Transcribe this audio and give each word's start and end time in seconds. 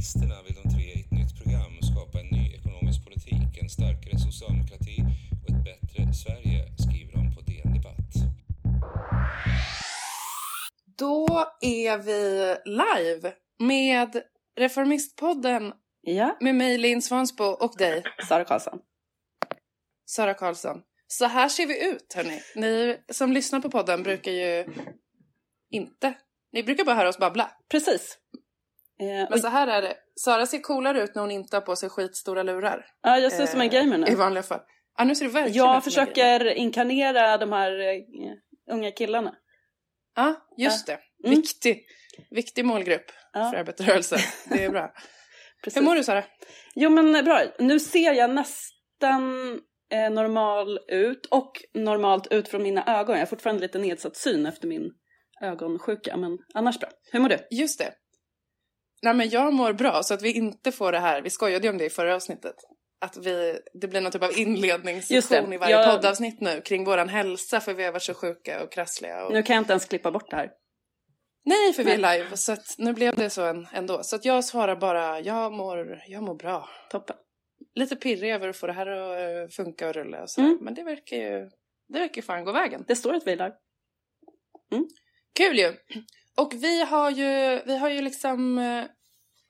Reformisterna 0.00 0.42
vill 0.42 0.54
de 0.54 0.70
tre 0.74 0.82
i 0.82 1.00
ett 1.00 1.10
nytt 1.10 1.36
program 1.42 1.72
skapa 1.82 2.20
en 2.20 2.26
ny 2.26 2.54
ekonomisk 2.54 3.04
politik, 3.04 3.62
en 3.62 3.68
starkare 3.68 4.18
socialdemokrati 4.18 4.96
och 5.42 5.50
ett 5.50 5.64
bättre 5.64 6.14
Sverige, 6.14 6.60
skriver 6.78 7.12
de 7.12 7.34
på 7.34 7.40
DN 7.40 7.72
Debatt. 7.74 8.12
Då 10.98 11.26
är 11.60 11.98
vi 11.98 12.56
live 12.64 13.32
med 13.58 14.22
Reformistpodden 14.56 15.72
Ja, 16.02 16.36
med 16.40 16.54
mig 16.54 16.78
Linn 16.78 17.02
Svansbo 17.02 17.44
och 17.44 17.74
dig 17.78 18.02
Sara 18.28 18.44
Karlsson. 18.44 18.78
Sara 20.06 20.34
Karlsson. 20.34 20.82
Så 21.06 21.26
här 21.26 21.48
ser 21.48 21.66
vi 21.66 21.90
ut 21.90 22.12
hörni. 22.14 22.40
Ni 22.56 22.96
som 23.12 23.32
lyssnar 23.32 23.60
på 23.60 23.70
podden 23.70 24.02
brukar 24.02 24.32
ju 24.32 24.64
inte. 25.70 26.14
Ni 26.52 26.62
brukar 26.62 26.84
bara 26.84 26.96
höra 26.96 27.08
oss 27.08 27.18
babbla. 27.18 27.50
Precis. 27.70 28.18
Eh, 29.00 29.26
Men 29.30 29.38
så 29.38 29.48
här 29.48 29.66
är 29.66 29.82
det. 29.82 29.96
Sara 30.16 30.46
ser 30.46 30.58
coolare 30.60 31.02
ut 31.02 31.14
när 31.14 31.22
hon 31.22 31.30
inte 31.30 31.56
har 31.56 31.60
på 31.60 31.76
sig 31.76 31.88
skitstora 31.88 32.42
lurar. 32.42 32.86
ja, 33.02 33.18
jag 33.18 33.32
ser 33.32 33.42
ut 33.44 33.48
som 33.50 33.60
en 33.60 33.68
gamer 33.70 33.96
I 33.96 34.10
nu. 34.10 34.14
vanliga 34.14 34.42
fall. 34.42 34.60
Ja, 34.98 35.04
nu 35.04 35.14
ser 35.14 35.24
du 35.24 35.30
verkligen 35.30 35.56
Jag 35.58 35.66
gamer. 35.68 35.80
försöker 35.80 36.44
inkarnera 36.54 37.38
de 37.38 37.52
här 37.52 37.80
eh, 37.80 38.74
unga 38.74 38.90
killarna. 38.90 39.34
Ja, 40.16 40.34
just 40.56 40.86
det. 40.86 40.98
Mm. 41.24 41.36
Viktig. 41.40 41.84
Viktig 42.30 42.64
målgrupp 42.64 43.10
för 43.10 43.40
Ja, 43.40 43.58
arbetarrörelsen. 43.58 44.18
Det 44.48 44.64
är 44.64 44.70
bra. 44.70 44.92
Hur 45.74 45.82
mår 45.82 45.94
du 45.94 46.04
Sara? 46.04 46.24
Jo 46.74 46.90
men 46.90 47.14
eh, 47.16 47.22
bra, 47.22 47.42
nu 47.58 47.80
ser 47.80 48.12
jag 48.12 48.30
nästan 48.30 49.52
eh, 49.92 50.10
normal 50.10 50.78
ut 50.88 51.26
och 51.26 51.52
normalt 51.74 52.26
ut 52.32 52.48
från 52.48 52.62
mina 52.62 52.98
ögon. 53.00 53.14
Jag 53.14 53.20
har 53.20 53.26
fortfarande 53.26 53.62
lite 53.62 53.78
nedsatt 53.78 54.16
syn 54.16 54.46
efter 54.46 54.68
min 54.68 54.90
ögonsjuka 55.42 56.16
men 56.16 56.38
annars 56.54 56.78
bra. 56.78 56.88
Hur 57.12 57.20
mår 57.20 57.28
du? 57.28 57.38
Just 57.50 57.78
det. 57.78 57.92
Nej 59.02 59.14
men 59.14 59.28
jag 59.28 59.52
mår 59.52 59.72
bra 59.72 60.02
så 60.02 60.14
att 60.14 60.22
vi 60.22 60.32
inte 60.32 60.72
får 60.72 60.92
det 60.92 60.98
här, 60.98 61.22
vi 61.22 61.30
skojade 61.30 61.66
ju 61.66 61.70
om 61.70 61.78
det 61.78 61.84
i 61.84 61.90
förra 61.90 62.14
avsnittet. 62.14 62.54
Att 63.00 63.16
vi, 63.16 63.60
det 63.72 63.88
blir 63.88 64.00
någon 64.00 64.12
typ 64.12 64.22
av 64.22 64.38
inledningssektion 64.38 65.52
i 65.52 65.58
varje 65.58 65.76
Jag- 65.76 65.94
poddavsnitt 65.94 66.40
nu 66.40 66.60
kring 66.60 66.84
våran 66.84 67.08
hälsa 67.08 67.60
för 67.60 67.74
vi 67.74 67.84
har 67.84 67.92
varit 67.92 68.02
så 68.02 68.14
sjuka 68.14 68.62
och 68.62 68.72
krassliga. 68.72 69.24
Och... 69.24 69.32
Nu 69.32 69.42
kan 69.42 69.54
jag 69.56 69.60
inte 69.60 69.72
ens 69.72 69.84
klippa 69.84 70.10
bort 70.10 70.30
det 70.30 70.36
här. 70.36 70.50
Nej 71.44 71.72
för 71.72 71.84
vi 71.84 71.90
är 71.90 71.96
live 71.96 72.36
så 72.36 72.52
att 72.52 72.74
nu 72.78 72.92
blev 72.92 73.16
det 73.16 73.30
så 73.30 73.42
en, 73.42 73.66
ändå. 73.72 74.02
Så 74.02 74.16
att 74.16 74.24
jag 74.24 74.44
svarar 74.44 74.76
bara, 74.76 75.20
jag 75.20 75.52
mår, 75.52 76.02
jag 76.06 76.22
mår 76.22 76.34
bra. 76.34 76.68
Toppen. 76.90 77.16
Lite 77.74 77.96
pirrig 77.96 78.30
över 78.32 78.48
att 78.48 78.56
få 78.56 78.66
det 78.66 78.72
här 78.72 78.86
att 78.86 79.18
eh, 79.20 79.48
funka 79.56 79.88
och 79.88 79.94
rulla 79.94 80.22
och 80.22 80.30
sådär. 80.30 80.48
Mm. 80.48 80.58
Men 80.64 80.74
det 80.74 80.82
verkar 80.82 81.16
ju, 81.16 81.50
det 81.88 81.98
verkar 81.98 82.22
fan 82.22 82.44
gå 82.44 82.52
vägen. 82.52 82.84
Det 82.88 82.96
står 82.96 83.14
att 83.14 83.26
vi 83.26 83.32
är 83.32 83.36
live. 83.36 83.54
Kul 85.38 85.58
ju! 85.58 85.76
Och 86.36 86.52
vi 86.54 86.84
har 86.84 87.10
ju, 87.10 87.62
vi 87.66 87.76
har 87.78 87.90
ju 87.90 88.02
liksom 88.02 88.58
eh, 88.58 88.84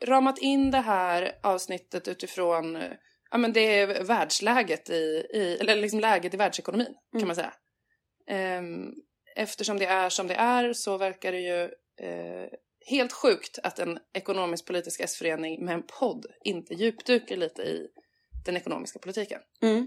ramat 0.04 0.38
in 0.38 0.70
det 0.70 0.80
här 0.80 1.32
avsnittet 1.42 2.08
utifrån 2.08 2.76
eh, 2.76 2.92
ja, 3.30 3.38
men 3.38 3.52
det 3.52 3.60
är 3.80 4.04
världsläget 4.04 4.90
i, 4.90 5.26
i, 5.34 5.56
eller 5.60 5.76
liksom 5.76 6.00
läget 6.00 6.34
i 6.34 6.36
världsekonomin 6.36 6.94
kan 7.12 7.20
Mm. 7.20 7.26
man 7.26 7.36
säga. 7.36 7.52
Ehm, 8.26 8.92
eftersom 9.36 9.78
det 9.78 9.86
är 9.86 10.08
som 10.08 10.26
det 10.26 10.34
är 10.34 10.72
så 10.72 10.98
verkar 10.98 11.32
det 11.32 11.40
ju 11.40 11.62
eh, 12.08 12.48
helt 12.86 13.12
sjukt 13.12 13.58
att 13.62 13.78
en 13.78 13.98
ekonomisk-politisk 14.12 15.00
S-förening 15.00 15.64
med 15.64 15.74
en 15.74 15.82
podd 15.82 16.26
inte 16.44 16.74
djupdyker 16.74 17.36
lite 17.36 17.62
i 17.62 17.88
den 18.44 18.56
ekonomiska 18.56 18.98
politiken. 18.98 19.40
Mm. 19.62 19.86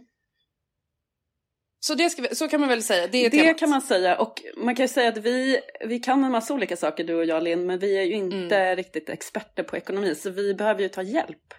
Så, 1.86 1.95
det 1.95 2.09
ska 2.09 2.22
vi, 2.22 2.36
så 2.36 2.48
kan 2.48 2.59
man 2.59 2.70
väl 2.70 2.84
säga, 2.84 3.08
det 3.08 3.17
är 3.26 3.30
Det 3.30 3.38
temat. 3.38 3.58
kan 3.58 3.70
man 3.70 3.81
säga 3.81 4.17
och 4.17 4.42
man 4.58 4.76
kan 4.76 4.84
ju 4.84 4.88
säga 4.88 5.09
att 5.09 5.17
vi, 5.17 5.59
vi 5.86 6.00
kan 6.00 6.23
en 6.23 6.31
massa 6.31 6.53
olika 6.53 6.78
saker 6.78 7.03
du 7.03 7.16
och 7.16 7.26
jag 7.26 7.44
Linn 7.44 7.66
men 7.66 7.80
vi 7.80 7.98
är 7.98 8.03
ju 8.03 8.14
inte 8.14 8.56
Mm. 8.56 8.76
riktigt 8.76 9.09
experter 9.09 9.64
på 9.64 9.78
ekonomi 9.78 10.16
så 10.16 10.30
vi 10.30 10.54
behöver 10.54 10.81
ju 10.81 10.89
ta 10.89 11.02
hjälp. 11.02 11.54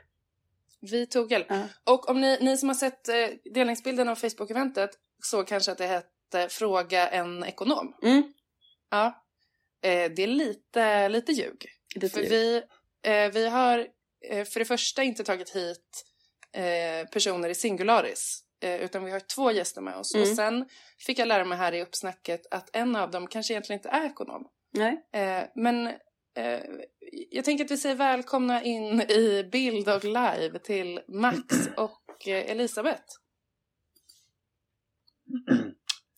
Vi 0.81 1.07
tog 1.07 1.33
hjälp. 1.33 1.47
Ja. 1.49 1.63
Och 1.85 2.11
om 2.11 2.21
ni, 2.21 2.39
ni 2.41 2.57
som 2.57 2.69
har 2.69 2.77
sett 2.77 3.09
eh, 3.09 3.15
delningsbilden 3.55 4.09
av 4.09 4.15
Facebook-eventet 4.15 4.91
såg 5.23 5.47
kanske 5.47 5.73
att 5.73 5.79
det 5.79 5.87
hette 5.87 6.49
Fråga 6.49 7.09
en 7.09 7.45
ekonom. 7.45 7.95
Mm. 8.03 8.23
Ja. 8.91 9.25
Eh, 9.83 10.11
det 10.17 10.23
är 10.23 10.27
lite, 10.27 11.09
lite 11.09 11.33
ljug. 11.33 11.67
Lite 11.95 12.09
för 12.09 12.21
ljug. 12.21 12.31
vi, 12.31 12.63
eh, 13.03 13.29
vi 13.33 13.49
har 13.49 13.87
för 14.45 14.59
det 14.59 14.65
första 14.65 15.03
inte 15.03 15.25
tagit 15.25 15.51
hit 15.57 16.05
personer 17.13 17.49
i 17.49 17.55
singularis. 17.55 18.44
Eh, 18.65 18.81
utan 18.81 19.05
vi 19.05 19.11
har 19.11 19.21
två 19.21 19.51
gäster 19.51 19.81
med 19.81 19.97
oss. 19.97 20.15
Mm. 20.15 20.23
Och 20.23 20.37
sen 20.37 20.69
fick 20.99 21.19
jag 21.19 21.29
lära 21.29 21.45
mig 21.45 21.59
här 21.59 21.73
i 21.73 21.83
uppsnacket 21.83 22.47
att 22.51 22.77
en 22.77 22.97
av 22.97 23.11
dem 23.11 23.27
kanske 23.27 23.53
egentligen 23.53 23.79
inte 23.79 23.89
är 23.89 24.07
ekonom. 24.07 24.49
Nej. 24.71 25.07
Eh, 25.13 25.43
men 25.55 25.87
eh, 26.37 26.61
jag 27.31 27.45
tänker 27.45 27.65
att 27.65 27.71
vi 27.71 27.77
säger 27.77 27.95
välkomna 27.95 28.63
in 28.63 29.01
i 29.01 29.49
bild 29.53 29.89
och 29.89 30.05
live 30.05 30.59
till 30.59 31.01
Max 31.09 31.69
och 31.77 32.29
Elisabeth. 32.29 33.05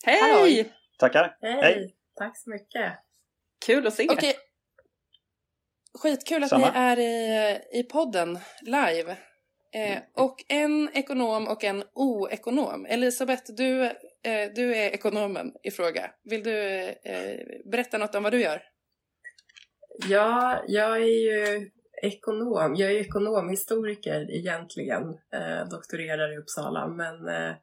Hej! 0.05 0.21
Halloj. 0.21 0.73
Tackar. 0.97 1.37
Hej. 1.41 1.61
Hej. 1.61 1.95
Tack 2.15 2.37
så 2.37 2.49
mycket! 2.49 2.93
Kul 3.65 3.87
att 3.87 3.93
se 3.93 4.03
er. 4.03 4.11
Okej. 4.11 4.35
Skitkul 5.93 6.43
att 6.43 6.49
Samma. 6.49 6.71
ni 6.71 6.77
är 6.79 6.99
i, 6.99 7.79
i 7.79 7.83
podden 7.83 8.39
live. 8.61 9.17
Eh, 9.77 9.99
och 10.13 10.43
en 10.47 10.89
ekonom 10.93 11.47
och 11.47 11.63
en 11.63 11.83
oekonom. 11.93 12.85
Elisabeth, 12.85 13.43
du, 13.57 13.85
eh, 14.23 14.51
du 14.55 14.75
är 14.75 14.89
ekonomen 14.89 15.53
i 15.63 15.71
fråga. 15.71 16.11
Vill 16.23 16.43
du 16.43 16.79
eh, 17.03 17.39
berätta 17.65 17.97
något 17.97 18.15
om 18.15 18.23
vad 18.23 18.33
du 18.33 18.41
gör? 18.41 18.61
Ja, 20.09 20.63
jag 20.67 21.01
är 21.01 21.05
ju 21.05 21.71
ekonom. 22.01 22.75
Jag 22.75 22.91
är 22.91 22.95
ekonomhistoriker 22.95 24.31
egentligen. 24.31 25.03
Eh, 25.33 25.67
doktorerar 25.69 26.33
i 26.33 26.37
Uppsala. 26.37 26.87
Men 26.87 27.27
eh, 27.27 27.55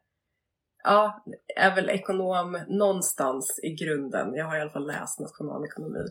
ja, 0.83 1.23
är 1.55 1.75
väl 1.75 1.89
ekonom 1.89 2.59
någonstans 2.67 3.59
i 3.63 3.69
grunden. 3.69 4.33
Jag 4.33 4.45
har 4.45 4.57
i 4.57 4.61
alla 4.61 4.69
fall 4.69 4.87
läst 4.87 5.19
nationalekonomi. 5.19 6.05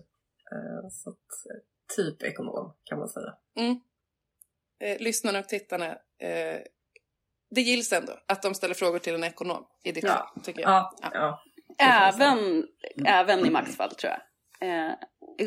Eh, 0.53 0.89
så 0.91 1.11
att, 1.11 1.17
eh, 1.51 1.61
typ 1.97 2.23
ekonom 2.23 2.75
kan 2.85 2.99
man 2.99 3.09
säga. 3.09 3.35
Eh, 4.85 4.97
lyssnarna 5.01 5.39
och 5.39 5.49
tittarna. 5.49 5.87
Eh, 6.23 6.59
det 7.55 7.61
gills 7.61 7.93
ändå 7.93 8.13
att 8.29 8.43
de 8.43 8.55
ställer 8.55 8.75
frågor 8.75 8.99
till 8.99 9.15
en 9.15 9.25
ekonom 9.25 9.67
i 9.85 9.93
ditt 9.93 10.05
Ja. 10.05 10.11
fall, 10.35 10.43
tycker 10.45 10.61
jag. 10.61 10.71
Ja, 10.71 10.93
Ja. 11.03 11.11
ja. 11.13 11.41
Även, 11.79 12.65
även 13.07 13.47
i 13.47 13.51
Max 13.51 13.77
fall 13.77 13.91
tror 13.95 14.13
jag. 14.13 14.21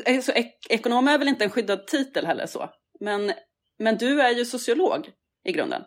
Eh, 0.08 0.22
så 0.22 0.32
ek- 0.32 0.68
ekonom 0.70 1.08
är 1.08 1.18
väl 1.18 1.28
inte 1.28 1.44
en 1.44 1.50
skyddad 1.50 1.88
titel 1.88 2.26
heller 2.26 2.46
så. 2.46 2.70
Men, 3.00 3.32
men 3.80 3.98
du 3.98 4.22
är 4.22 4.30
ju 4.30 4.46
sociolog 4.46 5.10
i 5.44 5.52
grunden. 5.52 5.84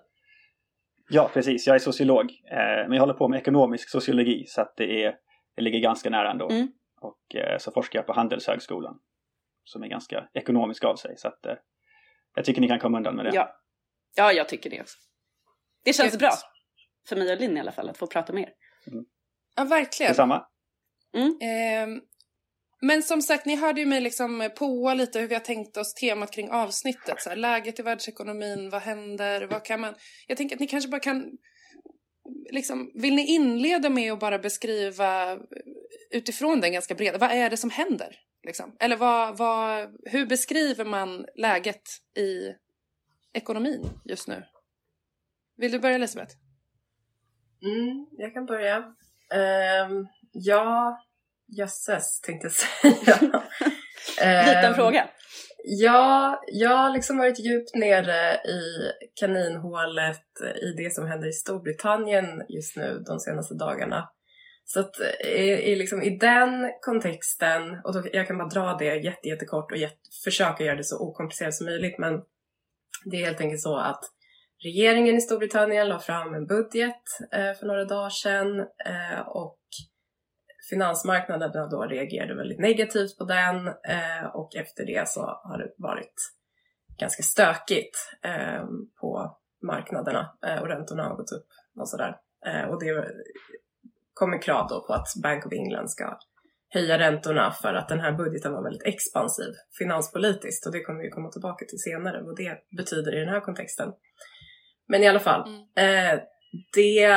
Ja, 1.11 1.31
precis. 1.35 1.67
Jag 1.67 1.75
är 1.75 1.79
sociolog. 1.79 2.31
Eh, 2.31 2.57
men 2.89 2.93
jag 2.93 3.01
håller 3.01 3.15
på 3.15 3.29
med 3.29 3.41
ekonomisk 3.41 3.91
sociologi 3.91 4.45
så 4.47 4.61
att 4.61 4.75
det, 4.77 5.05
är, 5.05 5.15
det 5.57 5.63
ligger 5.63 5.79
ganska 5.79 6.11
nära 6.11 6.31
ändå. 6.31 6.51
Mm. 6.51 6.69
Och 7.01 7.35
eh, 7.37 7.59
så 7.59 7.73
forskar 7.73 7.99
jag 7.99 8.07
på 8.07 8.13
Handelshögskolan. 8.13 8.99
Som 9.65 9.83
är 9.83 9.89
ganska 9.89 10.29
ekonomisk 10.35 10.85
av 10.85 10.97
sig. 10.97 11.17
Så 11.17 11.29
att 11.29 11.47
eh, 11.47 11.55
jag 12.35 12.45
tycker 12.45 12.61
ni 12.61 12.69
kan 12.69 12.79
komma 12.79 12.99
undan 12.99 13.17
med 13.17 13.25
det. 13.25 13.31
Ja. 13.35 13.57
ja, 14.17 14.33
jag 14.33 14.49
tycker 14.49 14.71
det 14.71 14.81
också. 14.81 14.97
Det 15.85 15.93
känns 15.93 16.13
Gött. 16.13 16.21
bra. 16.21 16.33
För 17.09 17.17
mig 17.17 17.33
och 17.33 17.41
Linn 17.41 17.57
i 17.57 17.61
alla 17.61 17.73
fall 17.73 17.89
att 17.89 17.99
få 17.99 18.07
prata 18.07 18.33
med 18.33 18.43
er. 18.43 18.51
Ja, 19.57 19.65
verkligen. 19.65 20.11
Detsamma. 20.11 20.47
Ehm, 21.43 22.01
men 22.83 23.03
som 23.03 23.23
sagt, 23.23 23.47
ni 23.47 23.57
hörde 23.57 23.81
ju 23.81 23.87
mig 23.87 24.01
liksom 24.01 24.51
påa 24.59 24.95
lite 24.95 25.21
hur 25.21 25.29
vi 25.29 25.35
har 25.35 25.41
tänkt 25.41 25.77
oss 25.77 25.95
temat 25.95 26.31
kring 26.31 26.51
avsnittet. 26.51 27.21
Så 27.23 27.29
här, 27.29 27.37
läget 27.37 27.79
i 27.79 27.83
världsekonomin, 27.83 28.71
vad 28.71 28.83
händer, 28.83 29.47
vad 29.47 29.65
kan 29.65 29.81
man... 29.81 29.95
Jag 30.27 30.37
tänker 30.37 30.57
att 30.57 30.61
ni 30.61 30.67
kanske 30.67 30.91
bara 30.91 31.01
kan... 31.01 31.31
Liksom, 32.51 32.91
vill 32.95 33.15
ni 33.15 33.27
inleda 33.27 33.91
med 33.91 34.13
att 34.13 34.21
bara 34.21 34.39
beskriva 34.39 35.39
utifrån 36.11 36.61
den 36.61 36.73
ganska 36.73 36.95
breda, 36.95 37.19
vad 37.19 37.31
är 37.31 37.51
det 37.51 37.57
som 37.57 37.71
händer? 37.71 38.17
Liksom? 38.47 38.77
Eller 38.81 38.97
vad, 38.97 39.37
vad, 39.39 39.97
hur 40.05 40.27
beskriver 40.27 40.85
man 40.85 41.27
läget 41.35 41.83
i 42.17 42.55
ekonomin 43.33 43.91
just 44.05 44.29
nu? 44.29 44.45
Vill 45.57 45.73
du 45.73 45.79
börja 45.79 45.95
Elisabeth? 45.95 46.35
Mm, 47.63 48.07
jag 48.11 48.35
kan 48.35 48.47
börja. 48.47 48.77
Um, 49.89 50.09
ja, 50.33 50.99
jösses 51.47 52.21
tänkte 52.21 52.47
jag 52.47 52.53
säga. 52.53 53.19
Liten 54.47 54.65
Ehm, 54.65 54.75
fråga. 54.75 55.09
Ja, 55.65 56.43
jag 56.47 56.77
har 56.77 56.91
liksom 56.91 57.19
varit 57.19 57.39
djupt 57.39 57.75
nere 57.75 58.35
i 58.35 58.91
kaninhålet 59.21 60.27
i 60.63 60.83
det 60.83 60.95
som 60.95 61.07
händer 61.07 61.29
i 61.29 61.33
Storbritannien 61.33 62.43
just 62.49 62.77
nu 62.77 63.03
de 63.07 63.21
senaste 63.21 63.55
dagarna. 63.55 64.09
Så 64.73 64.81
att 64.81 65.01
eh, 65.01 65.31
i, 65.31 65.73
i, 65.73 65.77
liksom, 65.77 66.03
i 66.03 66.17
den 66.17 66.73
kontexten, 66.81 67.81
och 67.85 67.95
då, 67.95 68.03
jag 68.13 68.27
kan 68.27 68.39
bara 68.39 68.49
dra 68.49 68.77
det 68.79 68.97
jätte, 68.97 69.29
jättekort 69.29 69.73
och 69.73 69.79
jätte, 69.79 69.97
försöka 70.25 70.65
göra 70.65 70.77
det 70.77 70.85
så 70.85 70.99
okomplicerat 70.99 71.55
som 71.55 71.67
möjligt, 71.67 71.99
men 71.99 72.23
det 73.05 73.17
är 73.17 73.27
helt 73.27 73.41
enkelt 73.41 73.61
så 73.61 73.77
att 73.77 74.01
regeringen 74.63 75.17
i 75.17 75.21
Storbritannien 75.21 75.89
la 75.89 75.99
fram 75.99 76.35
en 76.35 76.47
budget 76.47 77.03
eh, 77.33 77.53
för 77.53 77.67
några 77.67 77.85
dagar 77.85 78.11
sedan 78.11 78.61
eh, 78.61 79.21
och 79.27 79.59
finansmarknaderna 80.71 81.67
då 81.67 81.83
reagerade 81.83 82.35
väldigt 82.35 82.61
negativt 82.61 83.19
på 83.19 83.25
den 83.25 83.67
eh, 83.69 84.27
och 84.33 84.57
efter 84.57 84.87
det 84.87 85.09
så 85.09 85.21
har 85.21 85.59
det 85.59 85.75
varit 85.77 86.15
ganska 86.99 87.23
stökigt 87.23 87.97
eh, 88.23 88.65
på 89.01 89.39
marknaderna 89.63 90.37
eh, 90.47 90.59
och 90.61 90.69
räntorna 90.69 91.03
har 91.03 91.17
gått 91.17 91.33
upp 91.33 91.47
och 91.81 91.89
sådär. 91.89 92.17
Eh, 92.47 92.65
och 92.65 92.85
det 92.85 93.15
kommer 94.15 94.43
krav 94.43 94.67
då 94.69 94.87
på 94.87 94.93
att 94.93 95.09
Bank 95.23 95.47
of 95.47 95.53
England 95.53 95.91
ska 95.91 96.19
höja 96.69 96.99
räntorna 96.99 97.51
för 97.63 97.75
att 97.75 97.89
den 97.89 98.01
här 98.01 98.13
budgeten 98.13 98.53
var 98.53 98.63
väldigt 98.63 98.87
expansiv 98.87 99.53
finanspolitiskt 99.79 100.67
och 100.67 100.73
det 100.73 100.81
kommer 100.81 101.03
vi 101.03 101.11
komma 101.11 101.31
tillbaka 101.31 101.65
till 101.65 101.79
senare 101.79 102.23
vad 102.23 102.37
det 102.37 102.59
betyder 102.77 103.17
i 103.17 103.21
den 103.21 103.29
här 103.29 103.41
kontexten. 103.41 103.93
Men 104.89 105.03
i 105.03 105.09
alla 105.09 105.21
fall, 105.21 105.49
mm. 105.49 106.15
eh, 106.15 106.21
det, 106.75 107.09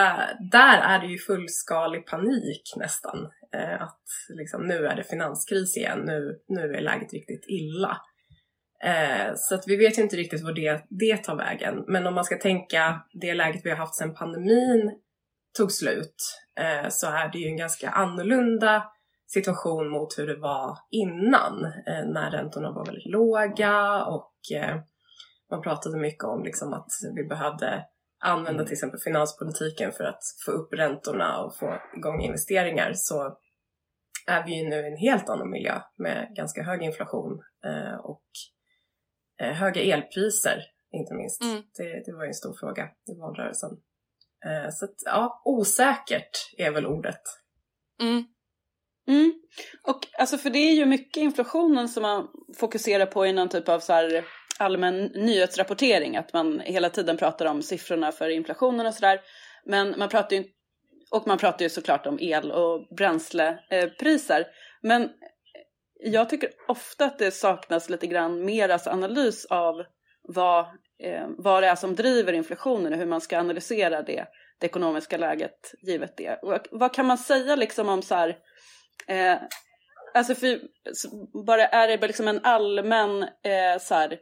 där 0.52 0.78
är 0.82 1.00
det 1.00 1.08
ju 1.08 1.18
fullskalig 1.18 2.08
panik 2.08 2.74
nästan. 2.78 3.30
Eh, 3.54 3.82
att 3.82 4.04
liksom, 4.30 4.68
nu 4.68 4.86
är 4.88 4.96
det 4.96 5.04
finanskris 5.04 5.78
igen, 5.78 6.00
nu, 6.00 6.40
nu 6.48 6.74
är 6.74 6.82
läget 6.82 7.14
riktigt 7.14 7.46
illa. 7.48 7.98
Eh, 8.84 9.34
så 9.36 9.56
att 9.56 9.68
vi 9.68 9.76
vet 9.76 9.98
ju 9.98 10.02
inte 10.02 10.16
riktigt 10.16 10.44
var 10.44 10.54
det, 10.54 10.86
det 10.90 11.18
tar 11.18 11.36
vägen. 11.36 11.84
Men 11.88 12.08
om 12.08 12.14
man 12.14 12.26
ska 12.26 12.38
tänka 12.38 13.02
det 13.14 13.34
läget 13.34 13.62
vi 13.66 13.70
har 13.70 13.78
haft 13.78 13.96
sedan 13.96 14.14
pandemin 14.14 14.92
tog 15.58 15.72
slut 15.72 16.16
eh, 16.60 16.90
så 16.90 17.08
är 17.08 17.32
det 17.32 17.38
ju 17.38 17.48
en 17.48 17.58
ganska 17.58 17.90
annorlunda 17.90 18.84
situation 19.28 19.90
mot 19.90 20.20
hur 20.20 20.28
det 20.28 20.40
var 20.40 20.78
innan 20.92 21.66
eh, 21.66 22.06
när 22.06 22.32
räntorna 22.32 22.72
var 22.72 22.86
väldigt 22.86 23.12
låga 23.12 24.06
och 24.06 24.34
eh, 24.56 24.76
man 25.52 25.62
pratade 25.62 25.98
mycket 25.98 26.24
om 26.24 26.44
liksom 26.44 26.74
att 26.74 26.88
vi 27.16 27.24
behövde 27.24 27.86
använda 28.24 28.52
mm. 28.52 28.66
till 28.66 28.74
exempel 28.74 29.00
finanspolitiken 29.00 29.92
för 29.92 30.04
att 30.04 30.22
få 30.46 30.52
upp 30.52 30.74
räntorna 30.74 31.44
och 31.44 31.58
få 31.58 31.80
igång 31.98 32.22
investeringar 32.22 32.92
så 32.96 33.38
är 34.28 34.46
vi 34.46 34.64
ju 34.64 34.70
nu 34.70 34.76
i 34.76 34.88
en 34.88 34.98
helt 34.98 35.30
annan 35.30 35.50
miljö 35.50 35.82
med 35.98 36.34
ganska 36.36 36.64
hög 36.64 36.82
inflation 36.82 37.44
eh, 37.66 37.96
och 37.96 38.24
eh, 39.42 39.54
höga 39.54 39.82
elpriser 39.82 40.64
inte 40.92 41.14
minst. 41.14 41.44
Mm. 41.44 41.64
Det, 41.78 42.04
det, 42.06 42.14
var 42.14 42.24
ju 42.24 42.28
en 42.28 42.34
stor 42.34 42.54
fråga 42.60 42.84
i 42.84 43.20
valrörelsen. 43.20 43.70
Eh, 44.46 44.70
så 44.72 44.86
att, 44.86 44.96
ja, 45.06 45.42
osäkert 45.46 46.54
är 46.58 46.72
väl 46.72 46.86
ordet. 46.86 47.22
Mm. 48.02 48.24
Mm. 49.08 49.34
Och 49.84 50.08
alltså 50.20 50.38
för 50.38 50.50
det 50.50 50.60
är 50.60 50.74
ju 50.74 50.86
mycket 50.86 51.18
inflationen 51.18 51.90
som 51.90 52.04
man 52.04 52.28
fokuserar 52.60 53.06
på 53.06 53.26
i 53.26 53.34
någon 53.34 53.50
typ 53.50 53.70
av 53.70 53.80
så 53.80 53.94
här 53.94 54.26
allmän 54.60 55.06
nyhetsrapportering, 55.06 56.18
att 56.18 56.34
man 56.34 56.60
hela 56.60 56.90
tiden 56.90 57.18
pratar 57.18 57.46
om 57.46 57.62
siffrorna 57.62 58.12
för 58.12 58.30
inflationen 58.30 58.86
och 58.86 58.94
sådär. 58.94 59.22
Men 59.66 60.00
man 60.00 60.10
pratar 60.10 60.36
ju, 60.36 60.44
och 61.12 61.28
man 61.28 61.38
pratar 61.38 61.64
ju 61.64 61.70
såklart 61.70 62.06
om 62.06 62.20
el 62.22 62.52
och 62.52 62.96
bränslepriser. 62.96 64.48
Men 64.82 65.10
jag 66.00 66.30
tycker 66.30 66.50
ofta 66.68 67.06
att 67.06 67.20
det 67.20 67.32
saknas 67.32 67.90
lite 67.90 68.08
grann 68.08 68.46
mer 68.46 68.70
alltså 68.70 68.90
analys 68.90 69.46
av 69.46 69.76
vad, 70.28 70.66
eh, 71.04 71.28
vad 71.38 71.64
det 71.64 71.68
är 71.68 71.76
som 71.76 71.96
driver 71.96 72.34
inflationen 72.34 72.94
och 72.94 73.00
hur 73.00 73.06
man 73.06 73.22
ska 73.22 73.40
analysera 73.40 74.02
det, 74.02 74.28
det 74.60 74.66
ekonomiska 74.66 75.18
läget 75.18 75.74
givet 75.82 76.18
det. 76.18 76.40
Och 76.42 76.60
vad 76.72 76.94
kan 76.94 77.06
man 77.06 77.18
säga 77.18 77.56
liksom 77.56 77.90
om 77.90 78.02
så 78.02 78.16
här, 78.16 78.38
eh, 79.08 79.38
alltså 80.14 80.36
för, 80.36 80.60
bara 81.46 81.66
är 81.66 81.88
det 81.88 81.98
bara 81.98 82.08
liksom 82.08 82.28
en 82.28 82.40
allmän 82.44 83.24
eh, 83.24 83.80
så 83.80 83.96
här, 83.96 84.20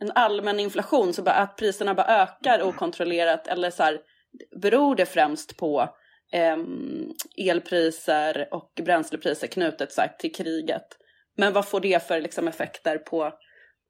en 0.00 0.12
allmän 0.14 0.60
inflation, 0.60 1.12
så 1.12 1.22
bara 1.22 1.34
att 1.34 1.56
priserna 1.56 1.94
bara 1.94 2.22
ökar 2.22 2.62
okontrollerat 2.62 3.46
eller 3.46 3.70
så 3.70 3.82
här, 3.82 4.00
beror 4.60 4.96
det 4.96 5.06
främst 5.06 5.56
på 5.56 5.88
eh, 6.32 6.56
elpriser 7.48 8.48
och 8.50 8.72
bränslepriser 8.84 9.46
knutet 9.46 9.92
så 9.92 10.00
här, 10.00 10.08
till 10.18 10.34
kriget? 10.34 10.86
Men 11.36 11.52
vad 11.52 11.68
får 11.68 11.80
det 11.80 12.06
för 12.06 12.20
liksom, 12.20 12.48
effekter 12.48 12.98
på, 12.98 13.32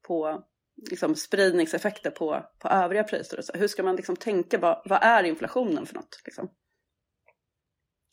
på 0.07 0.43
liksom, 0.89 1.15
spridningseffekter 1.15 2.11
på, 2.11 2.45
på 2.59 2.67
övriga 2.67 3.03
priser? 3.03 3.41
Så? 3.41 3.57
Hur 3.57 3.67
ska 3.67 3.83
man 3.83 3.95
liksom, 3.95 4.15
tänka, 4.15 4.57
vad, 4.57 4.81
vad 4.85 5.03
är 5.03 5.23
inflationen 5.23 5.85
för 5.85 5.95
något? 5.95 6.21
Liksom? 6.25 6.51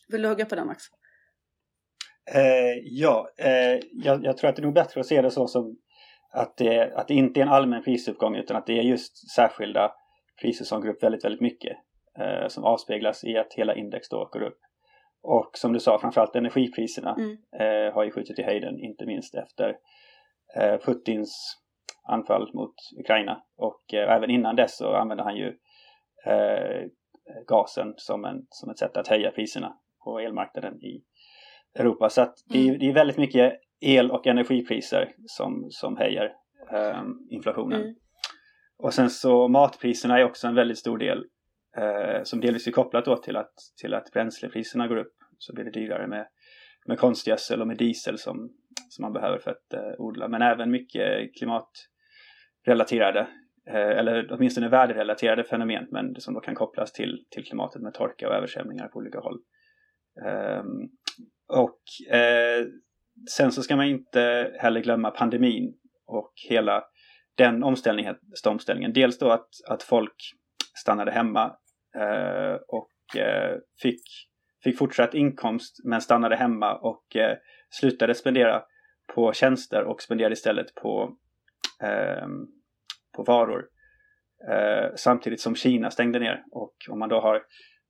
Vill 0.09 0.23
du 0.23 0.29
hugga 0.29 0.45
på 0.45 0.55
den 0.55 0.67
Max? 0.67 0.85
Eh, 2.35 2.79
ja, 2.85 3.31
eh, 3.39 3.81
jag, 3.93 4.25
jag, 4.25 4.37
tror 4.37 4.51
att 4.51 4.57
det 4.57 4.61
är 4.61 4.65
nog 4.65 4.75
bättre 4.75 5.01
att 5.01 5.07
se 5.07 5.23
det 5.23 5.31
så 5.31 5.47
som 5.47 5.77
att 6.33 6.57
det, 6.57 6.93
att 6.95 7.09
det 7.09 7.15
inte 7.15 7.41
är 7.41 7.43
en 7.43 7.49
allmän 7.49 7.83
prisuppgång 7.83 8.37
utan 8.37 8.57
att 8.57 8.67
det 8.67 8.79
är 8.79 8.83
just 8.83 9.31
särskilda 9.35 9.93
priser 10.41 10.65
som 10.65 10.81
går 10.81 10.89
upp 10.89 11.03
väldigt, 11.03 11.25
väldigt 11.25 11.41
mycket. 11.41 11.77
Eh, 12.21 12.49
som 12.49 12.65
avspeglas 12.65 13.25
i 13.25 13.37
att 13.37 13.55
hela 13.55 13.75
index 13.75 14.09
då 14.09 14.29
går 14.33 14.43
upp. 14.43 14.59
Och 15.23 15.51
som 15.55 15.73
du 15.73 15.81
sa, 15.81 15.99
framförallt 15.99 16.37
energipriserna 16.37 17.17
mm. 17.19 17.37
eh, 17.61 17.95
har 17.95 18.05
ju 18.05 18.11
skjutit 18.11 18.39
i 18.39 18.43
höjden, 18.43 18.79
inte 18.79 19.07
minst 19.07 19.35
efter 19.35 19.77
eh, 20.57 20.77
Putins 20.77 21.57
anfall 22.09 22.51
mot 22.55 22.75
Ukraina. 23.01 23.43
Och 23.57 23.95
eh, 23.95 24.13
även 24.13 24.31
innan 24.31 24.57
dess 24.57 24.77
så 24.77 24.95
använde 24.95 25.23
han 25.23 25.37
ju 25.37 25.47
eh, 26.27 26.87
gasen 27.47 27.95
som, 27.97 28.25
en, 28.25 28.47
som 28.51 28.71
ett 28.71 28.79
sätt 28.79 28.97
att 28.97 29.09
höja 29.09 29.31
priserna 29.31 29.77
på 30.05 30.19
elmarknaden 30.19 30.85
i 30.85 31.03
Europa. 31.75 32.09
Så 32.11 32.23
att 32.23 32.35
det, 32.47 32.59
är, 32.59 32.69
mm. 32.69 32.79
det 32.79 32.89
är 32.89 32.95
väldigt 32.95 33.19
mycket 33.19 33.61
el 33.81 34.11
och 34.11 34.27
energipriser 34.27 35.15
som, 35.27 35.67
som 35.71 35.97
höjer 35.97 36.33
eh, 36.73 37.03
inflationen. 37.31 37.81
Mm. 37.81 37.95
Och 38.79 38.95
sen 38.95 39.11
så 39.11 39.49
matpriserna 39.49 40.19
är 40.19 40.25
också 40.25 40.47
en 40.47 40.55
väldigt 40.55 40.79
stor 40.79 40.99
del 40.99 41.25
eh, 41.77 42.23
som 42.23 42.41
delvis 42.41 42.67
är 42.67 42.73
kopplat 42.73 43.05
då 43.05 43.17
till 43.17 43.37
att, 43.37 43.55
till 43.81 43.95
att 43.95 44.13
bränslepriserna 44.13 44.89
går 44.89 44.97
upp. 44.97 45.15
Så 45.39 45.55
blir 45.55 45.65
det 45.65 45.71
dyrare 45.71 46.07
med, 46.07 46.27
med 46.87 46.99
konstgödsel 46.99 47.61
och 47.61 47.67
med 47.67 47.77
diesel 47.77 48.19
som, 48.19 48.51
som 48.89 49.03
man 49.03 49.13
behöver 49.13 49.39
för 49.39 49.51
att 49.51 49.73
eh, 49.75 49.93
odla. 49.99 50.29
Men 50.29 50.43
även 50.43 50.71
mycket 50.71 51.35
klimatrelaterade 51.39 51.98
relaterade 52.69 53.21
eh, 53.69 53.99
eller 53.99 54.33
åtminstone 54.33 54.69
väderrelaterade 54.69 55.45
fenomen 55.45 55.87
men 55.91 56.21
som 56.21 56.35
då 56.35 56.41
kan 56.41 56.55
kopplas 56.55 56.93
till, 56.93 57.25
till 57.31 57.45
klimatet 57.45 57.83
med 57.83 57.95
torka 57.95 58.29
och 58.29 58.35
översvämningar 58.35 58.89
på 58.89 58.99
olika 58.99 59.21
håll. 59.21 59.39
Ehm, 60.27 60.89
och 61.49 62.15
eh, 62.17 62.67
sen 63.31 63.53
så 63.53 63.63
ska 63.63 63.77
man 63.77 63.87
inte 63.87 64.53
heller 64.59 64.81
glömma 64.81 65.11
pandemin 65.11 65.75
och 66.07 66.33
hela 66.49 66.85
den 67.37 67.65
omställningen. 67.65 68.17
omställningen. 68.47 68.93
Dels 68.93 69.19
då 69.19 69.31
att, 69.31 69.49
att 69.69 69.83
folk 69.83 70.15
stannade 70.81 71.11
hemma 71.11 71.57
eh, 71.97 72.57
och 72.69 72.91
fick, 73.83 74.03
fick 74.65 74.79
fortsatt 74.79 75.15
inkomst 75.15 75.77
men 75.85 76.01
stannade 76.01 76.37
hemma 76.37 76.75
och 76.75 77.17
slutade 77.71 78.15
spendera 78.15 78.63
på 79.15 79.33
tjänster 79.33 79.85
och 79.85 80.03
spenderade 80.03 80.33
istället 80.33 80.75
på, 80.75 81.17
ehm, 81.83 82.47
på 83.19 83.33
varor. 83.33 83.69
Eh, 84.51 84.91
samtidigt 84.97 85.41
som 85.41 85.55
Kina 85.55 85.91
stängde 85.91 86.19
ner 86.19 86.45
och 86.53 86.75
om 86.91 86.99
man 86.99 87.09
då 87.09 87.21
har 87.21 87.43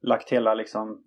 lagt 0.02 0.32
hela 0.32 0.54
liksom, 0.54 1.04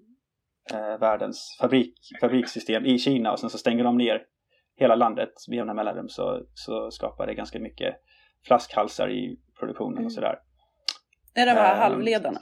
eh, 0.73 0.99
världens 0.99 1.57
fabrik, 1.61 1.93
fabrikssystem 2.21 2.85
i 2.85 2.99
Kina 2.99 3.31
och 3.31 3.39
sen 3.39 3.49
så 3.49 3.57
stänger 3.57 3.83
de 3.83 3.97
ner 3.97 4.21
hela 4.75 4.95
landet 4.95 5.33
med 5.47 5.57
jämna 5.57 5.73
mellanrum 5.73 6.09
så, 6.09 6.45
så 6.53 6.91
skapar 6.91 7.27
det 7.27 7.33
ganska 7.33 7.59
mycket 7.59 7.95
flaskhalsar 8.47 9.09
i 9.09 9.39
produktionen 9.59 9.97
mm. 9.97 10.05
och 10.05 10.13
sådär. 10.13 10.39
Är 11.35 11.45
det 11.45 11.51
de 11.51 11.57
här 11.57 11.75
um, 11.75 11.79
halvledarna? 11.79 12.39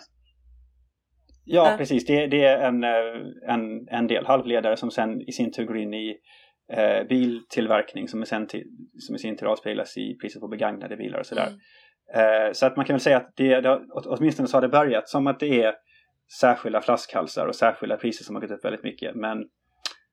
Ja, 1.45 1.71
äh. 1.71 1.77
precis. 1.77 2.05
Det, 2.05 2.27
det, 2.27 2.45
är 2.45 2.67
en, 2.67 2.83
eh, 2.83 3.53
en, 3.53 3.87
en 3.87 4.07
del 4.07 4.25
halvledare 4.25 4.77
som 4.77 4.91
sen 4.91 5.21
i 5.21 5.31
sin 5.31 5.51
tur 5.51 5.65
går 5.65 5.77
in 5.77 5.93
i 5.93 6.17
eh, 6.73 7.07
biltillverkning 7.07 8.07
som, 8.07 8.21
är 8.21 8.25
sen 8.25 8.47
till, 8.47 8.63
som 8.97 9.15
i 9.15 9.19
sin 9.19 9.37
tur 9.37 9.47
avspeglas 9.47 9.97
i 9.97 10.17
priset 10.21 10.41
på 10.41 10.47
begagnade 10.47 10.97
bilar 10.97 11.19
och 11.19 11.25
sådär. 11.25 11.47
Mm. 11.47 11.59
Eh, 12.47 12.51
så 12.53 12.65
att 12.65 12.75
man 12.75 12.85
kan 12.85 12.93
väl 12.93 13.01
säga 13.01 13.17
att 13.17 13.33
det, 13.35 13.61
det, 13.61 13.81
åtminstone 13.93 14.47
så 14.47 14.57
har 14.57 14.61
det 14.61 14.69
börjat 14.69 15.09
som 15.09 15.27
att 15.27 15.39
det 15.39 15.63
är 15.63 15.75
särskilda 16.39 16.81
flaskhalsar 16.81 17.47
och 17.47 17.55
särskilda 17.55 17.97
priser 17.97 18.23
som 18.23 18.35
har 18.35 18.41
gått 18.41 18.51
upp 18.51 18.65
väldigt 18.65 18.83
mycket. 18.83 19.15
Men 19.15 19.45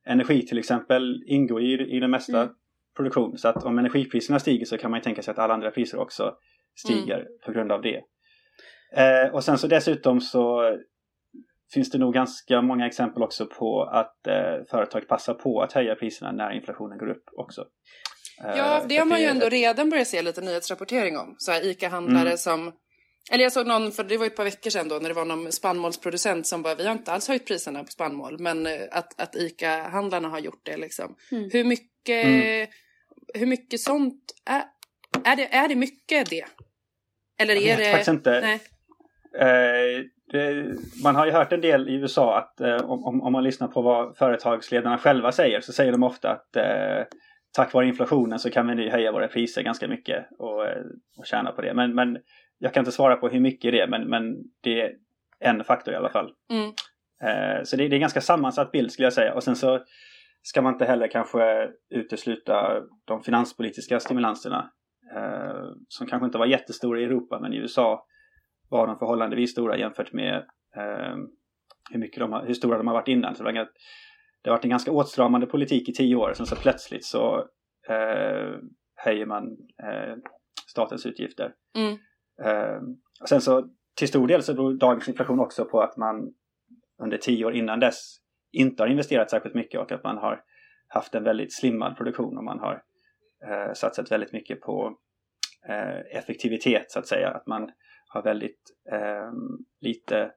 energi 0.06 0.46
till 0.46 0.58
exempel 0.58 1.22
ingår 1.26 1.62
i, 1.62 1.96
i 1.96 2.00
den 2.00 2.10
mesta 2.10 2.42
mm. 2.42 2.54
produktion. 2.96 3.38
Så 3.38 3.48
att 3.48 3.64
om 3.64 3.78
energipriserna 3.78 4.38
stiger 4.38 4.64
så 4.64 4.78
kan 4.78 4.90
man 4.90 5.00
ju 5.00 5.04
tänka 5.04 5.22
sig 5.22 5.32
att 5.32 5.38
alla 5.38 5.54
andra 5.54 5.70
priser 5.70 5.98
också 5.98 6.34
stiger 6.76 7.18
mm. 7.18 7.26
på 7.44 7.52
grund 7.52 7.72
av 7.72 7.82
det. 7.82 8.02
Eh, 8.96 9.34
och 9.34 9.44
sen 9.44 9.58
så 9.58 9.66
dessutom 9.66 10.20
så 10.20 10.76
finns 11.74 11.90
det 11.90 11.98
nog 11.98 12.14
ganska 12.14 12.62
många 12.62 12.86
exempel 12.86 13.22
också 13.22 13.46
på 13.46 13.82
att 13.82 14.26
eh, 14.26 14.64
företag 14.70 15.08
passar 15.08 15.34
på 15.34 15.62
att 15.62 15.72
höja 15.72 15.94
priserna 15.94 16.32
när 16.32 16.50
inflationen 16.52 16.98
går 16.98 17.10
upp 17.10 17.24
också. 17.36 17.64
Eh, 18.44 18.56
ja, 18.56 18.82
det 18.88 18.96
har 18.96 19.06
man 19.06 19.20
ju 19.20 19.26
ändå 19.26 19.48
redan 19.48 19.90
börjat 19.90 20.08
se 20.08 20.22
lite 20.22 20.40
nyhetsrapportering 20.40 21.18
om. 21.18 21.34
Så 21.38 21.52
här 21.52 21.66
ICA-handlare 21.66 22.26
mm. 22.26 22.36
som 22.36 22.72
eller 23.30 23.44
jag 23.44 23.52
såg 23.52 23.66
någon, 23.66 23.92
för 23.92 24.04
det 24.04 24.16
var 24.16 24.26
ett 24.26 24.36
par 24.36 24.44
veckor 24.44 24.70
sedan 24.70 24.88
då, 24.88 24.98
när 24.98 25.08
det 25.08 25.14
var 25.14 25.24
någon 25.24 25.52
spannmålsproducent 25.52 26.46
som 26.46 26.62
bara, 26.62 26.74
vi 26.74 26.86
har 26.86 26.92
inte 26.92 27.12
alls 27.12 27.28
höjt 27.28 27.46
priserna 27.46 27.84
på 27.84 27.90
spannmål, 27.90 28.38
men 28.38 28.66
eh, 28.66 28.80
att, 28.90 29.20
att 29.20 29.36
ICA-handlarna 29.36 30.28
har 30.28 30.38
gjort 30.38 30.60
det 30.66 30.76
liksom. 30.76 31.16
Mm. 31.32 31.50
Hur 31.52 31.64
mycket, 31.64 32.26
mm. 32.26 32.66
hur 33.34 33.46
mycket 33.46 33.80
sånt, 33.80 34.22
är, 34.44 34.64
är, 35.24 35.36
det, 35.36 35.54
är 35.54 35.68
det 35.68 35.74
mycket 35.74 36.30
det? 36.30 36.44
Eller 37.38 37.56
är 37.56 37.60
jag 37.60 37.76
vet 37.76 37.78
det... 37.78 37.90
faktiskt 37.90 38.08
inte. 38.08 38.40
Nej. 38.40 38.60
Eh, 39.34 40.04
det, 40.32 40.74
man 41.04 41.16
har 41.16 41.26
ju 41.26 41.32
hört 41.32 41.52
en 41.52 41.60
del 41.60 41.88
i 41.88 41.94
USA 41.94 42.38
att 42.38 42.60
eh, 42.60 42.90
om, 42.90 43.22
om 43.22 43.32
man 43.32 43.44
lyssnar 43.44 43.68
på 43.68 43.82
vad 43.82 44.16
företagsledarna 44.16 44.98
själva 44.98 45.32
säger 45.32 45.60
så 45.60 45.72
säger 45.72 45.92
de 45.92 46.02
ofta 46.02 46.30
att 46.30 46.56
eh, 46.56 47.04
tack 47.56 47.72
vare 47.72 47.86
inflationen 47.86 48.38
så 48.38 48.50
kan 48.50 48.68
vi 48.68 48.74
nu 48.74 48.90
höja 48.90 49.12
våra 49.12 49.28
priser 49.28 49.62
ganska 49.62 49.88
mycket 49.88 50.26
och, 50.38 50.66
eh, 50.66 50.82
och 51.18 51.26
tjäna 51.26 51.52
på 51.52 51.62
det. 51.62 51.74
Men, 51.74 51.94
men 51.94 52.18
jag 52.58 52.74
kan 52.74 52.80
inte 52.80 52.92
svara 52.92 53.16
på 53.16 53.28
hur 53.28 53.40
mycket 53.40 53.72
det 53.72 53.80
är 53.80 53.88
men, 53.88 54.08
men 54.08 54.36
det 54.62 54.80
är 54.80 54.92
en 55.40 55.64
faktor 55.64 55.94
i 55.94 55.96
alla 55.96 56.10
fall. 56.10 56.32
Mm. 56.50 56.72
Eh, 57.22 57.62
så 57.64 57.76
det, 57.76 57.88
det 57.88 57.92
är 57.92 57.96
en 57.96 58.00
ganska 58.00 58.20
sammansatt 58.20 58.72
bild 58.72 58.92
skulle 58.92 59.06
jag 59.06 59.12
säga. 59.12 59.34
Och 59.34 59.42
sen 59.42 59.56
så 59.56 59.80
ska 60.42 60.62
man 60.62 60.72
inte 60.72 60.84
heller 60.84 61.08
kanske 61.08 61.68
utesluta 61.90 62.82
de 63.04 63.22
finanspolitiska 63.22 64.00
stimulanserna 64.00 64.70
eh, 65.16 65.64
som 65.88 66.06
kanske 66.06 66.26
inte 66.26 66.38
var 66.38 66.46
jättestora 66.46 67.00
i 67.00 67.04
Europa 67.04 67.38
men 67.40 67.52
i 67.52 67.56
USA 67.56 68.06
var 68.68 68.86
de 68.86 68.98
förhållandevis 68.98 69.50
stora 69.50 69.78
jämfört 69.78 70.12
med 70.12 70.36
eh, 70.76 71.16
hur, 71.90 71.98
mycket 71.98 72.20
de 72.20 72.32
har, 72.32 72.46
hur 72.46 72.54
stora 72.54 72.78
de 72.78 72.86
har 72.86 72.94
varit 72.94 73.08
innan. 73.08 73.34
Så 73.34 73.42
det, 73.42 73.52
var, 73.52 73.68
det 74.42 74.50
har 74.50 74.56
varit 74.56 74.64
en 74.64 74.70
ganska 74.70 74.92
åtstramande 74.92 75.46
politik 75.46 75.88
i 75.88 75.92
tio 75.92 76.16
år. 76.16 76.32
Sen 76.34 76.46
så 76.46 76.56
plötsligt 76.56 77.04
så 77.04 77.38
eh, 77.88 78.58
höjer 78.96 79.26
man 79.26 79.44
eh, 79.82 80.16
statens 80.66 81.06
utgifter. 81.06 81.52
Mm. 81.76 81.98
Eh, 82.42 82.80
och 83.20 83.28
sen 83.28 83.40
så 83.40 83.68
till 83.96 84.08
stor 84.08 84.28
del 84.28 84.42
så 84.42 84.54
beror 84.54 84.74
dagens 84.74 85.08
inflation 85.08 85.40
också 85.40 85.64
på 85.64 85.80
att 85.80 85.96
man 85.96 86.32
under 87.02 87.18
tio 87.18 87.44
år 87.44 87.54
innan 87.54 87.80
dess 87.80 88.16
inte 88.52 88.82
har 88.82 88.88
investerat 88.88 89.30
särskilt 89.30 89.54
mycket 89.54 89.80
och 89.80 89.92
att 89.92 90.04
man 90.04 90.18
har 90.18 90.40
haft 90.88 91.14
en 91.14 91.24
väldigt 91.24 91.54
slimmad 91.54 91.96
produktion 91.96 92.38
och 92.38 92.44
man 92.44 92.58
har 92.58 92.82
eh, 93.48 93.72
satsat 93.74 94.12
väldigt 94.12 94.32
mycket 94.32 94.60
på 94.60 94.98
eh, 95.68 96.18
effektivitet 96.18 96.90
så 96.90 96.98
att 96.98 97.06
säga. 97.06 97.28
Att 97.28 97.46
man 97.46 97.70
har 98.16 98.22
väldigt 98.22 98.60
eh, 98.92 99.32
lite 99.80 100.32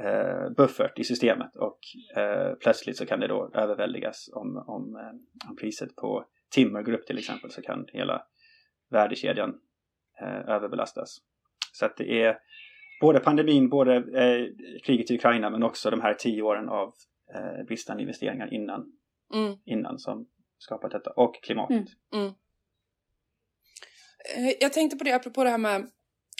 eh, 0.00 0.50
buffert 0.56 0.98
i 0.98 1.04
systemet 1.04 1.56
och 1.56 1.78
eh, 2.16 2.54
plötsligt 2.54 2.96
så 2.96 3.06
kan 3.06 3.20
det 3.20 3.26
då 3.28 3.50
överväldigas 3.54 4.30
om, 4.32 4.56
om, 4.56 4.96
eh, 4.96 5.48
om 5.50 5.56
priset 5.56 5.96
på 5.96 6.24
timmer 6.54 6.82
går 6.82 6.92
upp 6.92 7.06
till 7.06 7.18
exempel 7.18 7.50
så 7.50 7.62
kan 7.62 7.86
hela 7.92 8.22
värdekedjan 8.90 9.60
eh, 10.20 10.48
överbelastas. 10.48 11.18
Så 11.72 11.86
att 11.86 11.96
det 11.96 12.22
är 12.22 12.38
både 13.00 13.20
pandemin, 13.20 13.68
både 13.68 13.96
eh, 13.96 14.46
kriget 14.84 15.10
i 15.10 15.14
Ukraina 15.14 15.50
men 15.50 15.62
också 15.62 15.90
de 15.90 16.00
här 16.00 16.14
tio 16.14 16.42
åren 16.42 16.68
av 16.68 16.94
eh, 17.34 17.64
bristande 17.66 18.02
investeringar 18.02 18.54
innan, 18.54 18.92
Mm. 19.34 19.56
innan 19.64 19.98
som 19.98 20.26
skapat 20.58 20.90
detta 20.90 21.10
och 21.10 21.42
klimatet. 21.42 21.88
Mm. 22.14 22.24
Mm. 22.24 22.34
Jag 24.60 24.72
tänkte 24.72 24.96
på 24.96 25.04
det 25.04 25.12
apropå 25.12 25.44
det 25.44 25.50
här 25.50 25.58
med 25.58 25.90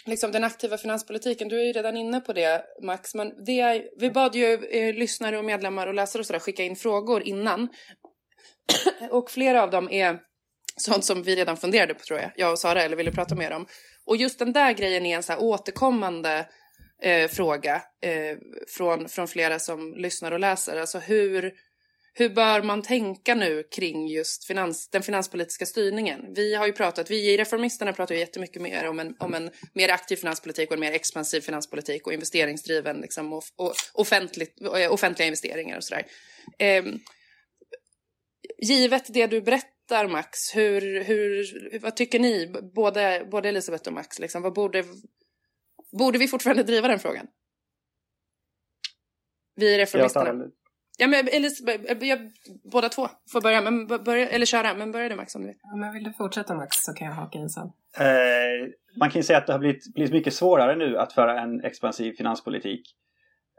liksom, 0.05 0.31
den 0.31 0.43
aktiva 0.43 0.77
finanspolitiken. 0.77 1.47
Du 1.47 1.59
är 1.59 1.63
ju 1.63 1.73
redan 1.73 1.97
inne 1.97 2.19
på 2.19 2.33
det 2.33 2.65
Max. 2.81 3.15
Men 3.15 3.45
det 3.45 3.59
är, 3.59 3.83
vi 3.97 4.09
bad 4.11 4.35
ju 4.35 4.53
eh, 4.53 4.93
lyssnare 4.93 5.37
och 5.37 5.45
medlemmar 5.45 5.87
och 5.87 5.93
läsare 5.93 6.19
och 6.19 6.25
sådär 6.25 6.39
skicka 6.39 6.63
in 6.63 6.75
frågor 6.75 7.23
innan. 7.23 7.69
och 9.11 9.31
flera 9.31 9.63
av 9.63 9.69
dem 9.69 9.89
är 9.91 10.19
sånt 10.77 11.05
som 11.05 11.23
vi 11.23 11.35
redan 11.35 11.57
funderade 11.57 11.93
på 11.93 11.99
tror 11.99 12.19
jag. 12.19 12.31
Jag 12.35 12.51
och 12.51 12.59
Sara 12.59 12.83
eller 12.83 12.97
ville 12.97 13.11
prata 13.11 13.35
mer 13.35 13.51
om. 13.51 13.67
Och 14.05 14.17
just 14.17 14.39
den 14.39 14.53
där 14.53 14.73
grejen 14.73 15.05
är 15.05 15.15
en 15.15 15.23
så 15.23 15.33
här 15.33 15.43
återkommande 15.43 16.47
eh, 17.01 17.27
fråga 17.27 17.75
eh, 18.01 18.37
från, 18.67 19.09
från 19.09 19.27
flera 19.27 19.59
som 19.59 19.93
lyssnar 19.97 20.31
och 20.31 20.39
läser. 20.39 20.79
Alltså 20.79 20.99
hur, 20.99 21.53
hur 22.17 22.29
bör 22.29 22.61
man 22.61 22.81
tänka 22.81 23.35
nu 23.35 23.63
kring 23.63 24.07
just 24.07 24.45
finans, 24.45 24.89
den 24.89 25.03
finanspolitiska 25.03 25.65
styrningen? 25.65 26.33
Vi 26.35 26.55
har 26.55 26.67
ju 26.67 26.73
pratat, 26.73 27.11
vi 27.11 27.33
i 27.33 27.37
Reformisterna 27.37 27.93
pratar 27.93 28.15
ju 28.15 28.21
jättemycket 28.21 28.61
mer 28.61 28.87
om 28.87 28.99
en, 28.99 29.15
om 29.19 29.33
en 29.33 29.51
mer 29.73 29.89
aktiv 29.89 30.15
finanspolitik 30.15 30.69
och 30.69 30.73
en 30.73 30.79
mer 30.79 30.91
expansiv 30.91 31.41
finanspolitik 31.41 32.07
och 32.07 32.13
investeringsdriven 32.13 33.01
liksom, 33.01 33.33
och, 33.33 33.43
och 33.55 33.73
offentligt, 33.93 34.61
eh, 34.61 34.93
offentliga 34.93 35.27
investeringar 35.27 35.77
och 35.77 35.83
sådär. 35.83 36.05
Eh, 36.59 36.83
givet 38.57 39.13
det 39.13 39.27
du 39.27 39.41
berättar 39.41 40.07
Max, 40.07 40.55
hur, 40.55 41.03
hur, 41.03 41.79
vad 41.79 41.95
tycker 41.95 42.19
ni, 42.19 42.53
både, 42.75 43.27
både 43.31 43.49
Elisabeth 43.49 43.87
och 43.87 43.93
Max, 43.93 44.19
liksom, 44.19 44.41
vad 44.41 44.53
borde, 44.53 44.83
borde 45.99 46.17
vi 46.17 46.27
fortfarande 46.27 46.63
driva 46.63 46.87
den 46.87 46.99
frågan? 46.99 47.27
Vi 49.55 49.73
i 49.73 49.77
Reformisterna. 49.77 50.51
Ja, 50.97 51.07
men 51.07 51.27
Elisabeth, 51.27 52.05
jag, 52.05 52.19
båda 52.71 52.89
två 52.89 53.07
får 53.31 53.41
börja, 53.41 53.61
men 53.61 53.87
börja, 53.87 54.29
eller 54.29 54.45
köra, 54.45 54.73
men 54.73 54.91
börja 54.91 55.09
du 55.09 55.15
Max 55.15 55.35
om 55.35 55.41
du 55.41 55.47
vill. 55.47 55.57
Ja, 55.61 55.75
men 55.75 55.93
vill 55.93 56.03
du 56.03 56.13
fortsätta 56.13 56.55
Max 56.55 56.69
så 56.71 56.93
kan 56.93 57.07
jag 57.07 57.13
haka 57.13 57.39
in 57.39 57.49
sen. 57.49 57.67
Eh, 57.99 58.69
man 58.99 59.09
kan 59.09 59.19
ju 59.19 59.23
säga 59.23 59.39
att 59.39 59.47
det 59.47 59.53
har 59.53 59.59
blivit, 59.59 59.93
blivit 59.93 60.13
mycket 60.13 60.33
svårare 60.33 60.75
nu 60.75 60.97
att 60.97 61.13
föra 61.13 61.41
en 61.41 61.63
expansiv 61.63 62.13
finanspolitik. 62.13 62.81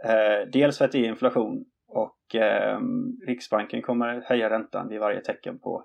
Eh, 0.05 0.51
dels 0.53 0.79
för 0.79 0.85
att 0.85 0.93
det 0.93 0.99
är 0.99 1.09
inflation 1.09 1.65
och 1.89 2.35
eh, 2.35 2.79
Riksbanken 3.27 3.83
kommer 3.83 4.23
höja 4.29 4.51
räntan 4.51 4.89
vid 4.89 5.01
varje 5.01 5.21
tecken 5.21 5.59
på, 5.59 5.85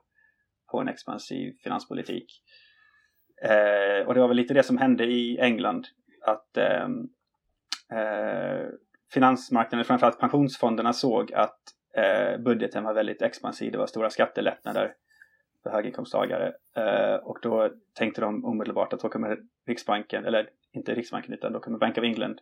på 0.72 0.80
en 0.80 0.88
expansiv 0.88 1.54
finanspolitik. 1.64 2.26
Eh, 3.44 4.08
och 4.08 4.14
det 4.14 4.22
var 4.22 4.28
väl 4.28 4.38
lite 4.38 4.54
det 4.54 4.64
som 4.64 4.78
hände 4.78 5.06
i 5.06 5.38
England. 5.40 5.88
Att 6.26 6.58
eh, 6.58 6.88
eh, 8.00 8.68
finansmarknaden, 9.14 9.86
framförallt 9.86 10.20
pensionsfonderna 10.20 10.94
såg 10.94 11.34
att 11.34 11.60
eh, 11.96 12.38
budgeten 12.38 12.84
var 12.84 12.94
väldigt 12.94 13.22
expansiv. 13.22 13.72
Det 13.72 13.78
var 13.78 13.88
stora 13.88 14.10
skattelättnader 14.10 14.94
för 15.64 15.70
höginkomsttagare. 15.70 16.54
Eh, 16.76 17.16
och 17.16 17.38
då 17.42 17.70
tänkte 17.94 18.22
de 18.22 18.46
omedelbart 18.46 18.94
att 18.94 19.00
då 19.00 19.10
kommer 19.10 19.38
Riksbanken, 19.68 20.26
eller 20.26 20.50
inte 20.72 20.94
Riksbanken 20.94 21.34
utan 21.34 21.54
då 21.54 21.60
kommer 21.60 21.78
Bank 21.78 21.98
of 21.98 22.04
England 22.04 22.42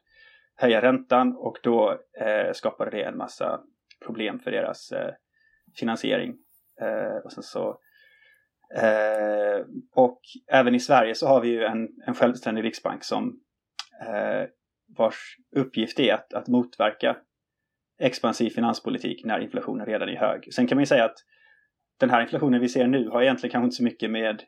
höja 0.55 0.81
räntan 0.81 1.35
och 1.37 1.57
då 1.63 1.99
eh, 2.21 2.53
skapade 2.53 2.91
det 2.91 3.03
en 3.03 3.17
massa 3.17 3.61
problem 4.05 4.39
för 4.39 4.51
deras 4.51 4.91
eh, 4.91 5.13
finansiering. 5.79 6.37
Eh, 6.81 7.17
och 7.23 7.31
sen 7.31 7.43
så 7.43 7.79
eh, 8.75 9.65
och 9.95 10.21
även 10.51 10.75
i 10.75 10.79
Sverige 10.79 11.15
så 11.15 11.27
har 11.27 11.41
vi 11.41 11.49
ju 11.49 11.63
en, 11.63 11.89
en 12.05 12.15
självständig 12.15 12.63
riksbank 12.63 13.03
som 13.03 13.39
eh, 14.07 14.49
vars 14.97 15.37
uppgift 15.55 15.99
är 15.99 16.13
att, 16.13 16.33
att 16.33 16.47
motverka 16.47 17.17
expansiv 17.99 18.49
finanspolitik 18.49 19.25
när 19.25 19.39
inflationen 19.39 19.85
redan 19.85 20.09
är 20.09 20.15
hög. 20.15 20.53
Sen 20.53 20.67
kan 20.67 20.75
man 20.75 20.81
ju 20.81 20.87
säga 20.87 21.05
att 21.05 21.17
den 21.99 22.09
här 22.09 22.21
inflationen 22.21 22.61
vi 22.61 22.69
ser 22.69 22.87
nu 22.87 23.09
har 23.09 23.21
egentligen 23.21 23.51
kanske 23.51 23.65
inte 23.65 23.75
så 23.75 23.83
mycket 23.83 24.11
med 24.11 24.43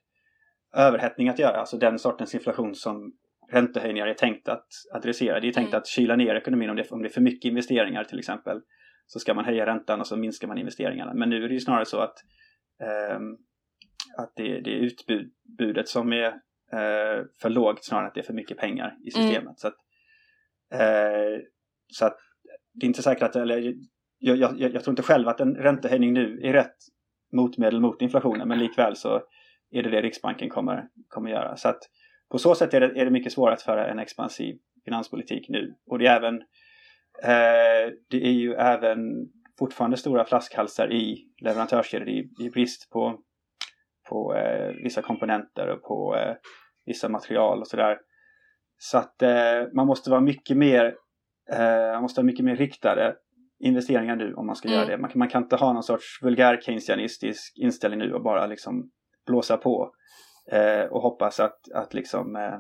överhettning 0.76 1.30
att 1.30 1.40
göra, 1.40 1.58
alltså 1.58 1.78
den 1.78 2.00
sortens 2.00 2.36
inflation 2.36 2.76
som 2.76 3.14
räntehöjningar 3.52 4.08
är 4.08 4.14
tänkt 4.14 4.50
att 4.50 4.68
adressera. 4.94 5.40
Det 5.40 5.48
är 5.48 5.52
tänkt 5.52 5.70
Mm. 5.70 5.78
att 5.78 5.88
kyla 5.88 6.16
ner 6.16 6.36
ekonomin 6.36 6.70
om 6.70 6.76
det, 6.76 6.92
om 6.92 7.02
det 7.02 7.08
är 7.08 7.14
för 7.14 7.22
mycket 7.22 7.50
investeringar 7.50 8.04
till 8.04 8.20
exempel. 8.20 8.62
Så 9.06 9.20
ska 9.20 9.34
man 9.34 9.46
höja 9.46 9.66
räntan 9.66 10.00
och 10.00 10.08
så 10.08 10.18
minskar 10.18 10.48
man 10.48 10.58
investeringarna. 10.58 11.14
Men 11.14 11.30
nu 11.30 11.44
är 11.44 11.48
det 11.48 11.54
ju 11.54 11.60
snarare 11.60 11.86
så 11.86 12.00
att, 12.00 12.16
ehm, 12.82 13.38
att 14.18 14.34
det, 14.36 14.62
det 14.62 14.72
är 14.72 14.80
utbudet 14.80 15.88
som 15.88 16.14
är 16.14 16.26
eh, 16.74 17.26
för 17.42 17.50
lågt 17.50 17.86
snarare 17.86 18.04
än 18.06 18.08
att 18.08 18.14
det 18.14 18.22
är 18.22 18.26
för 18.26 18.34
mycket 18.34 18.58
pengar 18.58 18.98
i 19.04 19.12
systemet. 19.12 19.60
Så, 19.60 19.68
att, 19.68 19.74
eh, 19.74 19.80
Eh, 20.74 21.42
så 21.88 22.06
att 22.06 22.18
det 22.74 22.86
är 22.86 22.88
inte 22.88 23.02
säkert 23.02 23.24
att, 23.24 23.36
eller 23.36 23.74
jag, 24.18 24.38
jag, 24.38 24.60
jag, 24.60 24.74
jag 24.74 24.84
tror 24.84 24.92
inte 24.92 25.04
själv 25.04 25.28
att 25.28 25.40
en 25.40 25.56
räntehöjning 25.56 26.14
nu 26.14 26.40
är 26.44 26.54
rätt 26.54 26.76
motmedel 27.34 27.82
mot 27.82 28.02
inflationen 28.02 28.48
men 28.48 28.60
likväl 28.60 28.96
så 28.96 29.22
är 29.72 29.84
det 29.84 29.90
det 29.90 30.02
Riksbanken 30.02 30.50
kommer, 30.50 30.88
kommer 31.08 31.30
göra. 31.30 31.56
Så 31.58 31.70
att 31.70 31.80
på 32.32 32.38
så 32.38 32.56
sätt 32.56 32.74
är 32.74 32.80
det, 32.80 33.00
är 33.02 33.06
det 33.06 33.12
mycket 33.12 33.34
svårare 33.34 33.54
att 33.54 33.62
föra 33.62 33.88
en 33.88 34.00
expansiv 34.00 34.56
finanspolitik 34.86 35.50
nu. 35.50 35.76
Och 35.86 36.00
det 36.00 36.08
är 36.08 36.16
även 36.16 36.36
eh, 37.24 37.94
det 38.10 38.26
är 38.28 38.32
ju 38.32 38.54
även 38.54 39.00
fortfarande 39.60 39.98
stora 39.98 40.26
flaskhalsar 40.26 40.94
i 40.94 41.28
leverantörskedjor 41.42 42.10
i, 42.10 42.30
i 42.40 42.50
brist 42.50 42.90
på, 42.90 43.20
på 44.10 44.36
eh, 44.36 44.74
vissa 44.84 45.02
komponenter 45.02 45.68
och 45.68 45.84
på 45.84 46.16
eh, 46.16 46.36
vissa 46.86 47.10
material 47.10 47.60
och 47.60 47.68
sådär. 47.68 47.98
Så 48.84 48.98
att 48.98 49.22
eh, 49.22 49.64
man 49.74 49.88
måste 49.88 50.10
vara 50.10 50.22
mycket 50.22 50.58
mer 50.58 50.96
eh, 51.52 51.92
man 51.94 52.02
måste 52.02 52.22
ha 52.22 52.26
mycket 52.26 52.46
mer 52.46 52.56
riktade 52.56 53.16
investeringar 53.60 54.16
nu 54.16 54.34
om 54.34 54.46
man 54.48 54.56
ska 54.56 54.68
Mm. 54.68 54.80
göra 54.80 54.90
det. 54.90 54.98
Man, 54.98 55.10
kan- 55.10 55.20
man 55.20 55.28
kan 55.30 55.44
inte 55.44 55.56
ha 55.56 55.74
någon 55.74 55.84
sorts 55.84 56.20
vulgär 56.24 56.62
keynesianistisk 56.62 57.54
inställning 57.58 58.00
nu 58.00 58.14
och 58.14 58.24
bara 58.24 58.46
liksom 58.48 58.90
blåsa 59.26 59.58
på 59.58 59.94
eh, 60.52 60.84
och 60.84 61.02
hoppas 61.02 61.40
att, 61.40 61.72
att 61.74 61.94
liksom 61.94 62.36
eh, 62.36 62.54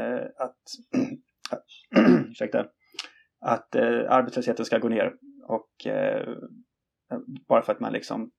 eh, 0.00 0.24
att, 0.38 0.56
ursäkta, 2.30 2.66
att 3.40 3.74
eh, 3.74 3.84
arbetslösheten 4.08 4.64
ska 4.64 4.78
gå 4.78 4.88
ner 4.88 5.12
och 5.48 5.70
bara 7.48 7.62
för 7.62 7.72
att 7.72 7.80
man 7.80 7.92
liksom 7.92 8.30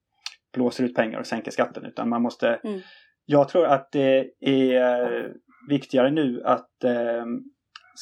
blåser 0.54 0.84
ut 0.84 0.96
pengar 0.96 1.20
och 1.20 1.28
sänker 1.28 1.52
skatten 1.52 1.86
utan 1.86 2.10
man 2.10 2.22
måste 2.22 2.48
Mm. 2.64 2.80
jag 3.26 3.50
tror 3.50 3.66
att 3.66 3.92
det 3.92 4.32
är 4.40 5.34
viktigare 5.70 6.12
nu 6.12 6.42
att 6.46 6.84
eh, 6.84 7.26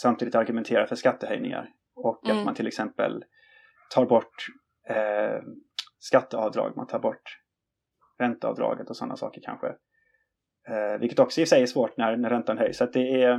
samtidigt 0.02 0.36
argumentera 0.36 0.88
för 0.88 0.96
skattehöjningar 0.96 1.70
och 1.96 2.26
Mm. 2.26 2.38
att 2.38 2.46
man 2.46 2.56
till 2.56 2.68
exempel 2.68 3.24
tar 3.94 4.06
bort 4.06 4.48
eh, 4.90 5.42
skatteavdrag, 6.00 6.74
man 6.76 6.88
tar 6.88 7.00
bort 7.00 7.38
ränteavdraget 8.20 8.90
och 8.90 8.98
sådana 8.98 9.16
saker 9.16 9.42
kanske. 9.44 9.68
Eh, 10.70 11.00
vilket 11.00 11.20
också 11.20 11.42
i 11.42 11.46
sig 11.46 11.62
är 11.62 11.66
svårt 11.66 11.98
när, 11.98 12.18
när 12.18 12.30
räntan 12.30 12.58
höjs. 12.58 12.78
Så 12.78 12.86
det, 12.86 13.24
är, 13.24 13.38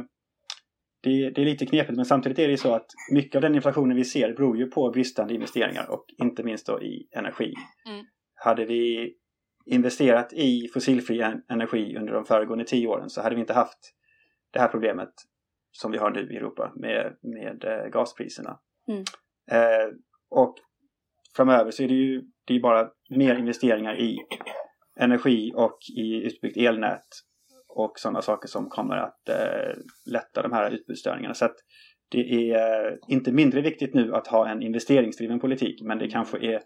det, 1.02 1.30
det 1.30 1.40
är 1.40 1.44
lite 1.44 1.66
knepigt 1.66 1.96
men 1.96 2.04
samtidigt 2.04 2.38
är 2.38 2.46
det 2.46 2.50
ju 2.50 2.56
så 2.56 2.74
att 2.74 2.86
mycket 3.12 3.34
av 3.36 3.42
den 3.42 3.54
inflationen 3.54 3.96
vi 3.96 4.04
ser 4.04 4.32
beror 4.32 4.56
ju 4.56 4.66
på 4.66 4.90
bristande 4.90 5.34
investeringar 5.34 5.90
och 5.90 6.04
inte 6.18 6.42
minst 6.42 6.66
då 6.66 6.82
i 6.82 7.08
energi. 7.16 7.52
Mm. 7.88 8.04
Hade 8.34 8.64
vi 8.64 9.14
investerat 9.66 10.32
i 10.32 10.68
fossilfri 10.74 11.20
energi 11.48 11.96
under 11.96 12.12
de 12.12 12.24
föregående 12.24 12.64
tio 12.64 12.88
åren 12.88 13.10
så 13.10 13.22
hade 13.22 13.34
vi 13.34 13.40
inte 13.40 13.52
haft 13.52 13.78
det 14.52 14.60
här 14.60 14.68
problemet 14.68 15.12
som 15.72 15.92
vi 15.92 15.98
har 15.98 16.10
nu 16.10 16.32
i 16.32 16.36
Europa 16.36 16.72
med, 16.76 17.16
med 17.22 17.64
eh, 17.64 17.90
gaspriserna. 17.90 18.58
Mm. 18.88 19.04
Eh, 19.50 19.94
och 20.30 20.54
framöver 21.36 21.70
så 21.70 21.82
är 21.82 21.88
det 21.88 21.94
ju 21.94 22.22
det 22.44 22.54
är 22.56 22.60
bara 22.60 22.90
mer 23.10 23.34
investeringar 23.34 24.00
i 24.00 24.18
energi 25.00 25.52
och 25.54 25.78
i 25.96 26.26
utbyggt 26.26 26.56
elnät 26.56 27.06
och 27.68 27.98
sådana 27.98 28.22
saker 28.22 28.48
som 28.48 28.68
kommer 28.68 28.96
att 28.96 29.28
eh, 29.28 29.76
lätta 30.12 30.42
de 30.42 30.52
här 30.52 30.70
utbudsstörningarna. 30.70 31.34
Så 31.34 31.48
det 32.10 32.52
är 32.52 32.98
inte 33.08 33.32
mindre 33.32 33.60
viktigt 33.60 33.94
nu 33.94 34.14
att 34.14 34.26
ha 34.26 34.48
en 34.48 34.62
investeringsdriven 34.62 35.40
politik 35.40 35.82
men 35.82 35.98
det 35.98 36.08
kanske 36.08 36.38
är 36.38 36.62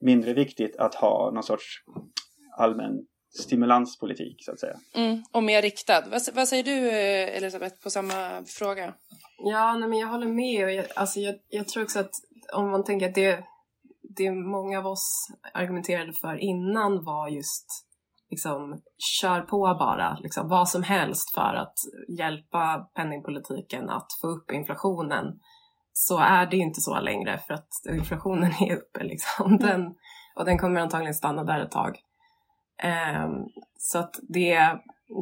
mindre 0.00 0.32
viktigt 0.32 0.76
att 0.76 0.94
ha 0.94 1.30
någon 1.34 1.42
sorts 1.42 1.84
allmän 2.58 3.06
stimulanspolitik 3.42 4.44
så 4.44 4.52
att 4.52 4.60
säga. 4.60 4.76
Mm, 4.94 5.22
och 5.32 5.42
mer 5.42 5.62
riktad. 5.62 6.00
Vad, 6.10 6.22
vad, 6.34 6.48
säger 6.48 6.64
du 6.64 6.90
Elisabeth 6.90 7.82
på 7.82 7.90
samma 7.90 8.44
fråga? 8.46 8.94
Ja, 9.38 9.76
nej, 9.76 9.88
men 9.88 9.98
jag 9.98 10.08
håller 10.08 10.26
med. 10.26 10.64
Och 10.64 10.72
jag, 10.72 10.86
alltså, 10.96 11.20
jag, 11.20 11.34
jag 11.48 11.68
tror 11.68 11.82
också 11.82 11.98
att 11.98 12.14
om 12.52 12.70
man 12.70 12.84
tänker 12.84 13.08
att 13.08 13.14
det, 13.14 13.44
det 14.16 14.30
många 14.30 14.78
av 14.78 14.86
oss 14.86 15.28
argumenterade 15.54 16.12
för 16.12 16.36
innan 16.36 17.04
var 17.04 17.28
just 17.28 17.86
liksom 18.30 18.82
kör 19.20 19.40
på 19.40 19.76
bara, 19.78 20.18
liksom, 20.20 20.48
vad 20.48 20.68
som 20.68 20.82
helst 20.82 21.34
för 21.34 21.54
att 21.54 21.74
hjälpa 22.18 22.88
penningpolitiken 22.94 23.90
att 23.90 24.06
få 24.20 24.26
upp 24.26 24.52
inflationen 24.52 25.40
så 25.92 26.18
är 26.18 26.46
det 26.46 26.56
inte 26.56 26.80
så 26.80 27.00
längre 27.00 27.38
för 27.38 27.54
att 27.54 27.68
inflationen 27.90 28.52
är 28.60 28.76
uppe 28.76 29.04
liksom. 29.04 29.56
Den, 29.58 29.94
och 30.36 30.44
den 30.44 30.58
kommer 30.58 30.80
antagligen 30.80 31.14
stanna 31.14 31.44
där 31.44 31.60
ett 31.60 31.70
tag. 31.70 31.98
Um, 32.84 33.48
så 33.78 33.98
att 33.98 34.20
det, 34.28 34.54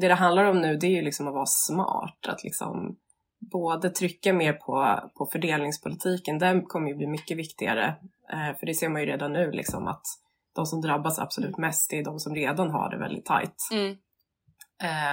det 0.01 0.09
det 0.09 0.15
handlar 0.15 0.45
om 0.45 0.61
nu 0.61 0.77
det 0.77 0.87
är 0.87 0.91
ju 0.91 1.03
liksom 1.03 1.29
att 1.29 1.35
vara 1.35 1.47
smart, 1.47 2.27
att 2.29 2.45
liksom 2.45 2.97
både 3.41 3.91
trycka 3.91 4.33
mer 4.33 4.53
på, 4.53 5.01
på 5.15 5.27
fördelningspolitiken, 5.27 6.39
den 6.39 6.63
kommer 6.63 6.89
ju 6.89 6.95
bli 6.95 7.07
mycket 7.07 7.37
viktigare. 7.37 7.95
Uh, 8.33 8.59
för 8.59 8.67
det 8.67 8.75
ser 8.75 8.89
man 8.89 9.01
ju 9.01 9.07
redan 9.07 9.33
nu 9.33 9.51
liksom 9.51 9.87
att 9.87 10.07
de 10.55 10.67
som 10.67 10.81
drabbas 10.81 11.19
absolut 11.19 11.59
mest 11.59 11.93
är 11.93 12.05
de 12.05 12.19
som 12.19 12.35
redan 12.35 12.71
har 12.71 12.91
det 12.91 12.99
väldigt 12.99 13.25
tajt. 13.25 13.57
Mm. 13.73 13.97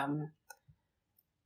Um, 0.05 0.29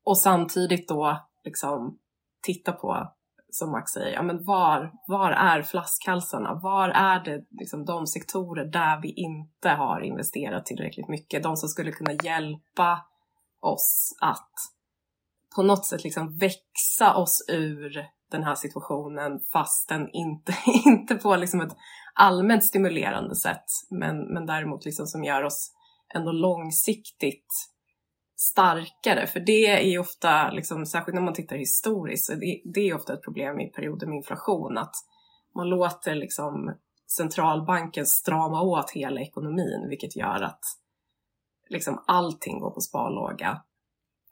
och 0.05 0.17
samtidigt 0.17 0.87
då 0.87 1.27
liksom 1.43 1.99
titta 2.41 2.71
på 2.71 3.11
som 3.57 3.71
Max 3.71 3.91
säger, 3.91 4.13
ja 4.13 4.23
men 4.23 4.43
var, 4.43 4.91
var 5.07 5.31
är 5.31 5.61
flaskhalsarna? 5.61 6.59
Var 6.63 6.89
är 6.89 7.23
det 7.23 7.45
liksom 7.49 7.85
de 7.85 8.07
sektorer 8.07 8.65
där 8.65 9.01
vi 9.01 9.13
inte 9.13 9.69
har 9.69 10.01
investerat 10.01 10.65
tillräckligt 10.65 11.07
mycket? 11.07 11.43
De 11.43 11.57
som 11.57 11.69
skulle 11.69 11.91
kunna 11.91 12.13
hjälpa 12.23 13.05
oss 13.61 14.17
att 14.21 14.51
på 15.55 15.63
något 15.63 15.85
sätt 15.85 16.03
liksom 16.03 16.37
växa 16.37 17.15
oss 17.15 17.45
ur 17.47 18.05
den 18.31 18.43
här 18.43 18.55
situationen 18.55 19.39
fastän 19.53 20.09
inte, 20.13 20.55
inte 20.85 21.15
på 21.15 21.35
liksom 21.35 21.61
ett 21.61 21.75
allmänt 22.13 22.63
stimulerande 22.63 23.35
sätt 23.35 23.65
men, 23.89 24.33
men 24.33 24.45
däremot 24.45 24.85
liksom 24.85 25.07
som 25.07 25.23
gör 25.23 25.43
oss 25.43 25.71
ändå 26.15 26.31
långsiktigt 26.31 27.74
starkare. 28.51 29.27
För 29.27 29.39
det 29.39 29.67
är 29.67 29.81
ju 29.81 29.99
ofta, 29.99 30.51
liksom, 30.51 30.85
särskilt 30.85 31.15
när 31.15 31.21
man 31.21 31.33
tittar 31.33 31.55
historiskt, 31.55 32.29
det, 32.29 32.61
det 32.73 32.89
är 32.89 32.95
ofta 32.95 33.13
ett 33.13 33.23
problem 33.23 33.59
i 33.59 33.69
perioder 33.69 34.07
med 34.07 34.15
inflation 34.15 34.77
att 34.77 34.95
man 35.55 35.69
låter 35.69 36.15
liksom 36.15 36.75
centralbanken 37.17 38.05
strama 38.05 38.61
åt 38.61 38.91
hela 38.91 39.21
ekonomin 39.21 39.85
vilket 39.89 40.15
gör 40.15 40.41
att 40.41 40.59
liksom 41.69 42.03
allting 42.07 42.59
går 42.59 42.71
på 42.71 42.81
sparlåga. 42.81 43.61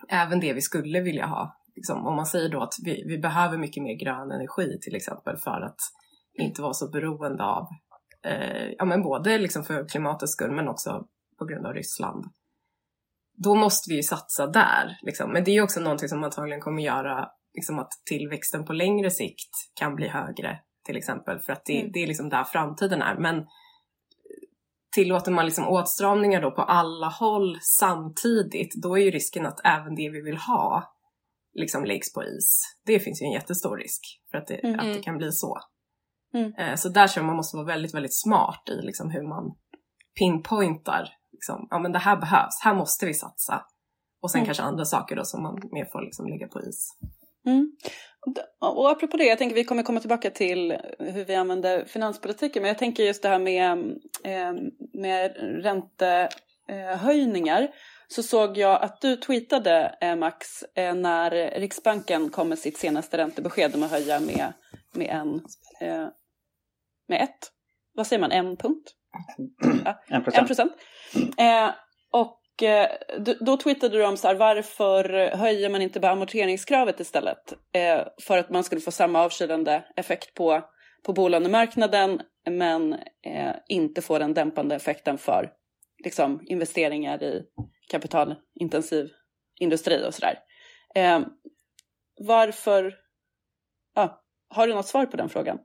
Även 0.10 0.39
det 0.39 0.54
vi 0.54 0.62
skulle 0.62 1.02
vilja 1.02 1.26
ha. 1.26 1.58
Liksom, 1.76 2.08
om 2.08 2.15
man 2.15 2.26
säger 2.26 2.49
då 2.49 2.62
att 2.62 2.73
vi, 2.84 3.04
vi 3.08 3.17
behöver 3.17 3.58
mycket 3.58 3.84
mer 3.84 3.93
grön 3.93 4.32
energi 4.32 4.80
till 4.82 4.95
exempel 4.95 5.38
för 5.38 5.62
att 5.62 5.80
inte 6.34 6.62
vara 6.62 6.73
så 6.73 6.89
beroende 6.89 7.43
av, 7.43 7.67
eh, 8.26 8.69
ja 8.78 8.86
men 8.86 9.02
både 9.04 9.38
liksom 9.38 9.63
för 9.63 9.89
klimatets 9.89 10.32
skull 10.32 10.52
men 10.52 10.67
också 10.67 11.08
på 11.39 11.45
grund 11.45 11.65
av 11.65 11.73
Ryssland 11.73 12.26
då 13.36 13.56
måste 13.56 13.89
vi 13.89 13.96
ju 13.96 14.04
satsa 14.04 14.48
där. 14.48 14.98
Liksom. 15.02 15.32
Men 15.32 15.43
det 15.43 15.52
är 15.52 15.62
också 15.62 15.80
någonting 15.80 16.10
som 16.10 16.24
antagligen 16.24 16.62
kommer 16.62 16.82
göra 16.82 17.30
liksom, 17.54 17.80
att 17.80 17.91
tillväxten 18.06 18.65
på 18.65 18.74
längre 18.74 19.12
sikt 19.12 19.52
kan 19.74 19.96
bli 19.96 20.08
högre 20.08 20.60
till 20.86 20.98
exempel 20.98 21.39
för 21.39 21.54
att 21.54 21.65
det, 21.65 21.80
mm. 21.80 21.91
det 21.93 22.04
är 22.04 22.08
liksom 22.08 22.30
där 22.30 22.43
framtiden 22.43 23.02
är. 23.02 23.15
Men 23.15 23.46
tillåter 24.96 25.32
man 25.32 25.46
liksom 25.46 25.67
åtstramningar 25.67 26.41
då 26.41 26.52
på 26.52 26.62
alla 26.62 27.08
håll 27.08 27.58
samtidigt 27.62 28.74
då 28.84 28.98
är 28.98 29.02
ju 29.02 29.12
risken 29.12 29.46
att 29.46 29.60
även 29.63 29.96
det 29.96 30.10
vi 30.10 30.22
vill 30.22 30.38
ha 30.38 30.93
liksom 31.54 31.86
läggs 31.86 32.13
på 32.13 32.24
is. 32.24 32.62
Det 32.86 33.00
finns 33.00 33.22
ju 33.22 33.26
en 33.26 33.32
jättestor 33.32 33.78
risk 33.78 34.02
för 34.32 34.38
att 34.38 34.48
det, 34.48 34.56
mm. 34.56 34.80
att 34.80 34.93
det 34.93 35.04
kan 35.04 35.17
bli 35.17 35.32
så. 35.32 35.58
Mm. 36.34 36.54
Eh, 36.54 36.76
så 36.76 36.89
där 36.89 37.08
tror 37.08 37.22
jag 37.22 37.28
man 37.28 37.36
måste 37.36 37.58
vara 37.58 37.67
väldigt, 37.67 37.93
väldigt 37.93 38.15
smart 38.15 38.69
i 38.69 38.86
liksom 38.86 39.10
hur 39.10 39.28
man 39.28 39.56
pinpointar 40.19 41.10
liksom, 41.43 41.67
ja 41.69 41.79
men 41.79 41.91
det 41.91 41.99
här 41.99 42.15
behövs, 42.15 42.62
här 42.63 42.75
måste 42.75 43.06
vi 43.06 43.13
satsa. 43.13 43.65
Och 44.21 44.32
sen 44.32 44.39
mm. 44.39 44.45
kanske 44.45 44.63
andra 44.63 44.86
saker 44.86 45.15
då 45.15 45.25
som 45.25 45.43
man 45.43 45.62
mer 45.71 45.86
får 45.86 46.01
liksom 46.01 46.27
lägga 46.27 46.47
på 46.47 46.62
is. 46.62 46.97
Mm. 47.45 47.71
Och 48.60 48.91
apropå 48.91 49.17
det, 49.17 49.23
jag 49.23 49.38
tänker 49.38 49.56
vi 49.56 49.63
kommer 49.63 49.84
komma 49.84 49.99
tillbaka 49.99 50.29
till 50.29 50.77
hur 50.99 51.25
vi 51.25 51.36
använder 51.36 51.86
finanspolitiken, 51.86 52.62
men 52.62 52.67
jag 52.67 52.77
tänker 52.77 53.03
just 53.03 53.23
det 53.23 53.29
här 53.29 53.39
med, 53.39 53.71
eh, 54.23 54.53
med 54.93 55.36
räntehöjningar. 55.63 57.67
Så 58.08 58.23
såg 58.23 58.58
jag 58.58 58.82
att 58.82 59.01
du 59.01 59.15
tweetade, 59.15 59.97
eh, 60.01 60.15
Max, 60.15 60.63
eh, 60.75 60.95
när 60.95 61.32
Riksbanken 61.60 62.29
kom 62.29 62.49
med 62.49 62.60
sitt 62.60 62.77
senaste 62.77 63.17
räntebesked 63.17 63.75
om 63.75 63.84
att 63.84 63.91
höja 63.91 64.19
med, 64.19 64.53
med 64.93 65.10
en, 65.10 65.41
med 67.08 67.21
ett, 67.21 67.51
vad 67.93 68.08
säger 68.08 68.19
man, 68.19 68.32
en 68.32 68.58
punkt? 68.58 68.93
En 70.08 70.23
procent. 70.23 70.47
procent. 70.47 70.73
Eh, 71.38 71.69
och 72.12 72.63
eh, 72.63 72.89
då 73.39 73.58
tweetade 73.58 73.97
du 73.97 74.06
om 74.06 74.17
så 74.17 74.28
här, 74.28 74.36
varför 74.36 75.36
höjer 75.36 75.69
man 75.69 75.82
inte 75.82 75.99
bara 75.99 76.12
amorteringskravet 76.12 76.99
istället? 76.99 77.54
Eh, 77.73 78.08
för 78.21 78.38
att 78.38 78.49
man 78.49 78.63
skulle 78.63 78.82
få 78.82 78.91
samma 78.91 79.21
avkylande 79.23 79.86
effekt 79.95 80.34
på, 80.34 80.62
på 81.06 81.13
bolånemarknaden 81.13 82.21
men 82.49 82.93
eh, 83.26 83.56
inte 83.67 84.02
få 84.02 84.19
den 84.19 84.34
dämpande 84.34 84.76
effekten 84.76 85.17
för 85.17 85.52
liksom, 86.04 86.41
investeringar 86.45 87.23
i 87.23 87.43
kapitalintensiv 87.91 89.10
industri 89.60 90.08
och 90.08 90.13
sådär. 90.13 90.39
Eh, 90.95 91.19
varför, 92.19 92.95
ja, 93.95 94.23
har 94.49 94.67
du 94.67 94.73
något 94.73 94.88
svar 94.88 95.06
på 95.06 95.17
den 95.17 95.30
frågan? 95.30 95.60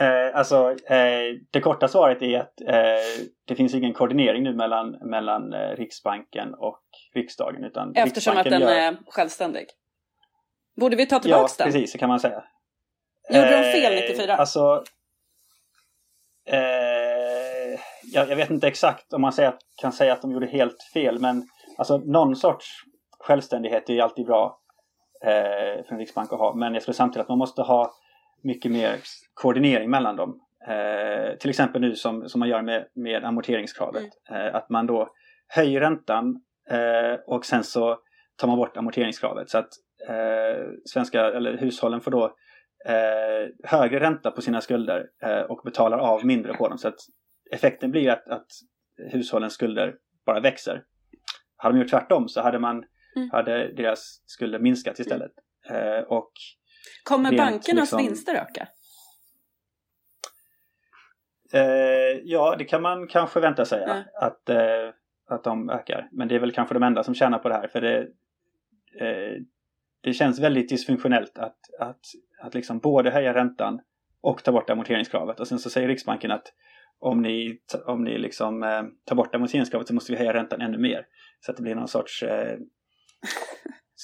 Eh, 0.00 0.36
alltså, 0.36 0.70
eh, 0.70 1.36
det 1.50 1.60
korta 1.60 1.88
svaret 1.88 2.22
är 2.22 2.40
att 2.40 2.60
eh, 2.60 3.26
det 3.46 3.54
finns 3.54 3.74
ingen 3.74 3.92
koordinering 3.92 4.42
nu 4.42 4.54
mellan, 4.54 4.90
mellan 4.90 5.52
eh, 5.52 5.76
Riksbanken 5.76 6.54
och 6.54 6.82
riksdagen. 7.14 7.64
Utan 7.64 7.92
Eftersom 7.96 8.36
att 8.36 8.44
den 8.44 8.60
gör... 8.60 8.70
är 8.70 8.96
självständig. 9.06 9.66
Borde 10.80 10.96
vi 10.96 11.06
ta 11.06 11.18
tillbaka 11.18 11.42
ja, 11.42 11.64
den? 11.64 11.66
Ja, 11.66 11.72
precis, 11.72 11.92
så 11.92 11.98
kan 11.98 12.08
man 12.08 12.20
säga. 12.20 12.44
Gjorde 13.30 13.50
de 13.50 13.72
fel 13.72 13.94
94? 13.94 14.32
Eh, 14.32 14.40
alltså, 14.40 14.84
eh, 16.48 17.80
jag, 18.12 18.30
jag, 18.30 18.36
vet 18.36 18.50
inte 18.50 18.68
exakt 18.68 19.12
om 19.12 19.20
man 19.20 19.32
säger, 19.32 19.54
kan 19.80 19.92
säga 19.92 20.12
att 20.12 20.22
de 20.22 20.32
gjorde 20.32 20.46
helt 20.46 20.82
fel, 20.94 21.18
men 21.18 21.48
alltså, 21.78 21.98
någon 21.98 22.36
sorts 22.36 22.66
självständighet 23.18 23.90
är 23.90 24.02
alltid 24.02 24.26
bra 24.26 24.60
eh, 25.24 25.84
för 25.84 25.92
en 25.92 25.98
riksbank 25.98 26.32
att 26.32 26.38
ha. 26.38 26.54
Men 26.54 26.74
jag 26.74 26.82
skulle 26.82 26.94
samtidigt 26.94 27.22
att 27.22 27.28
man 27.28 27.38
måste 27.38 27.62
ha 27.62 27.92
mycket 28.42 28.72
mer 28.72 28.96
koordinering 29.34 29.90
mellan 29.90 30.16
dem. 30.16 30.40
Eh, 30.68 31.36
till 31.36 31.50
exempel 31.50 31.80
nu 31.80 31.96
som, 31.96 32.28
som 32.28 32.38
man 32.38 32.48
gör 32.48 32.62
med, 32.62 32.86
med 32.94 33.24
amorteringskravet. 33.24 34.04
Mm. 34.28 34.46
Eh, 34.46 34.54
att 34.54 34.70
man 34.70 34.86
då 34.86 35.08
höjer 35.48 35.80
räntan 35.80 36.42
eh, 36.70 37.20
och 37.26 37.44
sen 37.44 37.64
så 37.64 37.98
tar 38.36 38.48
man 38.48 38.56
bort 38.56 38.76
amorteringskravet. 38.76 39.50
Så 39.50 39.58
att 39.58 39.68
eh, 40.08 40.66
svenska, 40.84 41.24
eller 41.24 41.56
hushållen 41.56 42.00
får 42.00 42.10
då 42.10 42.24
eh, 42.86 43.48
högre 43.64 44.00
ränta 44.00 44.30
på 44.30 44.42
sina 44.42 44.60
skulder 44.60 45.06
eh, 45.22 45.40
och 45.40 45.60
betalar 45.64 45.98
av 45.98 46.26
mindre 46.26 46.54
på 46.54 46.68
dem. 46.68 46.78
Så 46.78 46.88
att 46.88 46.98
effekten 47.50 47.90
blir 47.90 48.10
att, 48.10 48.28
att 48.28 48.46
hushållens 49.12 49.52
skulder 49.52 49.94
bara 50.26 50.40
växer. 50.40 50.82
Hade 51.56 51.74
de 51.74 51.80
gjort 51.80 51.90
tvärtom 51.90 52.28
så 52.28 52.40
hade, 52.40 52.58
man, 52.58 52.84
mm. 53.16 53.30
hade 53.30 53.72
deras 53.72 54.22
skulder 54.26 54.58
minskat 54.58 54.98
istället. 54.98 55.32
och 56.06 56.32
Kommer 57.04 57.36
bankernas 57.36 57.82
liksom... 57.82 57.98
vinster 57.98 58.34
öka? 58.34 58.68
Eh, 61.52 62.20
ja, 62.24 62.56
det 62.58 62.64
kan 62.64 62.82
man 62.82 63.06
kanske 63.06 63.40
vänta 63.40 63.64
sig 63.64 63.82
mm. 63.82 64.02
att, 64.14 64.48
eh, 64.48 64.88
att 65.28 65.44
de 65.44 65.70
ökar. 65.70 66.08
Men 66.12 66.28
det 66.28 66.34
är 66.34 66.38
väl 66.38 66.52
kanske 66.52 66.74
de 66.74 66.82
enda 66.82 67.02
som 67.02 67.14
tjänar 67.14 67.38
på 67.38 67.48
det 67.48 67.54
här. 67.54 67.68
För 67.68 67.80
det, 67.80 67.98
eh, 69.00 69.42
det 70.00 70.12
känns 70.12 70.40
väldigt 70.40 70.68
dysfunktionellt 70.68 71.38
att, 71.38 71.58
att, 71.80 72.00
att 72.42 72.54
liksom 72.54 72.78
både 72.78 73.10
höja 73.10 73.34
räntan 73.34 73.80
och 74.20 74.44
ta 74.44 74.52
bort 74.52 74.70
amorteringskravet. 74.70 75.40
Och 75.40 75.48
sen 75.48 75.58
så 75.58 75.70
säger 75.70 75.88
Riksbanken 75.88 76.30
att 76.30 76.52
om 76.98 77.22
ni, 77.22 77.58
om 77.86 78.04
ni 78.04 78.18
liksom 78.18 78.62
eh, 78.62 78.82
tar 79.04 79.16
bort 79.16 79.34
amorteringskravet 79.34 79.88
så 79.88 79.94
måste 79.94 80.12
vi 80.12 80.18
höja 80.18 80.34
räntan 80.34 80.60
ännu 80.60 80.78
mer. 80.78 81.06
Så 81.40 81.50
att 81.50 81.56
det 81.56 81.62
blir 81.62 81.74
någon 81.74 81.88
sorts 81.88 82.22
eh, 82.22 82.58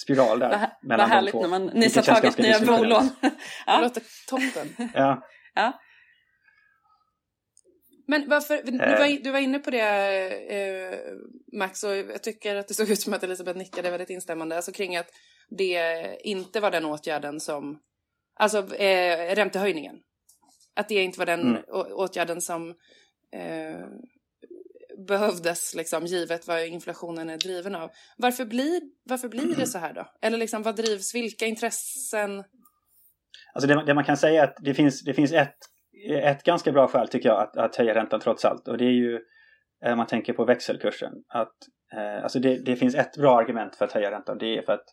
spiral 0.02 0.38
där. 0.38 0.48
Vad 0.48 0.70
mellan 0.82 1.08
vad 1.08 1.16
härligt 1.16 1.32
de 1.32 1.38
två. 1.38 1.42
när 1.42 1.48
man 1.48 1.66
nyss 1.66 1.96
har 1.96 2.02
tagit 2.02 2.38
nya 2.38 2.60
bolån. 2.60 3.10
Det 3.20 3.30
ja. 3.66 3.80
låter 3.80 4.02
toppen. 4.28 4.90
Ja, 4.94 5.22
Men 8.08 8.28
varför, 8.28 8.62
du 8.64 8.82
Eh. 8.82 8.98
var, 8.98 9.24
du 9.24 9.30
var 9.30 9.38
inne 9.38 9.58
på 9.58 9.70
det 9.70 9.80
eh, 10.56 10.98
Max 11.58 11.84
och 11.84 11.96
jag 11.96 12.22
tycker 12.22 12.56
att 12.56 12.68
det 12.68 12.74
såg 12.74 12.90
ut 12.90 13.00
som 13.00 13.12
att 13.14 13.22
Elisabeth 13.22 13.58
nickade 13.58 13.90
väldigt 13.90 14.10
instämmande. 14.10 14.56
Alltså 14.56 14.72
kring 14.72 14.96
att 14.96 15.08
det 15.58 16.16
inte 16.20 16.60
var 16.60 16.70
den 16.70 16.84
åtgärden 16.84 17.40
som, 17.40 17.78
alltså 18.34 18.74
eh, 18.74 19.34
räntehöjningen. 19.34 19.96
Att 20.76 20.88
det 20.88 21.02
inte 21.02 21.18
var 21.18 21.26
den 21.26 21.40
Mm. 21.40 21.62
åtgärden 21.92 22.40
som 22.40 22.70
eh, 23.32 23.86
behövdes 25.08 25.74
liksom 25.74 26.06
givet 26.06 26.48
vad 26.48 26.66
inflationen 26.66 27.30
är 27.30 27.38
driven 27.38 27.74
av. 27.74 27.90
Varför 28.16 28.44
blir, 28.44 28.80
varför 29.04 29.28
blir 29.28 29.56
det 29.56 29.66
så 29.66 29.78
här 29.78 29.92
då? 29.92 30.06
Eller 30.22 30.38
liksom 30.38 30.62
vad 30.62 30.76
drivs, 30.76 31.14
vilka 31.14 31.46
intressen? 31.46 32.44
alltså 33.56 33.68
det, 33.68 33.84
det 33.86 33.94
man 33.94 34.04
kan 34.04 34.16
säga 34.16 34.42
är 34.42 34.48
att 34.48 34.56
det 34.60 34.74
finns, 34.74 35.04
det 35.04 35.14
finns 35.14 35.32
ett, 35.32 35.56
ett 36.10 36.42
ganska 36.42 36.72
bra 36.72 36.88
skäl 36.88 37.08
tycker 37.08 37.28
jag 37.28 37.42
att, 37.42 37.56
att 37.56 37.76
höja 37.76 37.94
räntan 37.94 38.20
trots 38.20 38.44
allt. 38.44 38.68
Och 38.68 38.78
det 38.78 38.84
är 38.84 38.90
ju, 38.90 39.20
eh, 39.84 39.92
om 39.92 39.98
man 39.98 40.06
tänker 40.06 40.32
på 40.32 40.44
växelkursen, 40.44 41.12
att 41.28 41.56
eh, 41.92 42.22
alltså 42.22 42.38
det, 42.38 42.64
det 42.64 42.76
finns 42.76 42.94
ett 42.94 43.16
bra 43.16 43.38
argument 43.38 43.76
för 43.76 43.84
att 43.84 43.92
höja 43.92 44.10
räntan. 44.10 44.38
Det 44.38 44.58
är 44.58 44.62
för 44.62 44.72
att 44.72 44.86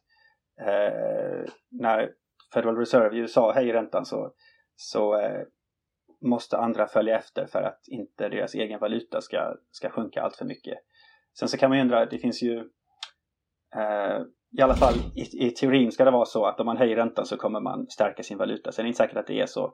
eh, 0.62 1.54
när 1.72 2.10
Federal 2.54 2.78
Reserve 2.78 3.18
i 3.18 3.20
USA 3.20 3.54
höjer 3.54 3.74
räntan 3.74 4.06
så, 4.06 4.34
så 4.76 5.20
eh, 5.20 5.42
måste 6.24 6.58
andra 6.58 6.88
följa 6.88 7.18
efter 7.18 7.46
för 7.46 7.62
att 7.62 7.88
inte 7.88 8.30
deras 8.30 8.56
egen 8.56 8.80
valuta 8.80 9.22
ska, 9.22 9.56
ska 9.72 9.90
sjunka 9.90 10.22
allt 10.22 10.36
för 10.36 10.46
mycket. 10.46 10.78
Sen 11.40 11.48
så 11.48 11.58
kan 11.58 11.70
man 11.70 11.78
ju 11.78 11.82
undra, 11.82 12.06
det 12.06 12.18
finns 12.18 12.42
ju 12.42 12.58
eh, 13.76 14.22
i 14.58 14.62
alla 14.62 14.76
fall 14.76 14.94
i, 15.16 15.48
i 15.48 15.52
teorin 15.52 15.92
ska 15.92 16.06
det 16.06 16.12
vara 16.12 16.26
så 16.26 16.46
att 16.46 16.60
om 16.60 16.66
man 16.66 16.78
höjer 16.78 16.96
räntan 16.96 17.26
så 17.26 17.38
kommer 17.38 17.60
man 17.60 17.88
stärka 17.90 18.24
sin 18.24 18.38
valuta. 18.38 18.72
Sen 18.72 18.84
är 18.84 18.84
det 18.84 18.88
inte 18.88 18.98
säkert 18.98 19.18
att 19.18 19.28
det 19.28 19.42
är 19.42 19.46
så 19.46 19.74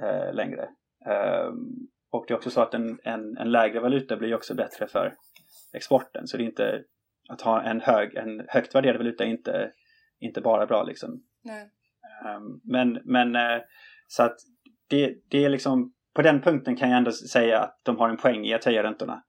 eh, 0.00 0.34
längre. 0.34 0.62
Eh, 1.06 1.52
och 2.10 2.24
det 2.28 2.34
är 2.34 2.36
också 2.36 2.50
så 2.50 2.60
att 2.60 2.74
en, 2.74 2.98
en, 3.04 3.36
en 3.36 3.50
lägre 3.50 3.80
valuta 3.80 4.16
blir 4.16 4.34
också 4.34 4.54
bättre 4.54 4.86
för 4.86 5.16
exporten. 5.72 6.26
Så 6.26 6.36
det 6.36 6.42
är 6.42 6.46
inte 6.46 6.84
att 7.28 7.40
ha 7.40 7.62
en, 7.62 7.80
hög, 7.80 8.14
en 8.14 8.46
högt 8.48 8.74
värderad 8.74 8.96
valuta 8.96 9.24
är 9.24 9.28
inte, 9.28 9.72
inte 10.18 10.40
bara 10.40 10.66
bra 10.66 10.82
liksom. 10.82 11.22
Nej. 11.42 11.70
Um, 12.36 12.60
men, 12.64 13.00
men 13.04 13.36
uh, 13.36 13.62
så 14.06 14.22
att 14.22 14.36
det, 14.88 15.14
det 15.30 15.44
är 15.44 15.48
liksom 15.48 15.92
på 16.14 16.22
den 16.22 16.42
punkten 16.42 16.76
kan 16.76 16.90
jag 16.90 16.98
ändå 16.98 17.12
säga 17.12 17.60
att 17.60 17.80
de 17.82 17.96
har 17.98 18.08
en 18.08 18.16
poäng 18.16 18.46
i 18.46 18.54
att 18.54 18.64
höja 18.64 18.82
räntorna 18.82 19.22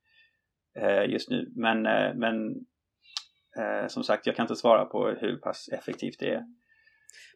uh, 0.82 1.12
just 1.12 1.30
nu. 1.30 1.52
Men, 1.56 1.78
uh, 1.78 2.16
men 2.16 2.36
uh, 3.60 3.88
som 3.88 4.04
sagt, 4.04 4.28
jag 4.28 4.36
kan 4.36 4.44
inte 4.44 4.56
svara 4.56 4.86
på 4.86 5.08
hur 5.08 5.38
pass 5.38 5.70
effektivt 5.74 6.20
det 6.20 6.34
är. 6.34 6.44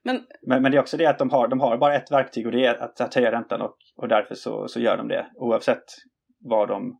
Men 0.03 0.23
Men, 0.41 0.61
men 0.61 0.71
det 0.71 0.77
är 0.77 0.81
också 0.81 0.97
det 0.97 1.05
att 1.05 1.19
de 1.19 1.29
har, 1.29 1.47
de 1.47 1.59
har 1.59 1.77
bara 1.77 1.95
ett 1.95 2.11
verktyg 2.11 2.45
och 2.45 2.51
det 2.51 2.65
är 2.65 2.75
att, 2.75 3.01
att 3.01 3.15
höja 3.15 3.31
räntan 3.31 3.61
och, 3.61 3.77
och 3.95 4.07
därför 4.07 4.35
så, 4.35 4.67
så 4.67 4.79
gör 4.79 4.97
de 4.97 5.07
det. 5.07 5.31
Oavsett 5.35 5.83
vad 6.39 6.67
de 6.67 6.99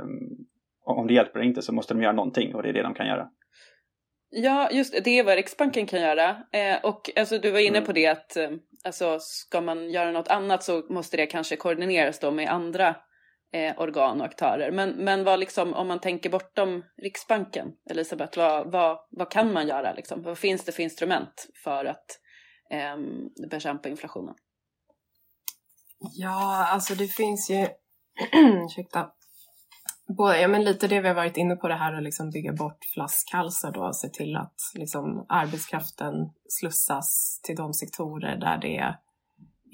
um, 0.00 0.46
om 0.84 1.06
det 1.06 1.14
hjälper 1.14 1.38
eller 1.38 1.48
inte 1.48 1.62
så 1.62 1.72
måste 1.72 1.94
de 1.94 2.02
göra 2.02 2.12
någonting 2.12 2.54
och 2.54 2.62
det 2.62 2.68
är 2.68 2.72
det 2.72 2.82
de 2.82 2.94
kan 2.94 3.06
göra. 3.06 3.28
Ja, 4.30 4.70
just 4.70 5.04
det, 5.04 5.18
är 5.18 5.24
vad 5.24 5.34
Riksbanken 5.34 5.86
kan 5.86 6.00
göra. 6.00 6.28
Eh, 6.30 6.78
och 6.82 7.10
alltså, 7.16 7.38
du 7.38 7.50
var 7.50 7.58
inne 7.58 7.78
Mm. 7.78 7.86
på 7.86 7.92
det 7.92 8.06
att 8.06 8.36
eh, 8.36 8.50
alltså, 8.84 9.18
ska 9.20 9.60
man 9.60 9.90
göra 9.90 10.12
något 10.12 10.28
annat 10.28 10.62
så 10.62 10.86
måste 10.90 11.16
det 11.16 11.26
kanske 11.26 11.56
koordineras 11.56 12.18
då 12.18 12.30
med 12.30 12.50
andra 12.50 12.96
eh, 13.52 13.80
organ 13.80 14.20
och 14.20 14.26
aktörer. 14.26 14.70
Men, 14.70 14.90
men 14.90 15.24
vad 15.24 15.40
liksom, 15.40 15.74
om 15.74 15.88
man 15.88 16.00
tänker 16.00 16.30
bortom 16.30 16.84
Riksbanken, 17.02 17.72
Elisabeth, 17.90 18.38
vad, 18.38 18.72
vad, 18.72 18.98
vad 19.10 19.30
kan 19.30 19.52
man 19.52 19.66
göra? 19.68 19.92
Liksom? 19.92 20.22
Vad 20.22 20.38
finns 20.38 20.64
det 20.64 20.72
för 20.72 20.82
instrument 20.82 21.48
för 21.64 21.84
att 21.84 22.06
eh, 22.70 22.96
bekämpa 23.50 23.88
inflationen? 23.88 24.34
Ja, 26.12 26.66
alltså 26.66 26.94
det 26.94 27.08
finns 27.08 27.50
ju, 27.50 27.66
ursäkta, 28.64 29.10
både, 30.08 30.40
ja 30.40 30.48
men 30.48 30.64
lite 30.64 30.88
det 30.88 31.00
vi 31.00 31.08
har 31.08 31.14
varit 31.14 31.36
inne 31.36 31.56
på 31.56 31.68
det 31.68 31.74
här 31.74 31.92
att 31.92 32.02
liksom 32.02 32.30
bygga 32.30 32.52
bort 32.52 32.84
flaskhalsar 32.94 33.72
då, 33.72 33.92
se 33.92 34.08
till 34.08 34.36
att 34.36 34.54
liksom 34.74 35.26
arbetskraften 35.28 36.14
slussas 36.48 37.40
till 37.42 37.56
de 37.56 37.74
sektorer 37.74 38.36
där 38.36 38.58
det 38.58 38.94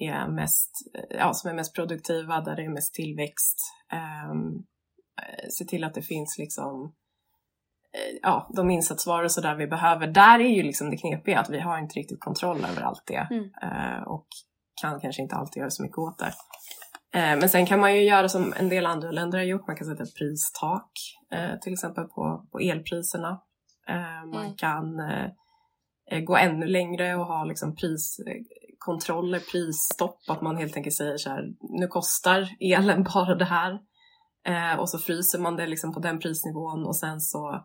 är 0.06 0.28
mest, 0.28 0.70
ja, 1.10 1.34
som 1.34 1.50
är 1.50 1.54
mest 1.54 1.74
produktiva, 1.74 2.40
där 2.40 2.56
det 2.56 2.64
är 2.64 2.68
mest 2.68 2.94
tillväxt. 2.94 3.58
Um, 4.32 4.66
se 5.50 5.64
till 5.64 5.84
att 5.84 5.94
det 5.94 6.02
finns 6.02 6.38
liksom 6.38 6.94
eh, 7.92 8.18
ja, 8.22 8.50
de 8.56 8.70
insatsvaror 8.70 9.28
så 9.28 9.40
där 9.40 9.54
vi 9.54 9.66
behöver. 9.66 10.06
Där 10.06 10.40
är 10.40 10.48
ju 10.48 10.62
liksom 10.62 10.90
det 10.90 10.96
knepiga 10.96 11.40
att 11.40 11.50
vi 11.50 11.60
har 11.60 11.78
inte 11.78 11.98
riktigt 11.98 12.20
kontroll 12.20 12.64
över 12.64 12.82
allt 12.82 13.02
det 13.06 13.28
Mm. 13.30 13.50
eh, 13.62 14.02
och 14.02 14.26
kan 14.82 15.00
kanske 15.00 15.22
inte 15.22 15.36
alltid 15.36 15.60
göra 15.60 15.70
så 15.70 15.82
mycket 15.82 15.98
åt 15.98 16.18
det. 16.18 16.32
Eh, 17.14 17.36
men 17.38 17.48
sen 17.48 17.66
kan 17.66 17.80
man 17.80 17.96
ju 17.96 18.02
göra 18.02 18.28
som 18.28 18.54
en 18.56 18.68
del 18.68 18.86
andra 18.86 19.10
länder 19.10 19.38
har 19.38 19.44
gjort, 19.44 19.66
man 19.66 19.76
kan 19.76 19.86
sätta 19.86 20.02
ett 20.02 20.14
pristak 20.14 20.90
eh, 21.32 21.58
till 21.60 21.72
exempel 21.72 22.04
på, 22.04 22.46
på 22.52 22.58
elpriserna. 22.58 23.40
Eh, 23.88 24.26
man 24.32 24.44
Mm. 24.44 24.56
kan 24.56 24.96
gå 26.26 26.36
ännu 26.36 26.66
längre 26.66 27.14
och 27.16 27.26
ha 27.26 27.44
liksom 27.44 27.74
priskontroller, 27.76 29.40
prisstopp, 29.52 30.18
att 30.28 30.42
man 30.42 30.56
helt 30.56 30.76
enkelt 30.76 30.96
säger 30.96 31.16
så 31.16 31.30
här, 31.30 31.44
nu 31.60 31.86
kostar 31.86 32.48
elen 32.60 33.02
bara 33.14 33.34
det 33.34 33.44
här. 33.44 33.78
Och 34.78 34.88
så 34.88 34.98
fryser 34.98 35.38
man 35.38 35.56
det 35.56 35.66
liksom 35.66 35.94
på 35.94 36.00
den 36.00 36.18
prisnivån 36.18 36.84
och 36.86 36.96
sen 36.96 37.20
så 37.20 37.64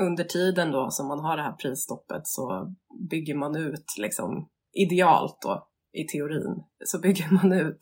under 0.00 0.24
tiden 0.24 0.70
då 0.72 0.90
som 0.90 1.08
man 1.08 1.20
har 1.20 1.36
det 1.36 1.42
här 1.42 1.52
prisstoppet 1.52 2.26
så 2.26 2.74
bygger 3.10 3.34
man 3.34 3.56
ut 3.56 3.84
liksom 3.98 4.48
idealt 4.72 5.38
då 5.42 5.68
i 5.92 6.04
teorin 6.04 6.64
så 6.84 6.98
bygger 7.00 7.30
man 7.30 7.52
ut 7.52 7.80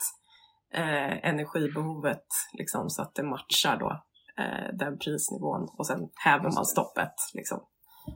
eh, 0.77 1.29
energibehovet 1.31 2.27
liksom 2.59 2.91
så 2.91 3.03
att 3.03 3.15
det 3.15 3.23
matchar 3.23 3.77
då 3.77 4.03
eh, 4.43 4.77
den 4.79 4.99
prisnivån 4.99 5.69
och 5.79 5.87
sen 5.87 6.01
häver 6.25 6.51
man 6.55 6.67
stoppet 6.67 7.15
liksom. 7.35 7.61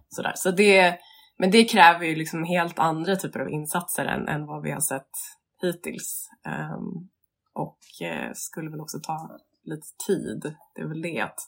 Sådär. 0.09 0.33
Så 0.37 0.51
det, 0.51 0.99
men 1.39 1.51
det 1.51 1.65
kräver 1.65 2.07
ju 2.07 2.15
liksom 2.15 2.45
helt 2.45 2.79
andra 2.79 3.17
typer 3.17 3.41
av 3.41 3.51
insatser 3.51 4.05
än, 4.05 4.29
än 4.29 4.47
vad 4.47 4.63
vi 4.63 4.71
har 4.71 4.81
sett 4.81 5.11
hittills. 5.63 6.29
Ehm, 6.47 7.09
och 7.55 7.79
eh, 8.07 8.31
skulle 8.35 8.71
väl 8.71 8.81
också 8.81 8.99
ta 9.03 9.39
lite 9.65 9.87
tid. 10.07 10.57
Det 10.75 10.83
är 10.83 10.89
väl 10.89 11.03
det 11.03 11.21
att 11.21 11.39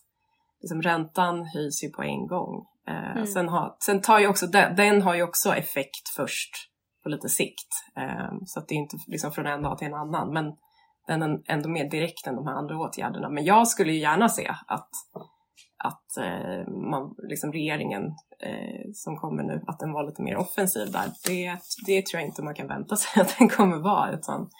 liksom, 0.61 0.83
räntan 0.83 1.45
höjs 1.47 1.85
ju 1.85 1.91
på 1.91 2.03
en 2.03 2.27
gång. 2.27 2.67
Eh, 2.89 3.13
Mm. 3.13 3.27
sen, 3.27 3.49
har, 3.49 3.77
sen 3.85 4.01
tar 4.01 4.19
ju 4.19 4.27
också 4.29 4.47
den, 4.47 4.77
den 4.77 5.03
har 5.03 5.15
ju 5.15 5.23
också 5.23 5.55
effekt 5.55 6.09
först 6.17 6.51
på 7.03 7.09
lite 7.09 7.29
sikt. 7.29 7.69
Ehm, 7.97 8.39
så 8.47 8.61
att 8.61 8.69
det 8.69 8.75
är 8.75 8.77
inte 8.77 8.97
liksom 9.07 9.33
från 9.33 9.47
en 9.47 9.63
dag 9.63 9.79
till 9.79 9.87
en 9.87 9.95
annan. 9.95 10.33
Men 10.33 10.45
den 11.07 11.23
är 11.23 11.41
ändå 11.47 11.69
mer 11.69 11.91
direkt 11.91 12.27
än 12.27 12.37
de 12.37 12.47
här 12.47 12.55
andra 12.55 12.79
åtgärderna. 12.79 13.29
Men 13.29 13.45
jag 13.45 13.69
skulle 13.69 13.93
ju 13.93 13.99
gärna 13.99 14.29
se 14.29 14.49
att, 14.67 14.91
att 15.85 16.17
eh, 16.17 16.69
man, 16.91 17.15
liksom 17.19 17.53
regeringen 17.53 18.03
eh, 18.41 18.91
som 18.95 19.17
kommer 19.17 19.43
nu, 19.43 19.63
att 19.67 19.79
den 19.79 19.93
var 19.93 20.07
lite 20.07 20.23
mer 20.23 20.37
offensiv 20.37 20.93
där. 20.93 21.05
Det, 21.27 21.59
det 21.87 22.07
tror 22.07 22.21
jag 22.21 22.29
inte 22.29 22.43
man 22.43 22.55
kan 22.55 22.69
vänta 22.69 22.97
sig 22.97 23.23
att 23.23 23.39
den 23.39 23.49
kommer 23.49 23.77
vara. 23.77 24.13
Utan 24.13 24.51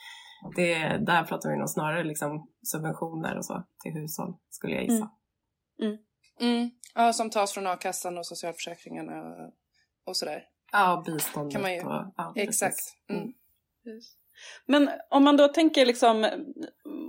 det, 0.57 0.79
där 1.07 1.25
pratar 1.25 1.51
vi 1.51 1.57
nog 1.57 1.71
snarare 1.71 2.05
liksom 2.05 2.49
subventioner 2.67 3.37
och 3.39 3.45
så 3.45 3.63
till 3.83 3.93
hushåll, 3.93 4.35
skulle 4.51 4.75
jag 4.75 4.83
gissa. 4.85 5.11
Mm. 5.83 5.97
Mm. 6.41 6.71
Ja, 6.95 7.13
som 7.13 7.31
tas 7.31 7.53
från 7.53 7.67
a-kassan 7.67 8.19
och 8.19 8.27
socialförsäkringarna 8.27 9.23
och- 9.23 9.53
och 10.07 10.17
sådär. 10.17 10.43
Ja, 10.73 11.03
biståndet 11.07 11.53
Kan 11.53 11.63
man 11.63 11.75
ju- 11.75 11.81
och... 11.85 12.13
Ja, 12.17 12.33
Exakt. 12.37 12.77
Men 14.67 14.91
om 15.11 15.25
man 15.25 15.37
då 15.37 15.49
tänker 15.49 15.87
liksom, 15.87 16.29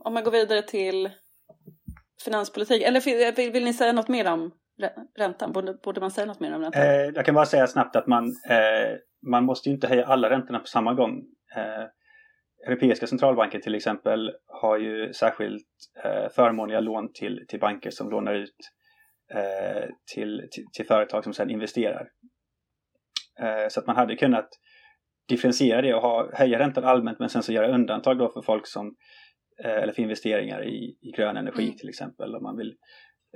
om 0.04 0.14
man 0.14 0.24
går 0.24 0.32
vidare 0.32 0.62
till 0.62 1.10
finanspolitik, 2.26 2.84
eller 2.84 3.36
vill, 3.36 3.52
vill 3.52 3.64
ni 3.66 3.74
säga 3.74 3.94
något 3.94 4.08
mer 4.08 4.32
om 4.32 4.52
räntan? 5.18 5.52
Borde, 5.52 5.74
borde 5.74 6.02
man 6.02 6.12
säga 6.12 6.26
något 6.26 6.40
mer 6.40 6.56
om 6.56 6.62
räntan? 6.62 6.82
Eh, 6.82 6.90
jag 7.16 7.26
kan 7.26 7.36
bara 7.36 7.46
säga 7.46 7.68
snabbt 7.68 7.96
att 7.96 8.08
man, 8.08 8.26
eh, 8.50 8.98
man 9.28 9.44
måste 9.44 9.70
ju 9.70 9.76
inte 9.76 9.88
höja 9.88 10.06
alla 10.06 10.30
räntorna 10.30 10.60
på 10.60 10.68
samma 10.68 10.94
gång. 10.94 11.24
Eh, 11.56 11.86
Europeiska 12.68 13.08
centralbanken 13.08 13.62
till 13.62 13.76
exempel 13.76 14.32
har 14.48 14.78
ju 14.78 15.14
särskilt 15.14 15.68
eh, 16.04 16.30
förmånliga 16.30 16.80
lån 16.80 17.14
till, 17.14 17.46
till 17.48 17.60
banker 17.60 17.92
som 17.92 18.10
lånar 18.10 18.34
ut 18.34 18.56
eh, 19.34 19.90
till, 20.14 20.48
till, 20.52 20.66
till 20.74 20.86
företag 20.86 21.24
som 21.24 21.34
sedan 21.34 21.50
investerar. 21.50 22.10
Eh, 23.40 23.68
så 23.70 23.80
att 23.80 23.88
man 23.88 23.96
hade 23.96 24.16
kunnat 24.16 24.50
differentiera 25.28 25.82
det 25.82 25.94
och 25.94 26.02
ha, 26.02 26.30
höja 26.34 26.60
räntan 26.60 26.84
allmänt 26.84 27.20
men 27.20 27.30
sen 27.30 27.44
så 27.44 27.52
göra 27.52 27.74
undantag 27.74 28.18
då 28.18 28.30
för 28.30 28.42
folk 28.42 28.68
som 28.68 28.96
eh, 29.64 29.72
eller 29.84 29.94
för 29.94 30.02
investeringar 30.02 30.64
i, 30.64 30.98
i 31.02 31.12
grön 31.12 31.38
energi 31.38 31.64
Mm. 31.64 31.78
till 31.78 31.90
exempel. 31.90 32.36
Om 32.36 32.44
man 32.44 32.58
vill 32.58 32.76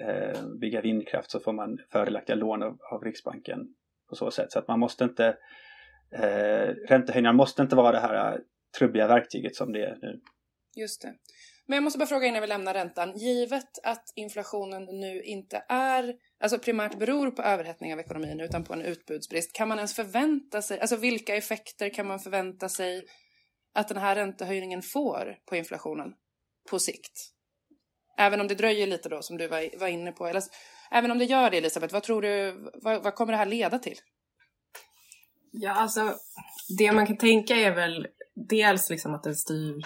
eh, 0.01 0.45
bygga 0.61 0.81
vindkraft 0.81 1.31
så 1.31 1.39
får 1.39 1.53
man 1.53 1.77
fördelaktiga 1.91 2.35
lån 2.35 2.63
av, 2.63 2.77
av 2.91 3.03
Riksbanken 3.03 3.59
på 4.09 4.15
så 4.15 4.31
sätt. 4.31 4.51
Så 4.51 4.59
att 4.59 4.67
man 4.67 4.79
måste 4.79 5.03
inte 5.03 5.37
eh, 6.11 6.67
räntehöjningar 6.89 7.33
måste 7.33 7.61
inte 7.61 7.75
vara 7.75 7.91
det 7.91 7.99
här 7.99 8.33
eh, 8.33 8.39
trubbiga 8.77 9.07
verktyget 9.07 9.55
som 9.55 9.73
det 9.73 9.85
är 9.85 9.97
nu. 10.01 10.21
Just 10.75 11.01
det. 11.01 11.13
Men 11.67 11.75
jag 11.75 11.83
måste 11.83 11.99
bara 11.99 12.07
fråga 12.07 12.27
innan 12.27 12.41
vi 12.41 12.47
lämnar 12.47 12.73
räntan. 12.73 13.17
Givet 13.17 13.79
att 13.83 14.13
inflationen 14.15 14.83
nu 14.85 15.21
inte 15.21 15.63
är, 15.69 16.15
alltså 16.39 16.59
primärt 16.59 16.99
beror 16.99 17.31
på 17.31 17.41
överhettning 17.41 17.93
av 17.93 17.99
ekonomin 17.99 18.39
utan 18.39 18.63
på 18.63 18.73
en 18.73 18.81
utbudsbrist. 18.81 19.53
Kan 19.53 19.67
man 19.67 19.77
ens 19.77 19.95
förvänta 19.95 20.61
sig, 20.61 20.79
alltså 20.79 20.95
vilka 20.95 21.35
effekter 21.35 21.89
kan 21.89 22.07
man 22.07 22.19
förvänta 22.19 22.69
sig 22.69 23.05
att 23.73 23.87
den 23.87 23.97
här 23.97 24.15
räntehöjningen 24.15 24.81
får 24.81 25.37
på 25.45 25.55
inflationen 25.55 26.13
på 26.69 26.79
sikt? 26.79 27.33
Även 28.17 28.41
om 28.41 28.47
det 28.47 28.55
dröjer 28.55 28.87
lite 28.87 29.09
då 29.09 29.21
som 29.21 29.37
du 29.37 29.47
var, 29.47 29.79
var 29.79 29.87
inne 29.87 30.11
på. 30.11 30.27
Eller, 30.27 30.43
även 30.91 31.11
om 31.11 31.17
det 31.17 31.25
gör 31.25 31.49
det 31.49 31.57
Elisabeth, 31.57 31.93
vad 31.93 32.03
tror 32.03 32.21
du, 32.21 32.51
vad, 32.73 33.03
vad 33.03 33.15
kommer 33.15 33.33
det 33.33 33.37
här 33.37 33.45
leda 33.45 33.79
till? 33.79 33.97
Ja, 35.51 35.71
alltså 35.71 36.15
det 36.77 36.91
man 36.91 37.07
kan 37.07 37.17
tänka 37.17 37.55
är 37.55 37.75
väl 37.75 38.07
dels 38.49 38.89
liksom 38.89 39.13
att 39.13 39.23
den 39.23 39.35
styr, 39.35 39.81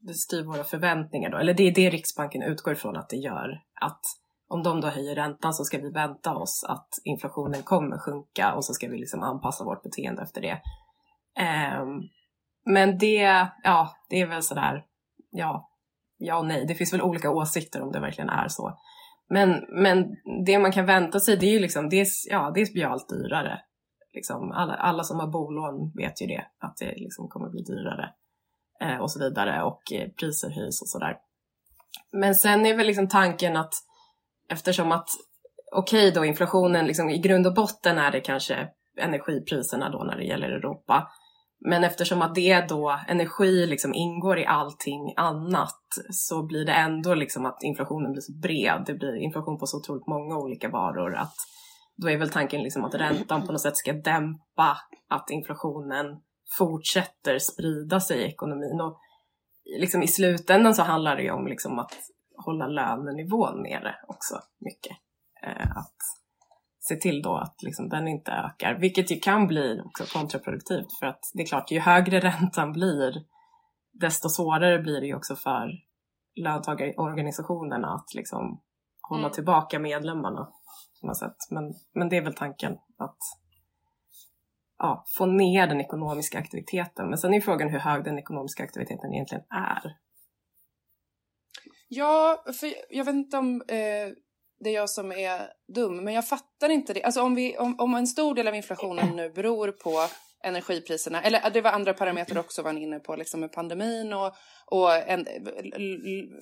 det 0.00 0.14
styr 0.14 0.44
våra 0.44 0.64
förväntningar 0.64 1.30
då, 1.30 1.38
eller 1.38 1.54
det 1.54 1.62
är 1.62 1.74
det 1.74 1.90
Riksbanken 1.90 2.42
utgår 2.42 2.72
ifrån 2.72 2.96
att 2.96 3.08
det 3.08 3.16
gör. 3.16 3.62
Att 3.80 4.00
om 4.48 4.62
de 4.62 4.80
då 4.80 4.88
höjer 4.88 5.14
räntan 5.14 5.54
så 5.54 5.64
ska 5.64 5.78
vi 5.78 5.90
vänta 5.90 6.34
oss 6.34 6.64
att 6.68 6.88
inflationen 7.04 7.62
kommer 7.62 7.98
sjunka 7.98 8.54
och 8.54 8.64
så 8.64 8.72
ska 8.72 8.88
vi 8.88 8.98
liksom 8.98 9.22
anpassa 9.22 9.64
vårt 9.64 9.82
beteende 9.82 10.22
efter 10.22 10.40
det. 10.40 10.60
Um, 11.80 12.08
men 12.64 12.98
det, 12.98 13.48
ja, 13.62 13.90
det 14.10 14.20
är 14.20 14.26
väl 14.26 14.42
sådär, 14.42 14.84
ja, 15.30 15.70
ja 16.16 16.38
och 16.38 16.46
nej. 16.46 16.66
Det 16.66 16.74
finns 16.74 16.92
väl 16.92 17.02
olika 17.02 17.30
åsikter 17.30 17.82
om 17.82 17.92
det 17.92 18.00
verkligen 18.00 18.30
är 18.30 18.48
så. 18.48 18.78
Men, 19.28 19.64
men 19.82 20.16
det 20.46 20.58
man 20.58 20.72
kan 20.72 20.86
vänta 20.86 21.20
sig 21.20 21.36
det 21.36 21.46
är 21.46 21.52
ju 21.52 21.58
liksom, 21.58 21.88
dels, 21.88 22.26
ja, 22.30 22.52
det 22.54 22.72
blir 22.72 22.86
allt 22.86 23.08
dyrare. 23.08 23.60
Liksom, 24.14 24.52
alla, 24.52 24.74
alla 24.74 25.02
som 25.02 25.20
har 25.20 25.26
bolån 25.26 25.92
vet 25.96 26.22
ju 26.22 26.26
det, 26.26 26.46
att 26.58 26.76
det 26.76 26.94
liksom 26.96 27.28
kommer 27.28 27.48
bli 27.48 27.62
dyrare 27.62 28.10
Eh, 28.80 28.98
och 28.98 29.10
så 29.12 29.18
vidare 29.18 29.62
och 29.62 29.92
eh, 29.92 30.08
priser 30.08 30.50
höjs 30.50 30.82
och 30.82 30.88
sådär. 30.88 31.16
Men 32.12 32.34
sen 32.34 32.66
är 32.66 32.76
väl 32.76 32.86
liksom 32.86 33.08
tanken 33.08 33.56
att 33.56 33.74
eftersom 34.48 34.92
att 34.92 35.08
okej 35.76 36.08
okay 36.08 36.10
då 36.10 36.24
inflationen 36.24 36.86
liksom 36.86 37.10
i 37.10 37.18
grund 37.18 37.46
och 37.46 37.54
botten 37.54 37.98
är 37.98 38.10
det 38.10 38.20
kanske 38.20 38.68
energipriserna 39.00 39.90
då 39.90 39.98
när 39.98 40.16
det 40.16 40.24
gäller 40.24 40.48
Europa. 40.48 41.08
Men 41.60 41.84
eftersom 41.84 42.22
att 42.22 42.34
det 42.34 42.60
då, 42.68 42.98
energi 43.08 43.66
liksom 43.66 43.94
ingår 43.94 44.38
i 44.38 44.46
allting 44.46 45.14
annat 45.16 45.82
så 46.10 46.46
blir 46.46 46.64
det 46.64 46.72
ändå 46.72 47.14
liksom 47.14 47.46
att 47.46 47.62
inflationen 47.62 48.12
blir 48.12 48.20
så 48.20 48.32
bred. 48.32 48.82
Det 48.86 48.94
blir 48.94 49.16
inflation 49.16 49.58
på 49.58 49.66
så 49.66 49.78
otroligt 49.78 50.06
många 50.06 50.36
olika 50.36 50.68
varor 50.68 51.14
att 51.14 51.34
då 51.96 52.10
är 52.10 52.16
väl 52.16 52.30
tanken 52.30 52.62
liksom 52.62 52.84
att 52.84 52.94
räntan 52.94 53.46
på 53.46 53.52
något 53.52 53.60
sätt 53.60 53.76
ska 53.76 53.92
dämpa 53.92 54.78
att 55.08 55.30
inflationen 55.30 56.06
fortsätter 56.58 57.38
sprida 57.38 58.00
sig 58.00 58.18
i 58.18 58.24
ekonomin. 58.24 58.80
Och 58.80 59.00
liksom 59.78 60.02
i 60.02 60.08
slutändan 60.08 60.74
så 60.74 60.82
handlar 60.82 61.16
det 61.16 61.22
ju 61.22 61.30
om 61.30 61.46
liksom 61.46 61.78
att 61.78 61.92
hålla 62.36 62.66
lönenivån 62.66 63.62
nere 63.62 63.94
också 64.08 64.34
mycket. 64.58 64.96
Eh, 65.42 65.76
att 65.76 65.96
se 66.88 66.96
till 66.96 67.22
då 67.22 67.36
att 67.36 67.62
liksom 67.62 67.88
den 67.88 68.08
inte 68.08 68.32
ökar, 68.32 68.78
vilket 68.80 69.10
ju 69.10 69.16
kan 69.16 69.46
bli 69.46 69.80
också 69.84 70.18
kontraproduktivt 70.18 70.98
för 71.00 71.06
att 71.06 71.20
det 71.34 71.42
är 71.42 71.46
klart, 71.46 71.70
ju 71.70 71.80
högre 71.80 72.20
räntan 72.20 72.72
blir, 72.72 73.24
desto 73.92 74.28
svårare 74.28 74.78
blir 74.78 75.00
det 75.00 75.06
ju 75.06 75.14
också 75.14 75.36
för 75.36 75.70
löntagarorganisationerna 76.34 77.94
att 77.94 78.14
liksom 78.14 78.62
hålla 79.08 79.22
mm. 79.22 79.32
tillbaka 79.32 79.78
medlemmarna 79.78 80.48
på 81.00 81.06
något 81.06 81.18
sätt. 81.18 81.36
Men, 81.50 81.74
men 81.94 82.08
det 82.08 82.16
är 82.16 82.22
väl 82.22 82.34
tanken 82.34 82.72
att 82.98 83.18
ja, 84.78 85.04
få 85.16 85.26
ner 85.26 85.66
den 85.66 85.80
ekonomiska 85.80 86.38
aktiviteten. 86.38 87.08
Men 87.08 87.18
sen 87.18 87.34
är 87.34 87.40
frågan 87.40 87.68
hur 87.68 87.78
hög 87.78 88.04
den 88.04 88.18
ekonomiska 88.18 88.64
aktiviteten 88.64 89.12
egentligen 89.12 89.44
är. 89.50 89.96
Ja, 91.88 92.44
för 92.60 92.74
jag 92.90 93.04
vet 93.04 93.14
inte 93.14 93.36
om 93.36 93.62
eh, 93.68 94.08
det 94.60 94.70
är 94.70 94.74
jag 94.74 94.90
som 94.90 95.12
är 95.12 95.48
dum, 95.74 96.04
men 96.04 96.14
jag 96.14 96.28
fattar 96.28 96.68
inte 96.68 96.92
det. 96.92 97.02
Alltså 97.02 97.22
om, 97.22 97.34
vi, 97.34 97.58
om, 97.58 97.80
om 97.80 97.94
en 97.94 98.06
stor 98.06 98.34
del 98.34 98.48
av 98.48 98.54
inflationen 98.54 99.16
nu 99.16 99.30
beror 99.30 99.72
på 99.72 100.08
energipriserna, 100.44 101.22
eller 101.22 101.50
det 101.50 101.60
var 101.60 101.70
andra 101.70 101.94
parametrar 101.94 102.40
också 102.40 102.62
var 102.62 102.72
inne 102.72 102.98
på, 102.98 103.16
liksom 103.16 103.40
med 103.40 103.52
pandemin 103.52 104.12
och, 104.12 104.34
och 104.66 104.94
en, 104.94 105.26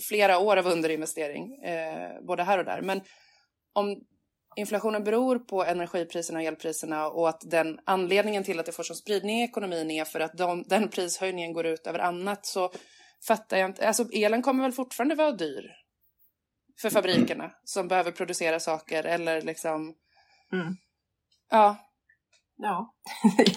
flera 0.09 0.39
år 0.39 0.57
av 0.57 0.67
underinvestering, 0.67 1.63
eh, 1.63 2.25
både 2.27 2.43
här 2.43 2.59
och 2.59 2.65
där. 2.65 2.83
Men 2.83 3.01
om 3.73 4.01
inflationen 4.57 5.05
beror 5.05 5.39
på 5.39 5.65
energipriserna 5.65 6.39
och 6.39 6.45
elpriserna 6.45 7.07
och 7.07 7.29
att 7.29 7.41
den 7.45 7.79
anledningen 7.85 8.45
till 8.45 8.61
att 8.61 8.67
det 8.67 8.73
får 8.73 8.83
sån 8.83 8.97
spridning 8.97 9.41
i 9.41 9.45
ekonomin 9.45 9.91
är 9.91 10.05
för 10.05 10.21
att 10.21 10.37
de, 10.37 10.63
den 10.63 10.89
prishöjningen 10.89 11.53
går 11.53 11.67
ut 11.67 11.87
över 11.87 11.99
annat 11.99 12.47
så 12.47 12.73
fattar 13.27 13.57
jag 13.57 13.71
inte. 13.71 13.89
Alltså 13.89 14.05
elen 14.13 14.43
kommer 14.43 14.63
väl 14.63 14.73
fortfarande 14.73 15.15
vara 15.15 15.33
dyr 15.33 15.71
för 16.81 16.91
fabrikerna 16.91 17.51
som 17.65 17.89
behöver 17.89 18.13
producera 18.13 18.61
saker 18.61 19.05
eller 19.05 19.43
liksom. 19.43 19.95
Mm. 20.53 20.77
Ja. 21.51 21.77
Ja. 22.57 22.95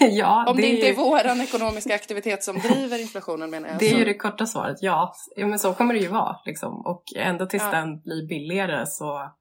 ja. 0.00 0.44
Om 0.48 0.56
det, 0.56 0.62
det 0.62 0.68
inte 0.68 0.86
är, 0.86 0.90
ju... 0.90 0.96
våran 0.96 1.40
ekonomiska 1.40 1.94
aktivitet 1.94 2.44
som 2.44 2.58
driver 2.58 3.00
inflationen 3.00 3.50
menar 3.50 3.68
jag. 3.68 3.78
Det 3.78 3.90
är 3.90 3.98
ju 3.98 4.04
det 4.04 4.14
korta 4.14 4.46
svaret, 4.46 4.76
ja. 4.80 5.12
ja 5.36 5.46
men 5.46 5.58
så 5.58 5.74
kommer 5.74 5.94
det 5.94 6.00
ju 6.00 6.08
vara 6.08 6.36
liksom. 6.44 6.86
Och 6.86 7.02
ända 7.16 7.46
tills 7.46 7.62
ja. 7.62 7.70
den 7.70 8.00
blir 8.00 8.28
billigare 8.28 8.86
så 8.86 9.32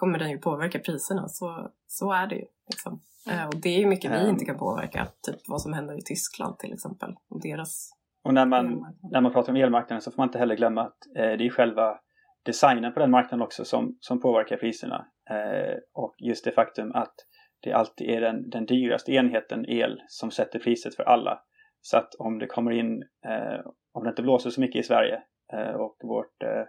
kommer 0.00 0.18
den 0.18 0.30
ju 0.30 0.38
påverka 0.38 0.78
priserna. 0.78 1.28
Så, 1.28 1.70
så 1.86 2.12
är 2.12 2.26
det 2.26 2.34
ju. 2.34 2.44
Liksom. 2.70 3.00
Mm. 3.26 3.38
Eh, 3.38 3.46
och 3.46 3.56
det 3.56 3.68
är 3.68 3.78
ju 3.78 3.86
mycket 3.86 4.10
vi 4.10 4.16
mm. 4.16 4.28
inte 4.28 4.44
kan 4.44 4.58
påverka. 4.58 5.06
Typ 5.26 5.36
vad 5.48 5.62
som 5.62 5.72
händer 5.72 5.98
i 5.98 6.02
Tyskland 6.02 6.58
till 6.58 6.72
exempel. 6.72 7.14
Och 7.28 7.42
deras 7.42 7.90
och 8.22 8.34
när 8.34 8.46
man, 8.46 8.86
när 9.12 9.20
man 9.20 9.32
pratar 9.32 9.52
om 9.52 9.56
elmarknaden 9.56 10.02
så 10.02 10.10
får 10.10 10.16
man 10.16 10.28
inte 10.28 10.38
heller 10.38 10.56
glömma 10.56 10.82
att 10.82 10.98
eh, 11.16 11.32
det 11.38 11.46
är 11.46 11.50
själva 11.50 11.98
designen 12.42 12.92
på 12.92 13.00
den 13.00 13.10
marknaden 13.10 13.42
också 13.42 13.64
som, 13.64 13.96
som 14.00 14.20
påverkar 14.20 14.56
priserna. 14.56 15.06
Eh, 15.30 15.78
och 15.94 16.14
just 16.18 16.44
det 16.44 16.52
faktum 16.52 16.92
att 16.94 17.14
det 17.62 17.72
alltid 17.72 18.10
är 18.10 18.20
den, 18.20 18.50
den 18.50 18.66
dyraste 18.66 19.12
enheten 19.12 19.66
el 19.68 20.02
som 20.08 20.30
sätter 20.30 20.58
priset 20.58 20.96
för 20.96 21.02
alla. 21.02 21.40
Så 21.80 21.96
att 21.96 22.14
om 22.14 22.38
det 22.38 22.46
kommer 22.46 22.70
in, 22.70 23.02
eh, 23.26 23.60
om 23.92 24.04
det 24.04 24.10
inte 24.10 24.22
blåser 24.22 24.50
så 24.50 24.60
mycket 24.60 24.80
i 24.80 24.82
Sverige 24.82 25.22
eh, 25.52 25.74
och 25.74 25.96
vårt, 26.02 26.42
eh, 26.42 26.64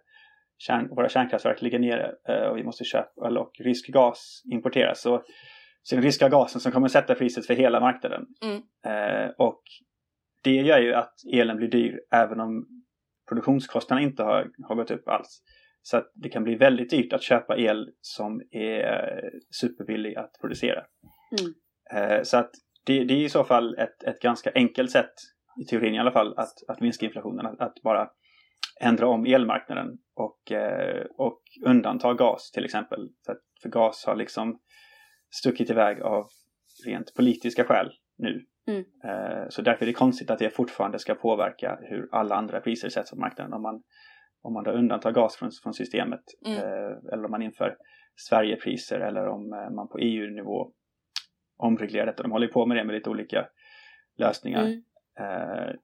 kärn, 0.62 0.88
våra 0.90 1.10
kärnkraftverk 1.10 1.62
ligger 1.62 1.80
nere 1.80 2.16
eh, 2.28 2.50
och 2.50 2.58
vi 2.58 2.64
måste 2.64 2.84
köpa, 2.84 3.28
eller, 3.28 3.42
och 3.42 3.52
rysk 3.60 3.88
gas 3.88 4.42
importeras 4.52 5.02
så, 5.02 5.24
så 5.84 5.96
det 5.96 6.02
ryska 6.02 6.30
gasen 6.30 6.62
som 6.62 6.72
kommer 6.72 6.88
sätta 6.88 7.16
priset 7.16 7.48
för 7.48 7.54
hela 7.54 7.80
marknaden. 7.80 8.26
Mm. 8.44 8.62
Eh, 8.86 9.30
och 9.38 9.62
det 10.44 10.56
gör 10.56 10.80
ju 10.80 10.94
att 10.94 11.14
elen 11.34 11.58
blir 11.58 11.68
dyr 11.68 12.00
även 12.12 12.40
om 12.40 12.68
produktionskostnaderna 13.30 14.08
inte 14.08 14.24
har, 14.24 14.52
har 14.68 14.76
gått 14.76 14.92
upp 14.92 15.08
alls. 15.08 15.42
Så 15.82 15.98
att 15.98 16.12
det 16.16 16.30
kan 16.30 16.44
bli 16.44 16.56
väldigt 16.56 16.90
dyrt 16.90 17.14
att 17.14 17.24
köpa 17.24 17.58
el 17.58 17.90
som 18.02 18.42
är 18.52 19.22
superbillig 19.62 20.16
att 20.16 20.32
producera. 20.42 20.84
Mm. 21.40 21.54
Eh, 21.94 22.24
så 22.24 22.38
att 22.38 22.52
det, 22.86 23.04
det, 23.04 23.14
är 23.14 23.26
i 23.26 23.30
så 23.30 23.44
fall 23.44 23.78
ett, 23.78 24.04
ett 24.04 24.20
ganska 24.20 24.52
enkelt 24.56 24.92
sätt, 24.92 25.14
i 25.62 25.66
teorin 25.66 25.96
i 25.96 26.00
alla 26.00 26.12
fall, 26.12 26.34
att, 26.38 26.54
att 26.68 26.82
minska 26.82 27.06
inflationen. 27.06 27.46
Att, 27.46 27.62
att 27.62 27.82
bara 27.84 28.10
ändra 28.82 29.08
om 29.08 29.26
elmarknaden 29.26 29.98
och, 30.16 30.52
eh, 30.52 31.06
och 31.18 31.42
undanta 31.66 32.14
gas 32.14 32.52
till 32.52 32.66
exempel. 32.66 33.10
För, 33.26 33.32
att, 33.32 33.42
för 33.62 33.70
gas 33.70 34.06
har 34.06 34.16
liksom 34.16 34.60
stuckit 35.30 35.70
iväg 35.70 36.02
av 36.02 36.26
rent 36.86 37.14
politiska 37.16 37.64
skäl 37.64 37.92
nu. 38.18 38.46
Mm. 38.68 38.84
Eh, 39.06 39.46
så 39.50 39.62
därför 39.62 39.86
är 39.86 39.88
det 39.88 39.94
konstigt 39.94 40.30
att 40.30 40.40
det 40.40 40.50
fortfarande 40.50 41.00
ska 41.00 41.16
påverka 41.16 41.80
hur 41.82 42.10
alla 42.12 42.36
andra 42.36 42.62
priser 42.62 42.90
sätts 42.90 43.12
på 43.12 43.20
marknaden. 43.20 43.54
Om 43.54 43.62
man 43.62 43.82
om 44.44 44.54
man 44.54 44.64
då 44.64 44.72
undantar 44.72 45.12
gas 45.12 45.36
från, 45.36 45.50
från 45.64 45.74
systemet 45.74 46.24
mm. 46.46 46.58
eh, 46.58 47.14
eller 47.14 47.26
om 47.26 47.32
man 47.32 47.42
inför 47.42 47.78
Sverigepriser 48.16 49.00
eller 49.00 49.28
om 49.28 49.50
man 49.76 49.88
på 49.88 49.98
EU-nivå 49.98 50.72
omreglerar 51.58 52.06
detta. 52.06 52.24
De 52.24 52.32
håller 52.32 52.48
på 52.48 52.66
med 52.66 52.78
det 52.78 52.84
med 52.84 52.96
lite 52.96 53.10
olika 53.10 53.48
lösningar. 54.18 54.62
Mm. 54.62 54.82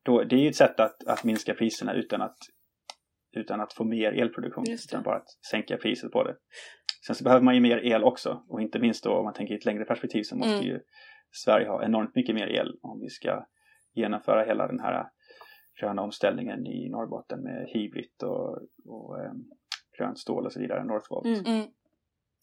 Då, 0.04 0.24
det 0.24 0.36
är 0.36 0.40
ju 0.40 0.50
ett 0.50 0.56
sätt 0.56 0.80
att, 0.80 1.08
att 1.08 1.24
minska 1.24 1.54
priserna 1.54 1.94
utan 1.94 2.22
att, 2.22 2.38
utan 3.38 3.62
att 3.62 3.74
få 3.74 3.84
mer 3.84 4.12
elproduktion, 4.12 4.66
utan 4.70 5.04
bara 5.04 5.16
att 5.16 5.30
sänka 5.52 5.78
priset 5.78 6.12
på 6.12 6.24
det. 6.24 6.36
Sen 7.08 7.16
så 7.16 7.24
behöver 7.24 7.44
man 7.44 7.56
ju 7.56 7.62
mer 7.62 7.78
el 7.78 8.04
också 8.04 8.44
och 8.50 8.62
inte 8.62 8.80
minst 8.80 9.04
då 9.04 9.14
om 9.14 9.24
man 9.24 9.34
tänker 9.34 9.54
i 9.54 9.58
ett 9.58 9.66
längre 9.66 9.86
perspektiv 9.86 10.24
så 10.24 10.36
måste 10.36 10.54
mm. 10.54 10.66
ju 10.66 10.80
Sverige 11.32 11.68
ha 11.68 11.84
enormt 11.84 12.16
mycket 12.16 12.36
mer 12.36 12.48
el 12.48 12.78
om 12.82 13.00
vi 13.00 13.10
ska 13.10 13.46
genomföra 13.94 14.46
hela 14.46 14.68
den 14.68 14.80
här 14.80 15.10
gröna 15.80 16.02
omställningen 16.02 16.68
i 16.68 16.90
Norrbotten 16.90 17.44
med 17.44 17.70
Hybrid 17.74 18.24
och, 18.24 18.58
och 18.86 19.20
eh, 19.20 19.32
grönt 19.98 20.20
stål 20.20 20.46
och 20.46 20.54
så 20.54 20.60
vidare, 20.60 20.84
Northvolt. 20.84 21.26
Mm. 21.26 21.46
Mm. 21.46 21.68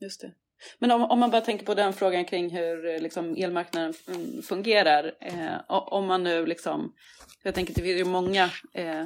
Just 0.01 0.21
det. 0.21 0.33
Men 0.79 0.91
om, 0.91 1.03
om 1.03 1.21
man 1.21 1.31
bara 1.31 1.41
tänker 1.41 1.67
på 1.67 1.75
den 1.75 1.93
frågan 1.93 2.25
kring 2.25 2.51
hur 2.51 2.87
eh, 2.87 3.01
liksom, 3.01 3.35
elmarknaden 3.37 3.93
fungerar. 4.43 5.13
Eh, 5.21 5.61
om 5.69 6.07
man 6.07 6.23
nu 6.23 6.47
liksom, 6.47 6.95
jag 7.43 7.55
tänker 7.55 7.73
att 7.73 7.77
det 7.77 8.01
är 8.01 8.05
många 8.05 8.45
eh 8.73 9.05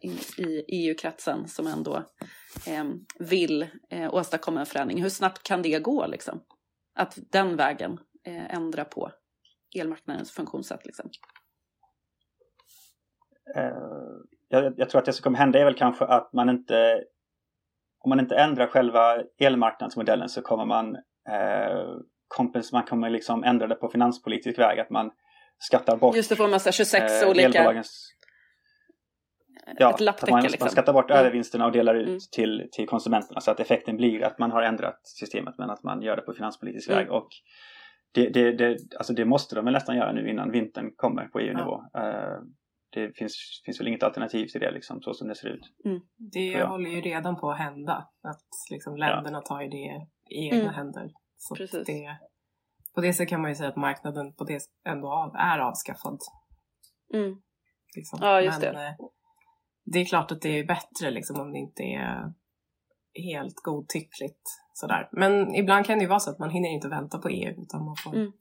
i 0.00 0.64
EU-kretsen 0.68 1.48
som 1.48 1.66
ändå 1.66 1.96
eh, 2.66 2.84
vill 3.18 3.66
eh, 3.90 4.14
åstadkomma 4.14 4.60
en 4.60 4.66
förändring. 4.66 5.02
Hur 5.02 5.08
snabbt 5.08 5.42
kan 5.42 5.62
det 5.62 5.78
gå 5.78 6.06
liksom? 6.06 6.40
Att 6.94 7.18
den 7.30 7.56
vägen 7.56 7.98
ändra 8.50 8.84
på 8.84 9.10
elmarknadens 9.76 10.30
funktionssätt 10.32 10.86
liksom? 10.86 11.10
Eh, 13.56 13.72
jag, 14.48 14.74
jag, 14.76 14.90
tror 14.90 14.98
att 14.98 15.04
det 15.04 15.12
som 15.12 15.22
kommer 15.22 15.38
hända 15.38 15.58
är 15.58 15.64
väl 15.64 15.74
kanske 15.74 16.04
att 16.04 16.32
man 16.32 16.48
inte 16.48 17.04
om 18.04 18.08
man 18.08 18.20
inte 18.20 18.36
ändrar 18.36 18.66
själva 18.66 19.22
elmarknadsmodellen 19.38 20.28
så 20.28 20.42
kommer 20.42 20.64
man 20.64 20.96
eh, 21.28 21.96
kompens 22.28 22.72
man 22.72 22.82
kommer 22.82 23.10
liksom 23.10 23.44
ändra 23.44 23.66
det 23.66 23.74
på 23.74 23.88
finanspolitisk 23.88 24.58
väg 24.58 24.80
att 24.80 24.90
man 24.90 25.10
skattar 25.58 25.96
bort 25.96 26.16
Just 26.16 26.28
det, 26.28 26.36
får 26.36 26.48
massa 26.48 26.72
26 26.72 27.22
eh, 27.22 27.30
olika 27.30 27.84
Ja, 29.78 29.90
ett 29.90 30.00
lapptäcke, 30.00 30.32
man, 30.32 30.42
liksom. 30.42 30.58
man 30.60 30.70
skattar 30.70 30.92
bort 30.92 31.10
mm. 31.10 31.20
övervinsterna 31.20 31.66
och 31.66 31.72
delar 31.72 31.94
ut 31.94 32.08
mm. 32.08 32.20
till, 32.32 32.68
till 32.72 32.86
konsumenterna 32.86 33.40
så 33.40 33.50
att 33.50 33.60
effekten 33.60 33.96
blir 33.96 34.24
att 34.24 34.38
man 34.38 34.50
har 34.50 34.62
ändrat 34.62 35.00
systemet 35.04 35.54
men 35.58 35.70
att 35.70 35.82
man 35.82 36.02
gör 36.02 36.16
det 36.16 36.22
på 36.22 36.32
finanspolitisk 36.32 36.88
mm. 36.88 36.98
väg. 36.98 37.10
Och 37.10 37.28
det, 38.12 38.28
det, 38.28 38.52
det, 38.52 38.78
alltså 38.98 39.12
det 39.12 39.24
måste 39.24 39.54
de 39.54 39.64
väl 39.64 39.74
nästan 39.74 39.96
göra 39.96 40.12
nu 40.12 40.30
innan 40.30 40.50
vintern 40.50 40.92
kommer 40.96 41.24
på 41.24 41.40
EU-nivå. 41.40 41.84
Ja. 41.92 42.00
Uh, 42.00 42.42
det 42.92 43.16
finns, 43.16 43.62
finns 43.64 43.80
väl 43.80 43.88
inget 43.88 44.02
alternativ 44.02 44.46
till 44.46 44.60
det 44.60 44.70
liksom, 44.70 45.02
så 45.02 45.14
som 45.14 45.28
det 45.28 45.34
ser 45.34 45.48
ut. 45.48 45.62
Mm. 45.84 46.00
Det 46.16 46.64
håller 46.64 46.90
ju 46.90 47.00
redan 47.00 47.36
på 47.36 47.50
att 47.50 47.58
hända. 47.58 48.08
Att 48.22 48.70
liksom, 48.70 48.96
länderna 48.96 49.38
ja. 49.38 49.42
tar 49.42 49.58
det 49.58 50.06
i 50.34 50.46
egna 50.46 50.62
mm. 50.62 50.74
händer. 50.74 51.10
Så 51.36 51.54
Precis. 51.54 51.86
Det, 51.86 52.16
på 52.94 53.00
det 53.00 53.12
sättet 53.12 53.28
kan 53.28 53.40
man 53.40 53.50
ju 53.50 53.54
säga 53.54 53.68
att 53.68 53.76
marknaden 53.76 54.32
på 54.32 54.44
det 54.44 54.62
ändå 54.84 55.08
av, 55.12 55.34
är 55.36 55.58
avskaffad. 55.58 56.18
Mm. 57.14 57.42
Liksom. 57.96 58.18
Ja, 58.22 58.40
just 58.40 58.60
Men, 58.60 58.74
det. 58.74 58.96
Det 59.92 59.98
är 59.98 60.04
klart 60.04 60.32
att 60.32 60.42
det 60.42 60.58
är 60.58 60.64
bättre 60.64 61.10
liksom, 61.10 61.40
om 61.40 61.52
det 61.52 61.58
inte 61.58 61.82
är 61.82 62.32
helt 63.14 63.56
godtyckligt 63.62 64.40
sådär. 64.72 65.08
Men 65.12 65.54
ibland 65.54 65.86
kan 65.86 65.98
det 65.98 66.02
ju 66.02 66.08
vara 66.08 66.20
så 66.20 66.30
att 66.30 66.38
man 66.38 66.50
hinner 66.50 66.68
inte 66.68 66.88
vänta 66.88 67.18
på 67.18 67.28
EU 67.28 67.62
utan 67.62 67.84
man 67.84 67.96
får 67.96 68.14
mm. 68.14 68.32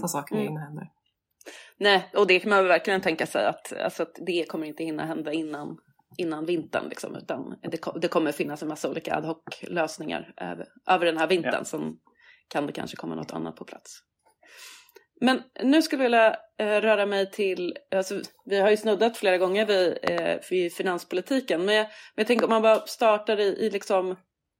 ta 0.00 0.08
saken 0.08 0.38
i 0.38 0.40
mm. 0.40 0.52
egna 0.52 0.60
händer. 0.60 0.90
Nej, 1.76 2.10
och 2.16 2.26
det 2.26 2.40
kan 2.40 2.50
man 2.50 2.68
verkligen 2.68 3.00
tänka 3.00 3.26
sig 3.26 3.46
att, 3.46 3.72
alltså, 3.72 4.02
att 4.02 4.18
det 4.26 4.48
kommer 4.48 4.66
inte 4.66 4.84
hinna 4.84 5.06
hända 5.06 5.32
innan, 5.32 5.78
innan 6.16 6.46
vintern 6.46 6.88
liksom, 6.88 7.16
utan 7.16 7.58
det, 7.62 8.00
det 8.00 8.08
kommer 8.08 8.32
finnas 8.32 8.62
en 8.62 8.68
massa 8.68 8.90
olika 8.90 9.14
ad 9.14 9.26
hoc 9.26 9.42
lösningar 9.62 10.34
över, 10.36 10.66
över 10.86 11.06
den 11.06 11.18
här 11.18 11.26
vintern 11.26 11.54
ja. 11.58 11.64
som 11.64 12.00
kan 12.48 12.66
det 12.66 12.72
kanske 12.72 12.96
komma 12.96 13.14
något 13.14 13.32
annat 13.32 13.56
på 13.56 13.64
plats. 13.64 14.00
Men 15.20 15.42
nu 15.62 15.82
skulle 15.82 16.02
jag 16.02 16.10
vilja 16.10 16.36
eh, 16.58 16.80
röra 16.80 17.06
mig 17.06 17.30
till, 17.30 17.76
alltså, 17.94 18.20
vi 18.44 18.60
har 18.60 18.70
ju 18.70 18.76
snuddat 18.76 19.16
flera 19.16 19.38
gånger 19.38 19.66
vid, 19.66 19.98
eh, 20.02 20.38
vid 20.50 20.74
finanspolitiken, 20.74 21.64
men 21.64 21.74
jag, 21.74 21.84
men 21.84 22.22
jag 22.22 22.26
tänker 22.26 22.44
om 22.44 22.50
man 22.50 22.62
bara 22.62 22.86
startar 22.86 23.40
i, 23.40 23.44
i 23.44 23.70
liksom 23.70 24.16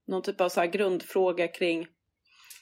någon 0.06 0.22
typ 0.22 0.40
av 0.40 0.48
så 0.48 0.60
här 0.60 0.66
grundfråga 0.66 1.48
kring, 1.48 1.86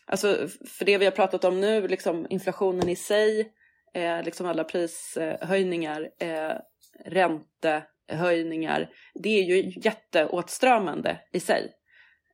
alltså 0.07 0.48
för 0.78 0.85
det 0.85 0.98
vi 0.98 1.05
har 1.05 1.12
pratat 1.12 1.44
om 1.44 1.61
nu, 1.61 1.88
liksom 1.88 2.26
inflationen 2.31 2.88
i 2.88 2.96
sig, 2.96 3.52
eh, 3.94 4.22
liksom 4.22 4.46
alla 4.46 4.64
prishöjningar, 4.64 6.09
eh, 6.18 6.57
räntehöjningar, 7.05 8.90
det 9.14 9.28
är 9.28 9.42
ju 9.42 9.72
jätteåtstramande 9.76 11.20
i 11.33 11.40
sig. 11.40 11.72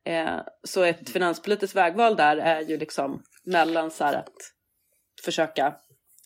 Eh, 0.05 0.39
så 0.63 0.83
ett 0.83 1.09
finanspolitiskt 1.09 1.75
vägval 1.75 2.15
där 2.15 2.37
är 2.37 2.61
ju 2.61 2.77
liksom 2.77 3.23
mellan 3.43 3.91
så 3.91 4.03
här 4.03 4.13
att 4.13 4.58
försöka 5.23 5.75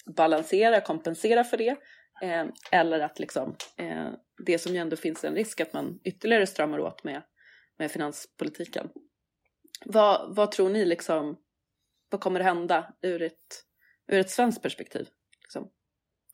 balansera, 0.05 0.81
kompensera 0.81 1.43
för 1.43 1.57
det. 1.57 1.77
Eh, 2.21 2.45
eller 2.71 2.99
att 2.99 3.19
liksom, 3.19 3.55
eh, 3.77 4.09
det 4.45 4.59
som 4.59 4.73
ju 4.73 4.77
ändå 4.79 4.95
finns 4.95 5.23
en 5.23 5.35
risk 5.35 5.61
att 5.61 5.73
man 5.73 5.99
ytterligare 6.03 6.47
stramar 6.47 6.79
åt 6.79 7.03
med, 7.03 7.21
med 7.77 7.91
finanspolitiken. 7.91 8.89
Vad, 9.85 10.35
vad 10.35 10.51
tror 10.51 10.69
ni 10.69 10.85
liksom, 10.85 11.37
vad 12.09 12.21
kommer 12.21 12.39
att 12.39 12.45
hända 12.45 12.93
ur 13.01 13.21
ett, 13.21 13.63
ur 14.07 14.19
ett 14.19 14.29
svenskt 14.29 14.61
perspektiv? 14.61 15.07
Liksom? 15.41 15.69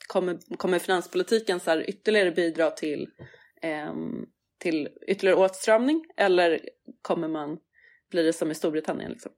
Kommer, 0.08 0.58
kommer 0.58 0.80
finanspolitiken 0.80 1.60
så 1.60 1.70
här 1.70 1.90
ytterligare 1.90 2.32
bidra 2.32 2.72
till, 2.72 3.10
eh, 3.62 3.94
till 4.58 4.90
ytterligare 5.08 5.38
åtstramning 5.38 6.06
eller 6.18 6.60
kommer 7.02 7.28
man, 7.28 7.60
blir 8.10 8.24
det 8.24 8.34
som 8.34 8.52
i 8.52 8.56
Storbritannien 8.56 9.12
liksom? 9.12 9.32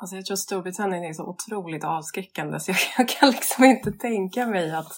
Alltså 0.00 0.16
jag 0.16 0.26
tror 0.26 0.36
Storbritannien 0.36 1.04
är 1.04 1.12
så 1.12 1.26
otroligt 1.26 1.84
avskräckande 1.84 2.60
så 2.60 2.70
jag, 2.70 2.78
jag 2.98 3.08
kan 3.08 3.30
liksom 3.30 3.64
inte 3.64 3.92
tänka 3.92 4.46
mig 4.46 4.70
att, 4.70 4.92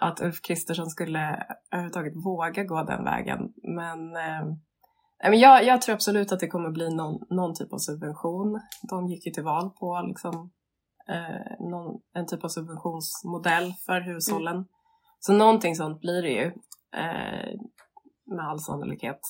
att 0.00 0.20
Ulf 0.20 0.42
Kristersson 0.42 0.86
skulle 0.86 1.46
överhuvudtaget 1.72 2.16
våga 2.24 2.64
gå 2.64 2.82
den 2.82 3.04
vägen. 3.04 3.38
Men, 3.76 4.16
eh, 4.16 4.44
men 5.30 5.38
jag, 5.40 5.64
jag, 5.64 5.82
tror 5.82 5.94
absolut 5.94 6.32
att 6.32 6.40
det 6.40 6.48
kommer 6.48 6.70
bli 6.70 6.94
någon, 6.94 7.20
någon 7.30 7.54
typ 7.54 7.72
av 7.72 7.78
subvention. 7.78 8.60
De 8.90 9.08
gick 9.08 9.26
ju 9.26 9.32
till 9.32 9.44
val 9.44 9.70
på 9.70 10.04
liksom, 10.08 10.50
eh, 11.08 11.66
någon, 11.70 12.00
en 12.14 12.26
typ 12.26 12.44
av 12.44 12.48
subventionsmodell 12.48 13.72
för 13.86 14.00
hushållen. 14.00 14.56
Mm. 14.56 14.68
Så 15.18 15.32
någonting 15.32 15.76
sånt 15.76 16.00
blir 16.00 16.22
det 16.22 16.32
ju 16.32 16.46
eh, 16.96 17.54
med 18.26 18.48
all 18.48 18.60
sannolikhet. 18.60 19.20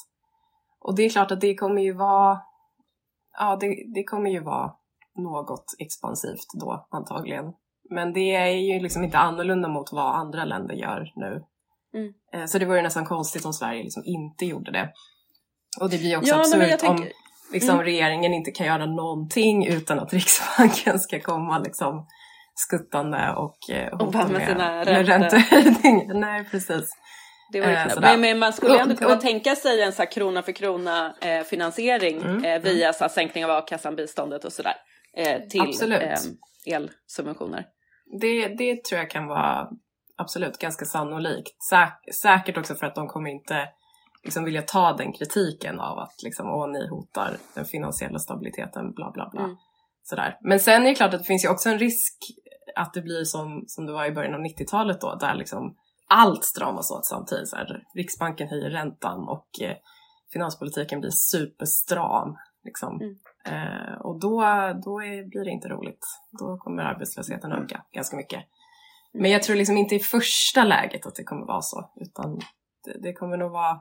Och 0.81 0.95
det 0.97 1.03
är 1.03 1.11
klart 1.11 1.31
att 1.31 1.41
det 1.41 1.55
kommer 1.55 1.83
ju 1.83 1.93
vara 1.93 2.41
Ja, 3.39 3.57
det, 3.57 3.93
det 3.95 4.05
kommer 4.05 4.31
ju 4.31 4.41
vara 4.41 4.73
något 5.17 5.65
expansivt 5.79 6.47
då 6.61 6.87
antagligen. 6.91 7.45
Men 7.91 8.13
det 8.13 8.35
är 8.35 8.47
ju 8.47 8.81
liksom 8.81 9.05
inte 9.05 9.19
annorlunda 9.19 9.69
mot 9.69 9.93
vad 9.93 10.15
andra 10.15 10.45
länder 10.45 10.75
gör 10.75 11.13
nu. 11.17 11.45
Mm. 11.95 12.13
Eh, 12.35 12.47
så 12.47 12.59
det 12.59 12.67
vore 12.67 12.83
nästan 12.83 13.05
konstigt 13.05 13.45
om 13.45 13.53
Sverige 13.53 13.83
liksom 13.83 14.03
inte 14.07 14.45
gjorde 14.45 14.73
det. 14.73 14.93
Och 15.81 15.91
det 15.91 15.99
blir 15.99 16.17
också 16.17 16.31
ja, 16.31 16.41
absurt 16.41 16.81
tänker... 16.81 16.89
om 16.89 17.09
liksom, 17.53 17.75
mm. 17.75 17.85
regeringen 17.85 18.35
inte 18.35 18.51
kan 18.51 18.67
göra 18.67 18.87
någonting 18.87 19.67
utan 19.67 19.99
att 19.99 20.13
Riksbanken 20.13 20.99
ska 20.99 21.21
komma 21.21 21.59
liksom, 21.59 22.07
skuttande 22.55 23.35
och 23.37 23.71
eh, 23.71 23.99
hota 23.99 24.29
med, 24.29 24.49
sina 24.49 24.85
räntehöjningar. 24.85 26.15
Nej, 26.21 26.45
precis. 26.51 26.91
Det 27.53 27.61
var 27.61 27.69
eh, 27.69 28.01
men, 28.01 28.21
men, 28.21 28.39
man 28.39 28.53
skulle 28.53 28.81
ändå 28.81 28.97
kunna 28.97 29.17
tänka 29.17 29.57
sig 29.57 29.83
en 29.83 29.93
så 29.93 30.07
krona 30.07 30.43
för 30.43 30.53
krona 30.53 31.15
eh, 31.21 31.43
finansiering 31.43 32.23
mm, 32.23 32.45
eh, 32.45 32.63
via 32.63 32.87
mm. 32.87 32.95
så 32.95 33.09
sänkning 33.09 33.45
av 33.45 33.51
a-kassan, 33.51 33.97
biståndet 33.97 34.45
och 34.45 34.53
sådär 34.53 34.75
till 35.51 35.93
eh, 35.93 36.19
elsubventioner. 36.67 37.67
Det, 38.21 38.49
det 38.49 38.85
tror 38.85 38.99
jag 38.99 39.11
kan 39.11 39.27
vara 39.27 39.69
absolut 40.17 40.59
ganska 40.59 40.85
sannolikt. 40.85 41.63
Säk, 41.71 42.15
säkert 42.15 42.59
också 42.59 42.75
för 42.75 42.87
att 42.87 42.95
de 42.95 43.09
kommer 43.09 43.31
inte 43.31 43.69
liksom 44.25 44.45
vilja 44.45 44.63
ta 44.63 44.93
den 44.93 45.13
kritiken 45.13 45.81
av 45.81 45.99
att 45.99 46.23
liksom, 46.23 46.47
åh, 46.47 46.69
ni 46.69 46.89
hotar 46.89 47.37
den 47.55 47.65
finansiella 47.65 48.19
stabiliteten, 48.19 48.93
bla 48.93 49.11
bla 49.11 49.29
bla. 49.33 49.45
Mm. 49.45 49.57
Sådär. 50.03 50.39
Men 50.41 50.61
sen 50.61 50.83
är 50.83 50.87
det 50.87 50.95
klart 50.95 51.15
att 51.15 51.21
det 51.21 51.27
finns 51.27 51.45
ju 51.45 51.49
också 51.49 51.69
en 51.69 51.79
risk 51.79 52.17
att 52.77 52.95
det 52.95 53.03
blir 53.03 53.25
som, 53.25 53.65
som 53.67 53.87
det 53.87 53.93
var 53.93 54.05
i 54.05 54.13
början 54.13 54.35
av 54.35 54.41
90-talet 54.41 55.01
då, 55.01 55.15
där 55.15 55.35
liksom 55.35 55.77
allt 56.09 56.45
stramas 56.45 56.91
åt 56.91 57.07
samtidigt. 57.07 57.49
Så 57.49 57.57
här, 57.57 57.83
Riksbanken 57.95 58.49
höjer 58.49 58.71
räntan 58.71 59.29
och 59.29 59.49
eh, 59.61 59.77
finanspolitiken 60.33 61.01
blir 61.01 61.11
superstram. 61.11 62.37
Liksom. 62.65 63.01
Mm. 63.01 63.17
Eh, 63.47 64.01
och 64.01 64.21
då, 64.21 64.41
då 64.85 65.03
är, 65.03 65.29
blir 65.29 65.45
det 65.45 65.51
inte 65.51 65.69
roligt. 65.69 66.07
Då 66.41 66.59
kommer 66.59 66.83
arbetslösheten 66.83 67.53
öka 67.53 67.85
ganska 67.93 68.17
mycket. 68.17 68.45
Men 69.13 69.31
jag 69.31 69.43
tror 69.43 69.57
liksom 69.57 69.77
inte 69.77 69.95
i 69.95 69.99
första 69.99 70.65
läget 70.65 71.07
att 71.07 71.15
det 71.15 71.25
kommer 71.25 71.47
vara 71.47 71.63
så, 71.63 71.93
utan 71.97 72.39
det, 72.85 72.99
det 73.03 73.13
kommer 73.13 73.37
nog 73.37 73.53
vara 73.53 73.81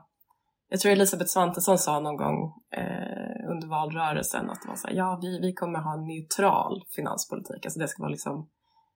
jag 0.68 0.80
tror 0.80 0.92
Elisabeth 0.92 1.30
Svantesson 1.30 1.78
sa 1.78 2.00
någon 2.00 2.16
gång 2.16 2.52
eh, 2.76 3.50
under 3.50 3.68
valrörelsen 3.68 4.50
att 4.50 4.62
det 4.62 4.68
var 4.68 4.76
så 4.76 4.86
här, 4.86 4.94
ja, 4.94 5.18
vi, 5.22 5.40
vi 5.40 5.52
kommer 5.52 5.78
ha 5.78 5.94
en 5.94 6.06
neutral 6.06 6.84
finanspolitik. 6.96 7.66
Alltså 7.66 7.80
det 7.80 7.88
ska 7.88 8.02
vara 8.02 8.10
liksom 8.10 8.50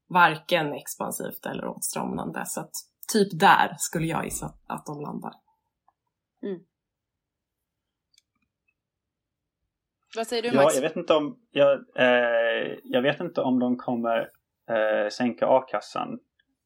varken 0.09 0.73
expansivt 0.73 1.47
eller 1.47 1.67
åtstramande. 1.67 2.45
Så 2.47 2.61
att 2.61 2.71
typ 3.13 3.41
där 3.41 3.77
skulle 3.79 4.07
jag 4.07 4.25
gissa 4.25 4.55
att 4.67 4.87
de 4.87 5.01
landar. 5.01 5.33
Mm. 6.43 6.61
Vad 10.17 10.27
säger 10.27 10.43
du 10.43 10.57
Max? 10.57 10.75
Ja, 10.75 10.81
jag 10.81 10.89
vet 10.89 10.97
inte 10.97 11.15
om, 11.15 11.39
jag, 11.51 11.73
eh, 11.97 12.79
jag 12.85 13.03
vet 13.03 13.21
inte 13.21 13.41
om 13.41 13.59
de 13.59 13.77
kommer 13.77 14.31
eh, 14.71 15.09
sänka 15.09 15.47
a-kassan. 15.47 16.19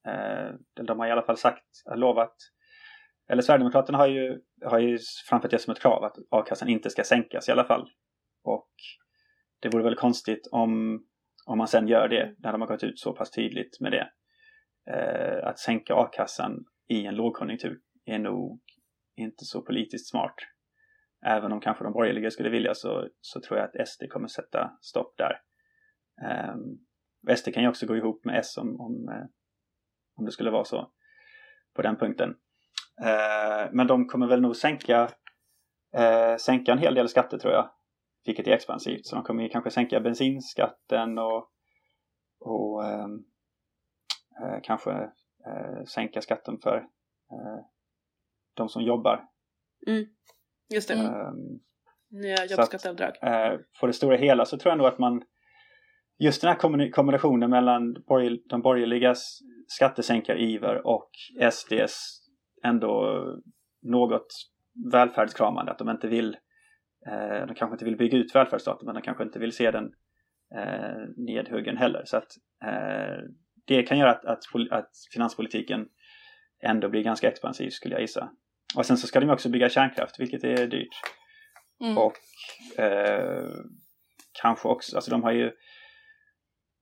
Eh, 0.07 0.54
de 0.87 0.98
har 0.98 1.06
i 1.06 1.10
alla 1.10 1.23
fall 1.23 1.37
sagt, 1.37 1.64
lovat 1.94 2.37
eller 3.29 3.42
Sverigedemokraterna 3.42 3.98
har 3.98 4.06
ju, 4.06 4.40
har 4.64 4.79
ju 4.79 4.98
framfört 5.29 5.50
det 5.50 5.58
som 5.58 5.73
ett 5.73 5.81
krav 5.81 6.04
att 6.04 6.17
a-kassan 6.31 6.69
inte 6.69 6.90
ska 6.90 7.04
sänkas 7.04 7.48
i 7.48 7.52
alla 7.52 7.64
fall. 7.64 7.90
Och 8.44 8.71
det 9.60 9.69
vore 9.69 9.83
väl 9.83 9.94
konstigt 9.94 10.48
om, 10.52 11.02
om 11.46 11.58
man 11.58 11.69
sen 11.69 11.88
gör 11.88 12.08
det 12.08 12.35
när 12.38 12.52
de 12.52 12.60
har 12.60 12.69
gått 12.69 12.85
ut 12.85 12.98
så 12.98 13.12
pass 13.12 13.31
tydligt 13.31 13.81
med 13.81 13.92
det. 13.92 14.10
Eh, 14.90 15.48
att 15.48 15.58
sänka 15.58 15.94
a-kassan 15.94 16.64
i 16.88 17.06
en 17.06 17.14
lågkonjunktur 17.14 17.79
är 18.04 18.19
nog 18.19 18.60
inte 19.17 19.44
så 19.44 19.62
politiskt 19.62 20.10
smart 20.10 20.35
även 21.27 21.52
om 21.52 21.60
kanske 21.60 21.85
de 21.85 21.92
borgerliga 21.92 22.31
skulle 22.31 22.50
vilja 22.50 22.75
så, 22.75 23.08
så 23.20 23.40
tror 23.40 23.58
jag 23.58 23.68
att 23.68 23.88
SD 23.88 24.02
kommer 24.10 24.29
sätta 24.29 24.79
stopp 24.81 25.14
där. 25.16 25.40
Ehm, 26.23 26.60
um, 27.29 27.37
SD 27.37 27.48
kan 27.54 27.62
ju 27.62 27.68
också 27.68 27.87
gå 27.87 27.96
ihop 27.96 28.25
med 28.25 28.38
S 28.38 28.56
om, 28.56 28.81
om, 28.81 29.08
eh, 29.08 29.25
om 30.16 30.25
det 30.25 30.33
skulle 30.33 30.50
vara 30.50 30.64
så 30.64 30.92
på 31.75 31.83
den 31.83 31.96
punkten. 31.96 32.31
Uh, 33.00 33.73
men 33.73 33.87
de 33.87 34.08
kommer 34.08 34.27
väl 34.27 34.40
nog 34.40 34.56
sänka, 34.56 35.02
uh, 35.98 36.37
sänka 36.37 36.73
en 36.73 36.79
hel 36.79 36.94
del 36.94 37.08
skatter 37.08 37.38
tror 37.38 37.52
jag, 37.52 37.70
vilket 38.25 38.46
är 38.46 38.52
expansivt. 38.52 39.06
Så 39.06 39.16
de 39.16 39.25
kommer 39.25 39.48
kanske 39.48 39.70
sänka 39.70 40.00
bensinskatten 40.00 41.18
och, 41.18 41.50
och 42.40 42.85
um, 42.85 43.25
uh, 44.42 44.60
kanske 44.62 45.10
sänka 45.87 46.20
skatten 46.20 46.58
för 46.62 46.87
de 48.54 48.68
som 48.68 48.83
jobbar. 48.83 49.25
Mm. 49.87 50.04
Just 50.73 50.88
det. 50.88 50.94
Um, 50.94 51.60
Nya 52.10 52.46
jobbskatteavdrag. 52.46 53.12
Eh, 53.23 53.58
på 53.81 53.87
det 53.87 53.92
stora 53.92 54.16
hela 54.16 54.44
så 54.44 54.58
tror 54.58 54.70
jag 54.70 54.79
nog 54.79 54.87
att 54.87 54.98
man 54.98 55.23
just 56.18 56.40
den 56.42 56.48
här 56.48 56.90
kombinationen 56.90 57.50
mellan 57.50 57.94
de 58.48 58.62
borgerligas 58.62 59.38
skattesänkariver 59.66 60.87
och 60.87 61.10
SDs 61.52 62.23
ändå 62.64 63.23
något 63.83 64.27
välfärdskramande. 64.92 65.73
Att 65.73 65.79
de 65.79 65.90
inte 65.90 66.08
vill, 66.08 66.37
eh, 67.06 67.46
de 67.46 67.54
kanske 67.54 67.75
inte 67.75 67.85
vill 67.85 67.96
bygga 67.96 68.18
ut 68.18 68.35
välfärdsstaten 68.35 68.87
men 68.87 68.94
de 68.94 69.02
kanske 69.02 69.25
inte 69.25 69.38
vill 69.38 69.52
se 69.52 69.70
den 69.70 69.92
eh, 70.54 71.08
nedhuggen 71.16 71.77
heller. 71.77 72.02
Så 72.04 72.16
att 72.16 72.29
eh, 72.64 73.25
det 73.66 73.83
kan 73.83 73.98
göra 73.98 74.10
att, 74.10 74.25
att, 74.25 74.42
att, 74.70 74.90
finanspolitiken 75.14 75.88
ändå 76.62 76.88
blir 76.88 77.02
ganska 77.02 77.29
expansiv 77.29 77.70
skulle 77.70 77.94
jag 77.94 78.00
gissa. 78.00 78.31
Och 78.77 78.87
sen 78.87 78.96
så 78.96 79.06
ska 79.06 79.20
de 79.20 79.31
också 79.31 79.48
bygga 79.48 79.68
kärnkraft 79.68 80.20
vilket 80.20 80.44
är 80.44 80.66
dyrt. 80.66 80.94
Mm. 81.81 81.98
Och 81.98 82.12
eh, 82.79 83.48
kanske 84.42 84.68
också, 84.68 84.96
alltså 84.96 85.10
de 85.10 85.23
har 85.23 85.33
ju 85.33 85.52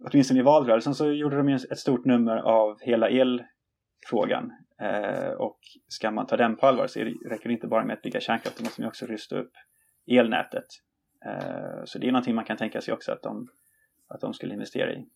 åtminstone 0.05 0.41
i 0.41 0.43
valrörelsen 0.43 0.95
så 0.95 1.12
gjorde 1.12 1.36
de 1.36 1.49
ett 1.49 1.78
stort 1.78 2.05
nummer 2.05 2.36
av 2.36 2.80
hela 2.80 3.09
elfrågan. 3.09 4.53
Eh, 4.80 5.30
och 5.30 5.59
ska 5.88 6.11
man 6.11 6.26
ta 6.26 6.36
den 6.36 6.57
på 6.57 6.66
allvar 6.66 6.86
så 6.86 7.01
räcker 7.01 7.49
det 7.49 7.53
inte 7.53 7.66
bara 7.66 7.84
med 7.84 7.95
att 7.95 8.03
bygga 8.03 8.20
kärnkraft, 8.20 8.59
då 8.59 8.64
måste 8.64 8.80
man 8.80 8.88
också 8.88 9.07
rusta 9.07 9.38
upp 9.38 9.53
elnätet. 10.07 10.66
Eh, 11.26 11.84
så 11.84 11.99
det 11.99 12.07
är 12.07 12.12
någonting 12.12 12.34
man 12.34 12.45
kan 12.45 12.57
tänka 12.57 12.80
sig 12.80 12.95
också 12.95 13.12
att 13.12 13.22
de, 13.22 13.49
att 14.09 14.20
de 14.20 14.34
skulle 14.34 14.55
investera 14.55 14.93
i. 14.93 15.07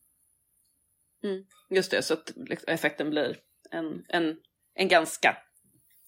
Mm, 1.25 1.45
just 1.71 1.91
det, 1.91 2.03
så 2.03 2.15
att 2.15 2.33
liksom 2.37 2.73
effekten 2.73 3.11
blir 3.11 3.37
en, 3.71 4.05
en, 4.09 4.37
en 4.75 4.89
ganska 4.89 5.37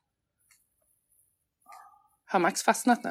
Har 2.25 2.39
Max 2.39 2.63
fastnat 2.63 3.03
nu? 3.03 3.09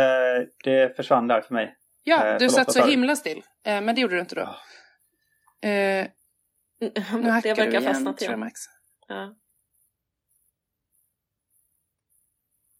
Eh, 0.00 0.46
det 0.64 0.96
försvann 0.96 1.28
där 1.28 1.40
för 1.40 1.54
mig. 1.54 1.76
Ja, 2.02 2.26
eh, 2.26 2.38
du 2.38 2.48
satt 2.48 2.72
så 2.72 2.86
himla 2.86 3.16
still. 3.16 3.42
Eh, 3.64 3.80
men 3.80 3.94
det 3.94 4.00
gjorde 4.00 4.14
du 4.14 4.20
inte 4.20 4.34
då. 4.34 4.42
Oh. 4.42 5.70
Eh, 5.70 6.06
nu 7.12 7.30
hackar 7.30 7.54
det 7.54 7.62
verkar 7.62 7.80
du 7.80 7.86
igen, 7.86 8.04
tror 8.04 8.30
jag, 8.30 8.38
Max. 8.38 8.60
Ja. 9.08 9.34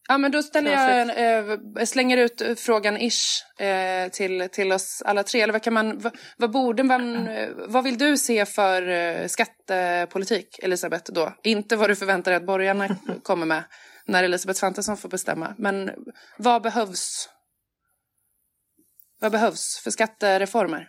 Ja, 0.08 0.18
men 0.18 0.32
då 0.32 0.42
ställer 0.42 0.70
jag, 0.70 1.50
eh, 1.78 1.84
slänger 1.84 2.16
ut 2.16 2.60
frågan 2.60 2.96
ish 2.96 3.60
eh, 3.60 4.08
till, 4.08 4.48
till 4.52 4.72
oss 4.72 5.02
alla 5.06 5.22
tre. 5.22 5.40
Eller 5.40 5.52
vad, 5.52 5.62
kan 5.62 5.74
man, 5.74 5.98
vad, 5.98 6.16
vad 6.36 6.50
borde 6.50 6.82
man, 6.82 7.28
eh, 7.28 7.48
vad 7.68 7.84
vill 7.84 7.98
du 7.98 8.16
se 8.16 8.46
för 8.46 8.88
eh, 8.88 9.26
skattepolitik, 9.26 10.58
Elisabeth, 10.62 11.12
då? 11.12 11.32
Inte 11.42 11.76
vad 11.76 11.90
du 11.90 11.96
förväntar 11.96 12.30
dig 12.30 12.36
att 12.36 12.46
borgarna 12.46 12.96
kommer 13.22 13.46
med 13.46 13.64
när 14.06 14.24
Elisabeth 14.24 14.58
Svantesson 14.58 14.96
får 14.96 15.08
bestämma. 15.08 15.54
Men 15.58 15.90
vad 16.38 16.62
behövs? 16.62 17.28
Vad 19.20 19.32
behövs 19.32 19.80
för 19.84 19.90
skattereformer? 19.90 20.88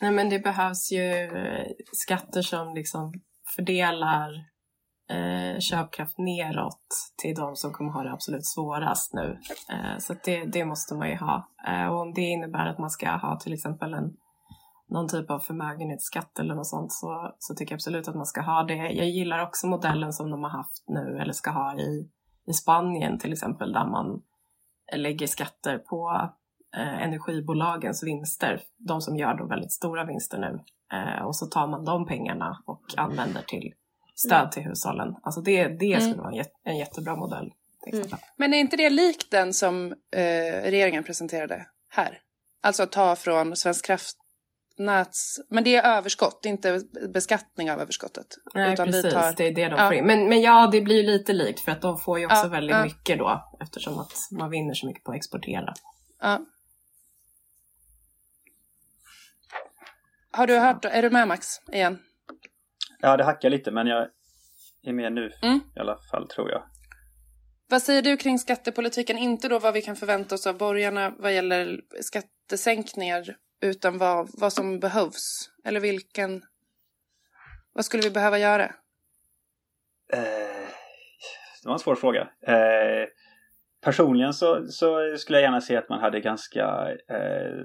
Nej 0.00 0.10
men 0.10 0.30
det 0.30 0.38
behövs 0.38 0.92
ju 0.92 1.30
skatter 1.92 2.42
som 2.42 2.74
liksom 2.74 3.12
fördelar 3.56 4.30
eh, 5.08 5.58
köpkraft 5.60 6.18
neråt 6.18 7.12
till 7.22 7.34
de 7.34 7.56
som 7.56 7.72
kommer 7.72 7.92
ha 7.92 8.02
det 8.02 8.12
absolut 8.12 8.46
svårast 8.46 9.14
nu. 9.14 9.38
Eh, 9.72 9.98
så 9.98 10.14
det, 10.24 10.44
det 10.44 10.64
måste 10.64 10.94
man 10.94 11.08
ju 11.08 11.16
ha. 11.16 11.48
Eh, 11.68 11.86
och 11.86 12.00
om 12.00 12.14
det 12.14 12.22
innebär 12.22 12.66
att 12.66 12.78
man 12.78 12.90
ska 12.90 13.10
ha 13.10 13.38
till 13.40 13.52
exempel 13.52 13.94
en 13.94 14.16
någon 14.90 15.08
typ 15.08 15.30
av 15.30 15.38
förmögenhetsskatt 15.38 16.38
eller 16.38 16.54
något 16.54 16.66
sånt 16.66 16.92
så, 16.92 17.34
så 17.38 17.54
tycker 17.54 17.72
jag 17.72 17.76
absolut 17.76 18.08
att 18.08 18.14
man 18.14 18.26
ska 18.26 18.40
ha 18.40 18.62
det. 18.62 18.74
Jag 18.74 19.08
gillar 19.08 19.38
också 19.38 19.66
modellen 19.66 20.12
som 20.12 20.30
de 20.30 20.42
har 20.42 20.50
haft 20.50 20.84
nu 20.88 21.18
eller 21.20 21.32
ska 21.32 21.50
ha 21.50 21.78
i 21.78 22.08
i 22.48 22.52
Spanien 22.52 23.18
till 23.18 23.32
exempel 23.32 23.72
där 23.72 23.86
man 23.86 24.22
lägger 24.96 25.26
skatter 25.26 25.78
på 25.78 26.30
eh, 26.76 27.02
energibolagens 27.02 28.02
vinster, 28.02 28.60
de 28.76 29.00
som 29.00 29.16
gör 29.16 29.34
då 29.34 29.46
väldigt 29.46 29.72
stora 29.72 30.04
vinster 30.04 30.38
nu. 30.38 30.60
Eh, 30.98 31.24
och 31.24 31.36
så 31.36 31.46
tar 31.46 31.66
man 31.66 31.84
de 31.84 32.06
pengarna 32.06 32.62
och 32.66 32.84
använder 32.96 33.42
till 33.42 33.72
stöd 34.26 34.38
mm. 34.38 34.50
till 34.50 34.62
hushållen. 34.62 35.14
Alltså 35.22 35.40
det, 35.40 35.68
det 35.68 35.92
mm. 35.92 36.00
skulle 36.00 36.22
vara 36.22 36.34
en, 36.34 36.44
en 36.64 36.76
jättebra 36.76 37.16
modell. 37.16 37.52
Mm. 37.92 38.08
Men 38.36 38.54
är 38.54 38.58
inte 38.58 38.76
det 38.76 38.90
likt 38.90 39.30
den 39.30 39.54
som 39.54 39.92
eh, 39.92 40.62
regeringen 40.62 41.04
presenterade 41.04 41.66
här? 41.88 42.18
Alltså 42.60 42.82
att 42.82 42.92
ta 42.92 43.16
från 43.16 43.56
Svensk 43.56 43.86
Kraft 43.86 44.16
Nats, 44.78 45.40
men 45.48 45.64
det 45.64 45.76
är 45.76 45.96
överskott, 45.96 46.44
inte 46.44 46.80
beskattning 47.08 47.70
av 47.70 47.80
överskottet. 47.80 48.26
Nej, 48.54 48.76
precis. 48.76 49.12
Tar... 49.14 49.34
Det 49.36 49.46
är 49.46 49.54
det 49.54 49.68
de 49.68 49.76
ja. 49.76 49.88
får 49.88 49.94
in. 49.94 50.06
Men, 50.06 50.28
men 50.28 50.40
ja, 50.40 50.68
det 50.72 50.80
blir 50.80 51.02
lite 51.02 51.32
likt 51.32 51.60
för 51.60 51.72
att 51.72 51.82
de 51.82 51.98
får 51.98 52.18
ju 52.18 52.26
också 52.26 52.36
ja, 52.36 52.48
väldigt 52.48 52.76
ja. 52.76 52.84
mycket 52.84 53.18
då 53.18 53.56
eftersom 53.60 53.98
att 53.98 54.12
man 54.30 54.50
vinner 54.50 54.74
så 54.74 54.86
mycket 54.86 55.04
på 55.04 55.10
att 55.10 55.16
exportera. 55.16 55.74
Ja. 56.20 56.40
Har 60.30 60.46
du 60.46 60.58
hört, 60.58 60.84
är 60.84 61.02
du 61.02 61.10
med 61.10 61.28
Max 61.28 61.46
igen? 61.72 61.98
Ja, 63.00 63.16
det 63.16 63.24
hackar 63.24 63.50
lite 63.50 63.70
men 63.70 63.86
jag 63.86 64.08
är 64.82 64.92
med 64.92 65.12
nu 65.12 65.32
mm. 65.42 65.60
i 65.76 65.80
alla 65.80 65.98
fall 66.10 66.28
tror 66.28 66.50
jag. 66.50 66.62
Vad 67.70 67.82
säger 67.82 68.02
du 68.02 68.16
kring 68.16 68.38
skattepolitiken? 68.38 69.18
Inte 69.18 69.48
då 69.48 69.58
vad 69.58 69.74
vi 69.74 69.82
kan 69.82 69.96
förvänta 69.96 70.34
oss 70.34 70.46
av 70.46 70.58
borgarna 70.58 71.14
vad 71.18 71.34
gäller 71.34 71.80
skattesänkningar 72.00 73.36
utan 73.60 73.98
vad, 73.98 74.28
vad 74.32 74.52
som 74.52 74.80
behövs? 74.80 75.50
Eller 75.64 75.80
vilken... 75.80 76.44
Vad 77.72 77.84
skulle 77.84 78.02
vi 78.02 78.10
behöva 78.10 78.38
göra? 78.38 78.64
Eh, 80.12 80.68
det 81.62 81.66
var 81.66 81.72
en 81.72 81.78
svår 81.78 81.94
fråga. 81.94 82.20
Eh, 82.40 83.08
personligen 83.80 84.34
så, 84.34 84.66
så, 84.68 85.16
skulle 85.16 85.38
jag 85.38 85.42
gärna 85.42 85.60
se 85.60 85.76
att 85.76 85.88
man 85.88 86.00
hade 86.00 86.20
ganska 86.20 86.88
eh, 87.08 87.58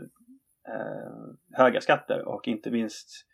eh 0.67 1.13
höga 1.53 1.81
skatter 1.81 2.27
och 2.27 2.47
inte 2.47 2.71
minst 2.71 3.25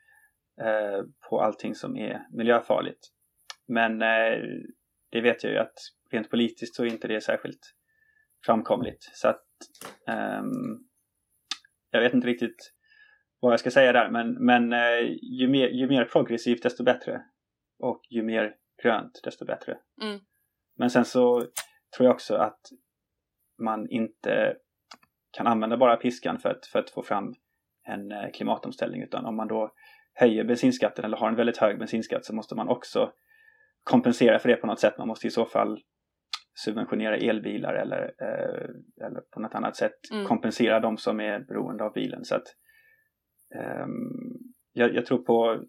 eh, 0.61 1.03
på 1.29 1.41
allting 1.41 1.75
som 1.75 1.97
är 1.97 2.27
miljöfarligt. 2.31 3.07
Men 3.67 4.01
eh, 4.01 4.37
det 5.11 5.21
vet 5.21 5.43
jag 5.43 5.53
ju 5.53 5.59
att 5.59 5.77
rent 6.11 6.29
politiskt 6.29 6.75
så 6.75 6.83
är 6.83 6.87
inte 6.87 7.07
det 7.07 7.21
särskilt 7.21 7.75
framkomligt. 8.45 9.09
Så 9.13 9.27
att 9.27 9.45
um, 10.39 10.87
jag 11.91 12.01
vet 12.01 12.13
inte 12.13 12.27
riktigt 12.27 12.73
vad 13.39 13.53
jag 13.53 13.59
ska 13.59 13.71
säga 13.71 13.91
där 13.91 14.09
men, 14.09 14.45
men 14.45 14.73
eh, 14.73 15.17
ju, 15.21 15.47
mer, 15.47 15.67
ju 15.67 15.87
mer 15.87 16.05
progressivt 16.05 16.63
desto 16.63 16.83
bättre. 16.83 17.21
Och 17.79 18.01
ju 18.09 18.23
mer 18.23 18.55
grönt 18.83 19.19
desto 19.23 19.45
bättre. 19.45 19.77
Mm. 20.01 20.19
Men 20.77 20.89
sen 20.89 21.05
så 21.05 21.39
tror 21.97 22.05
jag 22.07 22.13
också 22.13 22.35
att 22.35 22.61
man 23.61 23.89
inte 23.89 24.55
kan 25.31 25.47
använda 25.47 25.77
bara 25.77 25.95
piskan 25.95 26.39
för 26.39 26.49
att, 26.49 26.65
för 26.65 26.79
att 26.79 26.89
få 26.89 27.03
fram 27.03 27.33
en 27.83 28.11
eh, 28.11 28.31
klimatomställning 28.33 29.03
utan 29.03 29.25
om 29.25 29.35
man 29.35 29.47
då 29.47 29.73
höjer 30.19 30.43
bensinskatten 30.43 31.05
eller 31.05 31.17
har 31.17 31.29
en 31.29 31.35
väldigt 31.35 31.57
hög 31.57 31.79
bensinskatt 31.79 32.25
så 32.25 32.35
måste 32.35 32.55
man 32.55 32.69
också 32.69 33.11
kompensera 33.83 34.39
för 34.39 34.49
det 34.49 34.55
på 34.55 34.67
något 34.67 34.79
sätt. 34.79 34.97
Man 34.97 35.07
måste 35.07 35.27
i 35.27 35.31
så 35.31 35.45
fall 35.45 35.79
subventionera 36.65 37.17
elbilar 37.17 37.73
eller, 37.73 38.01
eh, 38.01 39.05
eller 39.05 39.21
på 39.33 39.39
något 39.39 39.55
annat 39.55 39.75
sätt 39.75 40.11
mm. 40.11 40.25
kompensera 40.25 40.79
de 40.79 40.97
som 40.97 41.19
är 41.19 41.39
beroende 41.39 41.83
av 41.83 41.93
bilen. 41.93 42.25
Så 42.25 42.35
att, 42.35 42.47
eh, 43.55 43.85
jag, 44.73 44.95
jag, 44.95 45.05
tror 45.05 45.17
på 45.17 45.63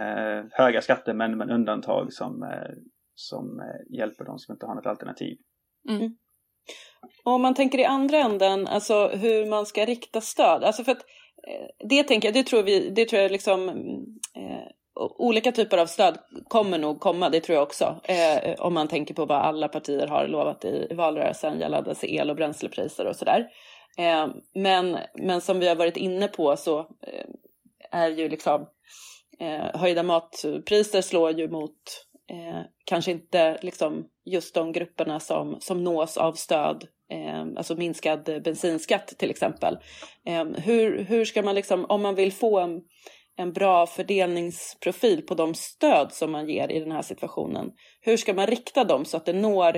eh, 0.00 0.44
höga 0.50 0.80
skatter 0.80 1.14
men, 1.14 1.38
men 1.38 1.50
undantag 1.50 2.12
som, 2.12 2.42
eh, 2.42 2.74
som 3.14 3.60
eh, 3.60 3.98
hjälper 3.98 4.24
de 4.24 4.38
som 4.38 4.52
inte 4.52 4.66
har 4.66 4.74
något 4.74 4.86
alternativ. 4.86 5.38
Mm. 5.88 6.00
mm. 6.00 6.16
Om 7.24 7.42
man 7.42 7.54
tänker 7.54 7.78
i 7.78 7.84
andra 7.84 8.16
änden, 8.16 8.66
alltså 8.66 9.08
hur 9.08 9.46
man 9.46 9.66
ska 9.66 9.84
rikta 9.84 10.20
stöd. 10.20 10.64
Alltså 10.64 10.84
för 10.84 10.92
att 10.92 11.04
Eh, 11.46 11.86
det 11.88 12.02
tänker 12.02 12.28
jag, 12.28 12.34
det 12.34 12.42
tror, 12.42 12.62
vi, 12.62 12.90
det 12.90 13.04
tror 13.04 13.22
jag 13.22 13.32
liksom 13.32 13.68
eh, 14.36 14.68
olika 15.18 15.52
typer 15.52 15.78
av 15.78 15.86
stöd 15.86 16.18
kommer 16.48 16.78
nog 16.78 17.00
komma, 17.00 17.28
det 17.28 17.40
tror 17.40 17.54
jag 17.54 17.62
också. 17.62 18.00
Eh, 18.04 18.54
om 18.58 18.74
man 18.74 18.88
tänker 18.88 19.14
på 19.14 19.26
vad 19.26 19.38
alla 19.38 19.68
partier 19.68 20.06
har 20.06 20.28
lovat 20.28 20.64
i, 20.64 20.88
valrörelsen 20.94 21.60
gällande 21.60 21.94
el 22.02 22.30
och 22.30 22.36
bränslepriser 22.36 23.06
och 23.06 23.16
sådär. 23.16 23.48
Eh, 23.98 24.28
men, 24.54 24.98
men 25.14 25.40
som 25.40 25.58
vi 25.58 25.68
har 25.68 25.76
varit 25.76 25.96
inne 25.96 26.28
på 26.28 26.56
så 26.56 26.78
eh, 26.78 27.26
är 27.90 28.08
ju 28.08 28.28
liksom 28.28 28.66
eh, 29.40 29.80
höjda 29.80 30.02
matpriser 30.02 31.02
slår 31.02 31.30
ju 31.30 31.48
mot 31.48 32.06
eh, 32.30 32.62
kanske 32.84 33.10
inte 33.10 33.58
liksom 33.62 34.08
just 34.24 34.54
de 34.54 34.72
grupperna 34.72 35.20
som, 35.20 35.56
som 35.60 35.84
nås 35.84 36.16
av 36.16 36.32
stöd, 36.32 36.84
Ehm, 37.10 37.56
alltså 37.56 37.74
minskad 37.74 38.42
bensinskatt 38.44 39.06
till 39.06 39.30
exempel. 39.30 39.78
Eh, 40.26 40.44
hur, 40.44 41.04
hur 41.04 41.24
ska 41.24 41.42
man 41.42 41.54
liksom, 41.54 41.84
om 41.84 42.02
man 42.02 42.14
vill 42.14 42.32
få 42.32 42.58
en, 42.58 42.80
en 43.36 43.52
bra 43.52 43.86
fördelningsprofil 43.86 45.22
på 45.22 45.34
de 45.34 45.54
stöd 45.54 46.12
som 46.12 46.32
man 46.32 46.48
ger 46.48 46.72
i 46.72 46.80
den 46.80 46.92
här 46.92 47.02
situationen, 47.02 47.70
hur 48.00 48.16
ska 48.16 48.34
man 48.34 48.46
rikta 48.46 48.84
dem 48.84 49.04
så 49.04 49.16
att 49.16 49.26
det 49.26 49.32
når 49.32 49.76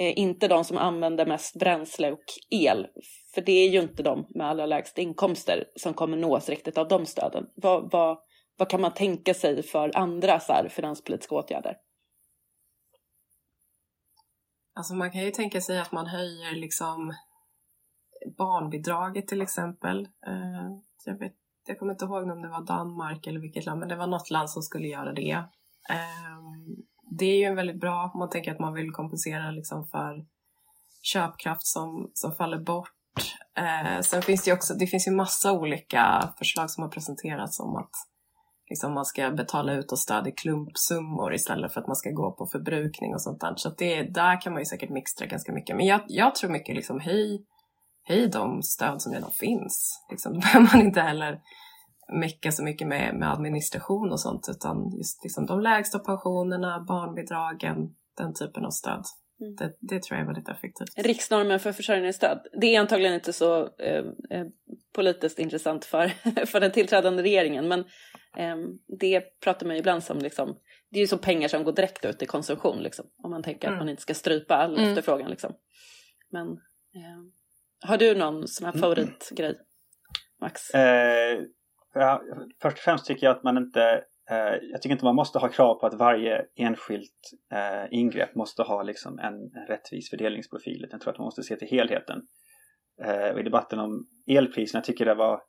eh, 0.00 0.18
inte 0.18 0.48
de 0.48 0.64
som 0.64 0.76
använder 0.76 1.26
mest 1.26 1.58
bränsle 1.58 2.12
och 2.12 2.24
el? 2.50 2.86
För 3.34 3.40
det 3.40 3.52
är 3.52 3.68
ju 3.68 3.80
inte 3.80 4.02
de 4.02 4.26
med 4.34 4.46
allra 4.46 4.66
lägst 4.66 4.98
inkomster 4.98 5.64
som 5.76 5.94
kommer 5.94 6.16
nås 6.16 6.48
riktigt 6.48 6.78
av 6.78 6.88
de 6.88 7.06
stöden. 7.06 7.44
Vad, 7.54 7.90
vad, 7.90 8.18
vad 8.58 8.68
kan 8.68 8.80
man 8.80 8.94
tänka 8.94 9.34
sig 9.34 9.62
för 9.62 9.96
andra 9.96 10.40
så 10.40 10.52
här, 10.52 10.68
finanspolitiska 10.68 11.34
åtgärder? 11.34 11.74
Alltså 14.78 14.94
man 14.94 15.10
kan 15.10 15.20
ju 15.20 15.30
tänka 15.30 15.60
sig 15.60 15.78
att 15.78 15.92
man 15.92 16.06
höjer 16.06 16.52
liksom 16.52 17.14
barnbidraget 18.38 19.28
till 19.28 19.42
exempel. 19.42 20.08
Eh, 20.26 20.68
jag, 21.04 21.18
vet, 21.18 21.32
jag 21.66 21.78
kommer 21.78 21.92
inte 21.92 22.04
ihåg 22.04 22.22
om 22.22 22.42
det 22.42 22.48
var 22.48 22.66
Danmark 22.66 23.26
eller 23.26 23.40
vilket 23.40 23.66
land, 23.66 23.80
men 23.80 23.88
det 23.88 23.96
var 23.96 24.06
något 24.06 24.30
land 24.30 24.50
som 24.50 24.62
skulle 24.62 24.88
göra 24.88 25.12
det. 25.12 25.44
Ehm, 25.90 26.76
det 27.18 27.24
är 27.24 27.38
ju 27.38 27.44
en 27.44 27.56
väldigt 27.56 27.80
bra, 27.80 28.10
om 28.14 28.18
man 28.18 28.30
tänker 28.30 28.52
att 28.52 28.60
man 28.60 28.74
vill 28.74 28.90
kompensera 28.90 29.50
liksom 29.50 29.86
för 29.86 30.26
köpkraft 31.02 31.66
som, 31.66 32.10
som 32.14 32.32
faller 32.32 32.58
bort. 32.58 32.94
Eh, 33.58 34.00
sen 34.00 34.22
finns 34.22 34.44
det 34.44 34.50
ju 34.50 34.56
också, 34.56 34.74
det 34.74 34.86
finns 34.86 35.08
ju 35.08 35.12
massa 35.12 35.52
olika 35.52 36.32
förslag 36.38 36.70
som 36.70 36.82
har 36.82 36.90
presenterats 36.90 37.60
om 37.60 37.76
att 37.76 37.92
liksom 38.70 38.94
man 38.94 39.04
ska 39.04 39.30
betala 39.30 39.72
ut 39.72 39.92
och 39.92 39.98
stöd 39.98 40.26
i 40.28 40.32
klumpsummor 40.32 41.34
istället 41.34 41.72
för 41.72 41.80
att 41.80 41.86
man 41.86 41.96
ska 41.96 42.10
gå 42.10 42.32
på 42.32 42.46
förbrukning 42.46 43.14
och 43.14 43.22
sånt 43.22 43.40
där. 43.40 43.54
Så 43.56 43.70
det, 43.78 44.02
där 44.02 44.40
kan 44.40 44.52
man 44.52 44.62
ju 44.62 44.66
säkert 44.66 44.90
mixtra 44.90 45.26
ganska 45.26 45.52
mycket. 45.52 45.76
Men 45.76 45.86
jag, 45.86 46.00
jag 46.08 46.34
tror 46.34 46.50
mycket 46.50 46.76
liksom 46.76 47.00
höj, 47.00 47.44
höj 48.04 48.28
de 48.28 48.62
stöd 48.62 49.02
som 49.02 49.12
redan 49.12 49.30
finns. 49.30 50.06
Liksom, 50.10 50.32
då 50.34 50.40
behöver 50.40 50.66
man 50.72 50.86
inte 50.86 51.00
heller 51.00 51.40
mecka 52.12 52.52
så 52.52 52.64
mycket 52.64 52.88
med, 52.88 53.14
med 53.14 53.32
administration 53.32 54.12
och 54.12 54.20
sånt 54.20 54.48
utan 54.48 54.96
just 54.98 55.24
liksom 55.24 55.46
de 55.46 55.60
lägsta 55.60 55.98
pensionerna, 55.98 56.84
barnbidragen, 56.88 57.76
den 58.16 58.34
typen 58.34 58.64
av 58.64 58.70
stöd. 58.70 59.04
Mm. 59.40 59.56
Det, 59.56 59.72
det, 59.80 60.02
tror 60.02 60.18
jag 60.18 60.22
är 60.22 60.26
väldigt 60.26 60.48
effektivt. 60.48 60.88
Riksnormen 60.96 61.60
för 61.60 61.72
försörjningsstöd. 61.72 62.38
Det 62.60 62.74
är 62.74 62.80
antagligen 62.80 63.14
inte 63.14 63.32
så 63.32 63.60
eh, 63.62 64.04
eh 64.30 64.46
politiskt 64.94 65.38
intressant 65.38 65.84
för, 65.84 66.08
för 66.46 66.60
den 66.60 66.72
tillträdande 66.72 67.22
regeringen 67.22 67.68
men 67.68 67.84
det 69.00 69.40
pratar 69.40 69.66
man 69.66 69.76
ju 69.76 69.80
ibland 69.80 70.04
som 70.04 70.18
liksom, 70.18 70.58
det 70.90 70.98
är 70.98 71.00
ju 71.00 71.06
så 71.06 71.18
pengar 71.18 71.48
som 71.48 71.64
går 71.64 71.72
direkt 71.72 72.04
ut 72.04 72.22
i 72.22 72.26
konsumtion 72.26 72.82
liksom, 72.82 73.06
om 73.22 73.30
man 73.30 73.42
tänker 73.42 73.68
mm. 73.68 73.78
att 73.78 73.84
man 73.84 73.88
inte 73.88 74.02
ska 74.02 74.14
strypa 74.14 74.56
all 74.56 74.78
mm. 74.78 74.88
efterfrågan 74.88 75.30
liksom. 75.30 75.52
Men 76.30 76.48
eh, 76.94 77.88
har 77.88 77.96
du 77.96 78.14
någon 78.14 78.48
sån 78.48 78.64
här 78.64 78.72
mm. 78.72 78.80
favoritgrej, 78.80 79.58
Max? 80.40 80.70
Eh, 80.70 81.40
ja, 81.94 82.22
först 82.62 82.76
och 82.76 82.82
främst 82.82 83.06
tycker 83.06 83.26
jag 83.26 83.36
att 83.36 83.42
man 83.42 83.56
inte 83.56 84.04
eh, 84.30 84.54
jag 84.72 84.82
tycker 84.82 84.92
inte 84.92 85.04
man 85.04 85.14
måste 85.14 85.38
ha 85.38 85.48
krav 85.48 85.74
på 85.74 85.86
att 85.86 85.94
varje 85.94 86.44
enskilt 86.56 87.30
eh, 87.52 87.98
ingrepp 87.98 88.34
måste 88.34 88.62
ha 88.62 88.82
liksom 88.82 89.18
en, 89.18 89.34
en 89.34 89.66
rättvis 89.68 90.10
fördelningsprofil. 90.10 90.86
Jag 90.90 91.00
tror 91.00 91.12
att 91.12 91.18
man 91.18 91.24
måste 91.24 91.42
se 91.42 91.56
till 91.56 91.68
helheten. 91.68 92.22
Eh, 93.04 93.40
I 93.40 93.42
debatten 93.42 93.78
om 93.78 94.06
elpriserna 94.26 94.82
tycker 94.82 95.06
jag 95.06 95.16
det 95.16 95.18
var 95.18 95.40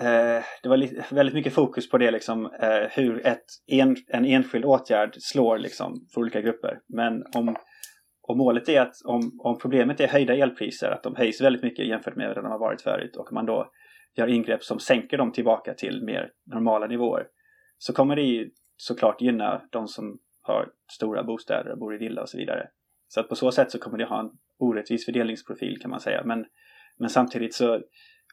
Eh, 0.00 0.44
det 0.62 0.68
var 0.68 1.14
väldigt 1.14 1.34
mycket 1.34 1.54
fokus 1.54 1.90
på 1.90 1.98
det 1.98 2.10
liksom 2.10 2.46
eh, 2.46 2.88
hur 2.90 3.26
ett 3.26 3.44
en, 3.66 3.96
en 4.08 4.24
enskild 4.24 4.64
åtgärd 4.64 5.16
slår 5.18 5.58
liksom 5.58 6.06
för 6.14 6.20
olika 6.20 6.40
grupper. 6.40 6.80
Men 6.88 7.24
om, 7.34 7.56
om 8.22 8.38
målet 8.38 8.68
är 8.68 8.80
att 8.80 8.94
om, 9.04 9.40
om 9.42 9.58
problemet 9.58 10.00
är 10.00 10.08
höjda 10.08 10.34
elpriser, 10.34 10.90
att 10.90 11.02
de 11.02 11.16
höjs 11.16 11.40
väldigt 11.40 11.62
mycket 11.62 11.86
jämfört 11.86 12.16
med 12.16 12.28
vad 12.28 12.36
de 12.36 12.46
har 12.46 12.58
varit 12.58 12.82
förut 12.82 13.16
och 13.16 13.32
man 13.32 13.46
då 13.46 13.70
gör 14.16 14.26
ingrepp 14.26 14.64
som 14.64 14.78
sänker 14.78 15.18
dem 15.18 15.32
tillbaka 15.32 15.74
till 15.74 16.04
mer 16.04 16.30
normala 16.46 16.86
nivåer 16.86 17.26
så 17.78 17.92
kommer 17.92 18.16
det 18.16 18.22
ju 18.22 18.50
såklart 18.76 19.20
gynna 19.20 19.62
de 19.70 19.88
som 19.88 20.18
har 20.40 20.68
stora 20.92 21.22
bostäder 21.22 21.70
och 21.72 21.78
bor 21.78 21.94
i 21.94 21.98
villa 21.98 22.22
och 22.22 22.28
så 22.28 22.38
vidare. 22.38 22.68
Så 23.08 23.20
att 23.20 23.28
på 23.28 23.34
så 23.34 23.52
sätt 23.52 23.70
så 23.70 23.78
kommer 23.78 23.98
det 23.98 24.04
ha 24.04 24.20
en 24.20 24.30
orättvis 24.58 25.04
fördelningsprofil 25.04 25.78
kan 25.80 25.90
man 25.90 26.00
säga. 26.00 26.22
Men, 26.24 26.46
men 26.98 27.10
samtidigt 27.10 27.54
så 27.54 27.80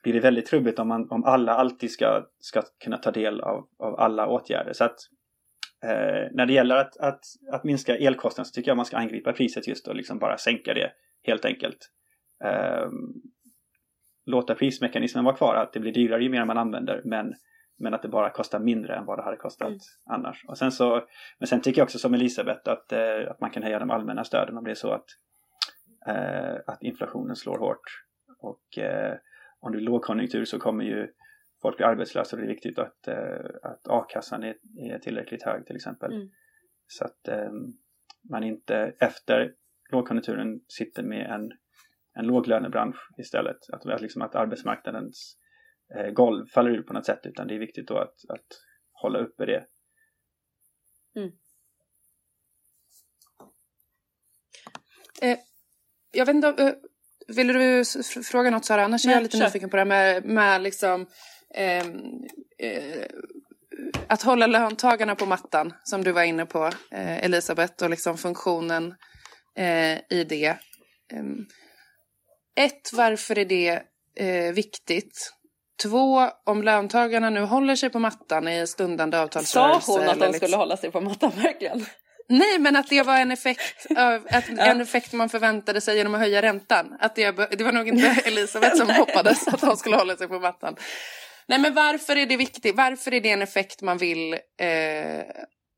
blir 0.05 0.13
det 0.13 0.19
väldigt 0.19 0.45
trubbigt 0.45 0.79
om, 0.79 0.87
man, 0.87 1.11
om 1.11 1.23
alla 1.23 1.53
alltid 1.53 1.91
ska, 1.91 2.25
ska 2.39 2.61
kunna 2.83 2.97
ta 2.97 3.11
del 3.11 3.41
av, 3.41 3.67
av 3.79 3.99
alla 3.99 4.27
åtgärder. 4.27 4.73
Så 4.73 4.83
att 4.83 4.95
eh, 5.83 6.31
när 6.31 6.45
det 6.45 6.53
gäller 6.53 6.75
att, 6.75 6.97
att, 6.97 7.19
att 7.51 7.63
minska 7.63 7.97
elkostnaden 7.97 8.45
så 8.45 8.51
tycker 8.51 8.71
jag 8.71 8.75
man 8.75 8.85
ska 8.85 8.97
angripa 8.97 9.33
priset 9.33 9.67
just 9.67 9.87
och 9.87 9.95
liksom 9.95 10.19
bara 10.19 10.37
sänka 10.37 10.73
det 10.73 10.91
helt 11.23 11.45
enkelt. 11.45 11.77
Eh, 12.43 12.89
låta 14.25 14.55
prismekanismen 14.55 15.23
vara 15.23 15.35
kvar, 15.35 15.55
att 15.55 15.73
det 15.73 15.79
blir 15.79 15.93
dyrare 15.93 16.23
ju 16.23 16.29
mer 16.29 16.45
man 16.45 16.57
använder 16.57 17.01
men, 17.05 17.33
men 17.79 17.93
att 17.93 18.01
det 18.01 18.07
bara 18.07 18.29
kostar 18.29 18.59
mindre 18.59 18.95
än 18.95 19.05
vad 19.05 19.19
det 19.19 19.23
hade 19.23 19.37
kostat 19.37 19.67
mm. 19.67 19.79
annars. 20.09 20.45
Och 20.47 20.57
sen 20.57 20.71
så, 20.71 21.03
men 21.39 21.47
sen 21.47 21.61
tycker 21.61 21.81
jag 21.81 21.85
också 21.85 21.99
som 21.99 22.13
Elisabeth 22.13 22.69
att, 22.69 22.91
eh, 22.91 23.31
att 23.31 23.41
man 23.41 23.51
kan 23.51 23.63
höja 23.63 23.79
de 23.79 23.91
allmänna 23.91 24.23
stöden 24.23 24.57
om 24.57 24.63
det 24.63 24.71
är 24.71 24.75
så 24.75 24.91
att, 24.91 25.05
eh, 26.07 26.55
att 26.67 26.83
inflationen 26.83 27.35
slår 27.35 27.57
hårt. 27.57 28.03
Och 28.39 28.77
eh, 28.77 29.15
om 29.65 29.71
det 29.71 29.77
är 29.77 29.81
lågkonjunktur 29.81 30.45
så 30.45 30.59
kommer 30.59 30.83
ju 30.83 31.07
folk 31.61 31.77
bli 31.77 31.85
arbetslösa 31.85 32.35
och 32.35 32.41
det 32.41 32.47
är 32.47 32.53
viktigt 32.53 32.79
att, 32.79 33.07
eh, 33.07 33.45
att 33.63 33.87
a-kassan 33.87 34.43
är, 34.43 34.55
är 34.91 34.99
tillräckligt 34.99 35.43
hög 35.43 35.65
till 35.65 35.75
exempel. 35.75 36.13
Mm. 36.13 36.29
Så 36.87 37.05
att 37.05 37.27
eh, 37.27 37.51
man 38.29 38.43
inte 38.43 38.95
efter 38.99 39.53
lågkonjunkturen 39.91 40.61
sitter 40.67 41.03
med 41.03 41.31
en, 41.31 41.51
en 42.13 42.27
låglönebransch 42.27 43.09
istället. 43.17 43.57
Att, 43.73 44.01
liksom 44.01 44.21
att 44.21 44.35
arbetsmarknadens 44.35 45.37
eh, 45.95 46.11
golv 46.11 46.45
faller 46.45 46.71
ur 46.71 46.81
på 46.81 46.93
något 46.93 47.05
sätt 47.05 47.19
utan 47.23 47.47
det 47.47 47.55
är 47.55 47.59
viktigt 47.59 47.87
då 47.87 47.97
att, 47.97 48.15
att 48.29 48.47
hålla 48.91 49.19
uppe 49.19 49.45
det. 49.45 49.67
Mm. 51.15 51.31
Eh, 55.21 55.37
jag 56.11 56.25
vet 56.25 56.35
inte 56.35 56.47
eh, 56.47 56.73
vill 57.27 57.47
du 57.47 57.83
fråga 58.23 58.49
något 58.49 58.65
Sara? 58.65 58.83
Annars 58.83 59.05
är 59.05 59.11
jag 59.11 59.23
lite 59.23 59.37
kör. 59.37 59.45
nyfiken 59.45 59.69
på 59.69 59.75
det 59.75 59.81
här 59.81 59.85
med, 59.85 60.25
med 60.25 60.61
liksom 60.61 61.05
eh, 61.55 61.85
eh, 62.59 63.05
att 64.07 64.21
hålla 64.21 64.47
löntagarna 64.47 65.15
på 65.15 65.25
mattan 65.25 65.73
som 65.83 66.03
du 66.03 66.11
var 66.11 66.23
inne 66.23 66.45
på 66.45 66.65
eh, 66.91 67.25
Elisabeth 67.25 67.83
och 67.83 67.89
liksom 67.89 68.17
funktionen 68.17 68.95
eh, 69.57 69.97
i 70.09 70.25
det. 70.29 70.57
Ehm, 71.13 71.45
ett, 72.55 72.93
varför 72.93 73.37
är 73.37 73.45
det 73.45 73.81
eh, 74.15 74.53
viktigt? 74.53 75.31
Två, 75.83 76.29
om 76.45 76.63
löntagarna 76.63 77.29
nu 77.29 77.41
håller 77.41 77.75
sig 77.75 77.89
på 77.89 77.99
mattan 77.99 78.47
i 78.47 78.67
stundande 78.67 79.19
avtalsrörelse. 79.19 79.85
Sa 79.85 79.99
hon 79.99 80.09
att 80.09 80.19
de 80.19 80.25
liksom... 80.25 80.33
skulle 80.33 80.55
hålla 80.55 80.77
sig 80.77 80.91
på 80.91 81.01
mattan 81.01 81.31
verkligen? 81.35 81.85
Nej, 82.27 82.59
men 82.59 82.75
att 82.75 82.87
det 82.87 83.03
var 83.03 83.17
en 83.17 83.31
effekt, 83.31 83.85
av, 83.97 84.27
att, 84.29 84.49
en 84.49 84.81
effekt 84.81 85.13
man 85.13 85.29
förväntade 85.29 85.81
sig 85.81 85.97
genom 85.97 86.15
att 86.15 86.21
höja 86.21 86.41
räntan. 86.41 86.97
Att 86.99 87.15
det, 87.15 87.31
det 87.31 87.63
var 87.63 87.71
nog 87.71 87.87
inte 87.87 88.21
Elisabeth 88.25 88.75
som 88.75 88.89
hoppades 88.89 89.47
att 89.47 89.61
de 89.61 89.77
skulle 89.77 89.95
hålla 89.95 90.17
sig 90.17 90.27
på 90.27 90.39
mattan. 90.39 90.75
Nej, 91.47 91.59
men 91.59 91.73
varför 91.73 92.15
är 92.15 92.25
det 92.25 92.37
viktigt? 92.37 92.75
Varför 92.75 93.13
är 93.13 93.21
det 93.21 93.31
en 93.31 93.41
effekt 93.41 93.81
man 93.81 93.97
vill 93.97 94.33
eh, 94.59 95.23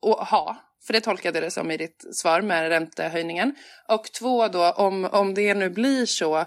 ha? 0.02 0.58
För 0.86 0.94
det 0.94 1.02
tolkade 1.02 1.40
det 1.40 1.52
som 1.52 1.72
i 1.72 1.78
ditt 1.78 2.06
svar 2.12 2.42
med 2.42 2.70
räntehöjningen. 2.70 3.56
Och 3.88 4.12
två 4.20 4.48
då, 4.48 4.72
om, 4.72 5.06
om 5.06 5.34
det 5.34 5.54
nu 5.54 5.70
blir 5.70 6.06
så, 6.06 6.38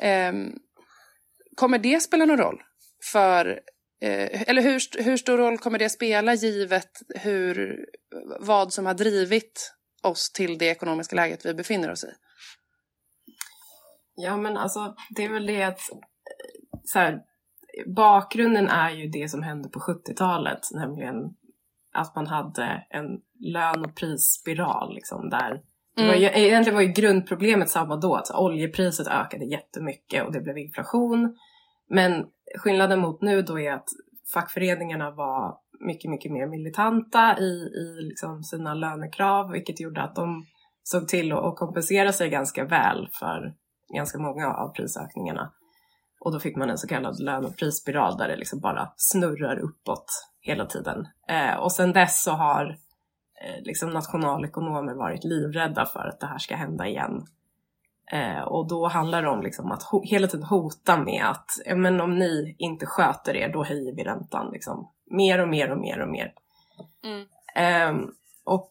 eh, 0.00 0.32
kommer 1.56 1.78
det 1.78 2.00
spela 2.00 2.24
någon 2.24 2.38
roll 2.38 2.62
för 3.12 3.60
eller 4.00 4.62
hur, 4.62 5.02
hur 5.02 5.16
stor 5.16 5.38
roll 5.38 5.58
kommer 5.58 5.78
det 5.78 5.88
spela 5.88 6.34
givet 6.34 7.02
hur, 7.08 7.78
vad 8.40 8.72
som 8.72 8.86
har 8.86 8.94
drivit 8.94 9.74
oss 10.02 10.32
till 10.32 10.58
det 10.58 10.66
ekonomiska 10.66 11.16
läget 11.16 11.46
vi 11.46 11.54
befinner 11.54 11.90
oss 11.90 12.04
i? 12.04 12.10
Ja, 14.14 14.36
men 14.36 14.56
alltså 14.56 14.94
det 15.16 15.24
är 15.24 15.32
väl 15.32 15.46
det 15.46 15.62
att 15.62 15.80
så 16.84 16.98
här, 16.98 17.20
bakgrunden 17.86 18.68
är 18.68 18.90
ju 18.90 19.08
det 19.08 19.28
som 19.28 19.42
hände 19.42 19.68
på 19.68 19.80
70-talet, 19.80 20.60
nämligen 20.74 21.14
att 21.94 22.16
man 22.16 22.26
hade 22.26 22.86
en 22.90 23.06
lön 23.40 23.84
och 23.84 23.96
prisspiral 23.96 24.94
liksom 24.94 25.30
där 25.30 25.62
det 25.98 26.06
var 26.06 26.14
ju, 26.14 26.28
mm. 26.28 26.40
egentligen 26.40 26.74
var 26.74 26.82
ju 26.82 26.92
grundproblemet 26.92 27.70
samma 27.70 27.96
då, 27.96 28.14
att 28.14 28.30
oljepriset 28.30 29.06
ökade 29.06 29.44
jättemycket 29.44 30.26
och 30.26 30.32
det 30.32 30.40
blev 30.40 30.58
inflation. 30.58 31.36
Men 31.90 32.26
skillnaden 32.56 32.98
mot 32.98 33.22
nu 33.22 33.42
då 33.42 33.60
är 33.60 33.72
att 33.72 33.88
fackföreningarna 34.34 35.10
var 35.10 35.56
mycket, 35.80 36.10
mycket 36.10 36.32
mer 36.32 36.46
militanta 36.46 37.38
i, 37.38 37.52
i 37.52 38.02
liksom 38.02 38.42
sina 38.42 38.74
lönekrav, 38.74 39.50
vilket 39.50 39.80
gjorde 39.80 40.02
att 40.02 40.14
de 40.14 40.46
såg 40.82 41.08
till 41.08 41.32
att 41.32 41.56
kompensera 41.56 42.12
sig 42.12 42.30
ganska 42.30 42.64
väl 42.64 43.08
för 43.12 43.54
ganska 43.94 44.18
många 44.18 44.54
av 44.54 44.68
prisökningarna. 44.68 45.52
Och 46.20 46.32
då 46.32 46.40
fick 46.40 46.56
man 46.56 46.70
en 46.70 46.78
så 46.78 46.88
kallad 46.88 47.20
lön 47.20 47.44
och 47.44 47.56
prisspiral 47.56 48.16
där 48.16 48.28
det 48.28 48.36
liksom 48.36 48.60
bara 48.60 48.92
snurrar 48.96 49.58
uppåt 49.58 50.06
hela 50.40 50.66
tiden. 50.66 51.06
Eh, 51.28 51.56
och 51.56 51.72
sen 51.72 51.92
dess 51.92 52.22
så 52.22 52.30
har 52.30 52.78
eh, 53.44 53.62
liksom 53.62 53.90
nationalekonomer 53.90 54.94
varit 54.94 55.24
livrädda 55.24 55.86
för 55.86 56.08
att 56.08 56.20
det 56.20 56.26
här 56.26 56.38
ska 56.38 56.56
hända 56.56 56.86
igen. 56.86 57.26
Eh, 58.12 58.40
och 58.40 58.68
då 58.68 58.88
handlar 58.88 59.22
det 59.22 59.28
om 59.28 59.42
liksom 59.42 59.72
att 59.72 59.82
hela 60.02 60.26
tiden 60.26 60.46
hota 60.46 60.98
med 60.98 61.24
att 61.30 61.76
men 61.76 62.00
om 62.00 62.18
ni 62.18 62.56
inte 62.58 62.86
sköter 62.86 63.36
er, 63.36 63.52
då 63.52 63.64
höjer 63.64 63.96
vi 63.96 64.04
räntan. 64.04 64.50
Liksom. 64.52 64.92
Mer 65.10 65.38
och 65.38 65.48
mer 65.48 65.70
och 65.70 65.78
mer 65.78 66.00
och 66.00 66.08
mer. 66.08 66.32
Mm. 67.04 67.26
Ehm, 67.54 68.10
och 68.44 68.70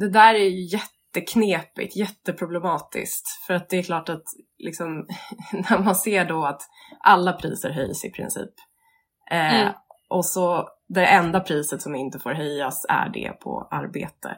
det 0.00 0.08
där 0.08 0.34
är 0.34 0.38
ju 0.44 0.78
jätteknepigt, 0.78 1.96
jätteproblematiskt. 1.96 3.28
För 3.46 3.54
att 3.54 3.68
det 3.68 3.78
är 3.78 3.82
klart 3.82 4.08
att 4.08 4.24
liksom, 4.58 5.06
när 5.52 5.78
man 5.78 5.94
ser 5.94 6.24
då 6.24 6.44
att 6.44 6.62
alla 7.00 7.32
priser 7.32 7.70
höjs 7.70 8.04
i 8.04 8.10
princip. 8.10 8.52
Eh, 9.30 9.60
Mm. 9.60 9.72
Och 10.10 10.26
så 10.26 10.68
det 10.88 11.06
enda 11.06 11.40
priset 11.40 11.82
som 11.82 11.94
inte 11.94 12.18
får 12.18 12.30
höjas 12.30 12.86
är 12.88 13.08
det 13.08 13.40
på 13.40 13.68
arbete. 13.70 14.36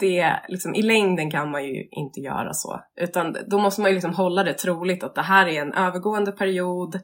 Det, 0.00 0.40
liksom, 0.48 0.74
I 0.74 0.82
längden 0.82 1.30
kan 1.30 1.50
man 1.50 1.64
ju 1.64 1.88
inte 1.90 2.20
göra 2.20 2.52
så. 2.52 2.80
Utan 2.96 3.36
då 3.46 3.58
måste 3.58 3.80
man 3.80 3.90
ju 3.90 3.94
liksom 3.94 4.14
hålla 4.14 4.44
det 4.44 4.54
troligt 4.54 5.04
att 5.04 5.14
det 5.14 5.22
här 5.22 5.46
är 5.46 5.62
en 5.62 5.72
övergående 5.72 6.32
period. 6.32 7.00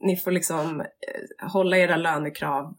Ni 0.00 0.16
får 0.16 0.30
liksom 0.30 0.80
eh, 0.80 1.50
hålla 1.52 1.78
era 1.78 1.96
lönekrav 1.96 2.74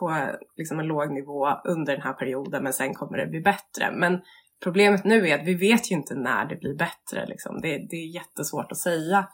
på 0.00 0.28
liksom 0.56 0.80
en 0.80 0.86
låg 0.86 1.12
nivå 1.12 1.48
under 1.64 1.92
den 1.92 2.02
här 2.02 2.12
perioden 2.12 2.62
men 2.62 2.72
sen 2.72 2.94
kommer 2.94 3.18
det 3.18 3.26
bli 3.26 3.40
bättre. 3.40 3.92
Men 3.92 4.20
problemet 4.62 5.04
nu 5.04 5.28
är 5.28 5.38
att 5.38 5.46
vi 5.46 5.54
vet 5.54 5.90
ju 5.90 5.94
inte 5.94 6.14
när 6.14 6.44
det 6.44 6.56
blir 6.56 6.74
bättre. 6.74 7.26
Liksom. 7.26 7.60
Det, 7.60 7.78
det 7.90 7.96
är 7.96 8.14
jättesvårt 8.14 8.72
att 8.72 8.78
säga. 8.78 9.28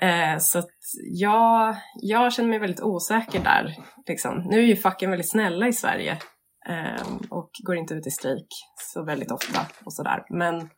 Eh, 0.00 0.38
så 0.38 0.58
att 0.58 0.70
jag, 1.12 1.76
jag 2.02 2.32
känner 2.32 2.48
mig 2.48 2.58
väldigt 2.58 2.82
osäker 2.82 3.40
där. 3.44 3.76
Liksom. 4.06 4.38
Nu 4.38 4.58
är 4.58 4.66
ju 4.66 4.76
facken 4.76 5.10
väldigt 5.10 5.30
snälla 5.30 5.68
i 5.68 5.72
Sverige 5.72 6.18
och 7.30 7.50
går 7.62 7.76
inte 7.76 7.94
ut 7.94 8.06
i 8.06 8.10
strejk 8.10 8.48
så 8.92 9.04
väldigt 9.04 9.30
ofta 9.32 9.60
och 9.84 9.92
sådär. 9.92 10.24
Men 10.30 10.70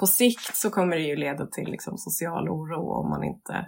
på 0.00 0.06
sikt 0.06 0.56
så 0.56 0.70
kommer 0.70 0.96
det 0.96 1.02
ju 1.02 1.16
leda 1.16 1.46
till 1.46 1.70
liksom, 1.70 1.98
social 1.98 2.48
oro 2.48 2.90
om 2.90 3.10
man 3.10 3.24
inte 3.24 3.66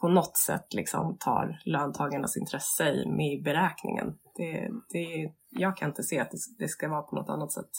på 0.00 0.08
något 0.08 0.36
sätt 0.36 0.74
liksom, 0.74 1.16
tar 1.20 1.62
löntagarnas 1.64 2.36
intresse 2.36 2.84
med 3.06 3.32
i 3.32 3.42
beräkningen. 3.42 4.14
Det, 4.36 4.68
det, 4.88 5.32
jag 5.50 5.76
kan 5.76 5.88
inte 5.88 6.02
se 6.02 6.18
att 6.18 6.30
det, 6.30 6.38
det 6.58 6.68
ska 6.68 6.88
vara 6.88 7.02
på 7.02 7.16
något 7.16 7.28
annat 7.28 7.52
sätt. 7.52 7.70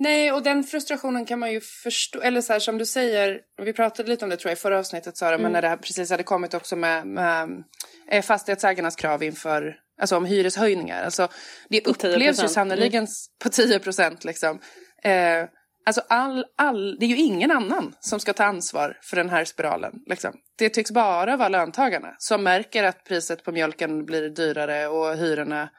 Nej, 0.00 0.32
och 0.32 0.42
den 0.42 0.64
frustrationen 0.64 1.24
kan 1.26 1.38
man 1.38 1.52
ju 1.52 1.60
förstå. 1.60 2.20
Eller 2.20 2.40
så 2.40 2.52
här 2.52 2.60
som 2.60 2.78
du 2.78 2.86
säger, 2.86 3.40
vi 3.62 3.72
pratade 3.72 4.08
lite 4.08 4.24
om 4.24 4.30
det 4.30 4.36
tror 4.36 4.50
jag 4.50 4.56
i 4.56 4.60
förra 4.60 4.78
avsnittet 4.78 5.16
Sara, 5.16 5.34
Mm. 5.34 5.42
men 5.42 5.52
när 5.52 5.62
det 5.62 5.68
här 5.68 5.76
precis 5.76 6.10
hade 6.10 6.22
kommit 6.22 6.54
också 6.54 6.76
med, 6.76 7.06
med 7.06 7.64
eh, 8.10 8.22
fastighetsägarnas 8.22 8.96
krav 8.96 9.22
inför, 9.22 9.76
alltså 9.98 10.16
om 10.16 10.24
hyreshöjningar. 10.24 11.02
Alltså 11.02 11.28
det 11.68 11.80
På 11.80 11.90
10%, 11.90 12.08
upplevs 12.14 12.42
ju 12.44 12.48
sannoliken 12.48 13.04
s- 13.04 13.26
på 13.42 13.48
10 13.48 13.78
procent 13.78 14.24
liksom. 14.24 14.60
Eh, 15.02 15.44
alltså 15.86 16.02
all, 16.08 16.44
all, 16.56 16.96
det 16.98 17.04
är 17.06 17.08
ju 17.08 17.16
ingen 17.16 17.50
annan 17.50 17.94
som 18.00 18.20
ska 18.20 18.32
ta 18.32 18.44
ansvar 18.44 18.98
för 19.02 19.16
den 19.16 19.28
här 19.30 19.44
spiralen. 19.44 19.92
Liksom. 20.06 20.34
Det 20.58 20.68
tycks 20.70 20.90
bara 20.90 21.36
vara 21.36 21.48
löntagarna 21.48 22.14
som 22.18 22.42
märker 22.42 22.84
att 22.84 23.04
priset 23.04 23.44
på 23.44 23.52
mjölken 23.52 24.04
blir 24.04 24.28
dyrare 24.30 24.86
och 24.88 25.16
hyrorna 25.16 25.70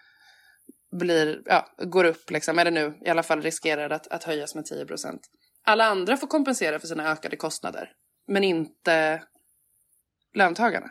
blir, 1.00 1.42
ja, 1.46 1.66
går 1.78 2.04
upp, 2.04 2.32
liksom, 2.32 2.60
eller 2.60 2.72
nu 2.72 2.94
i 3.06 3.10
alla 3.10 3.24
fall 3.24 3.42
riskerar 3.42 3.90
att, 3.90 4.08
att 4.08 4.24
höjas 4.24 4.56
med 4.56 4.66
10 4.66 4.86
procent. 4.86 5.22
Alla 5.66 5.86
andra 5.86 6.18
får 6.18 6.28
kompensera 6.28 6.80
för 6.80 6.88
sina 6.88 7.12
ökade 7.12 7.36
kostnader, 7.38 7.90
men 8.28 8.44
inte 8.44 9.22
löntagarna. 10.36 10.88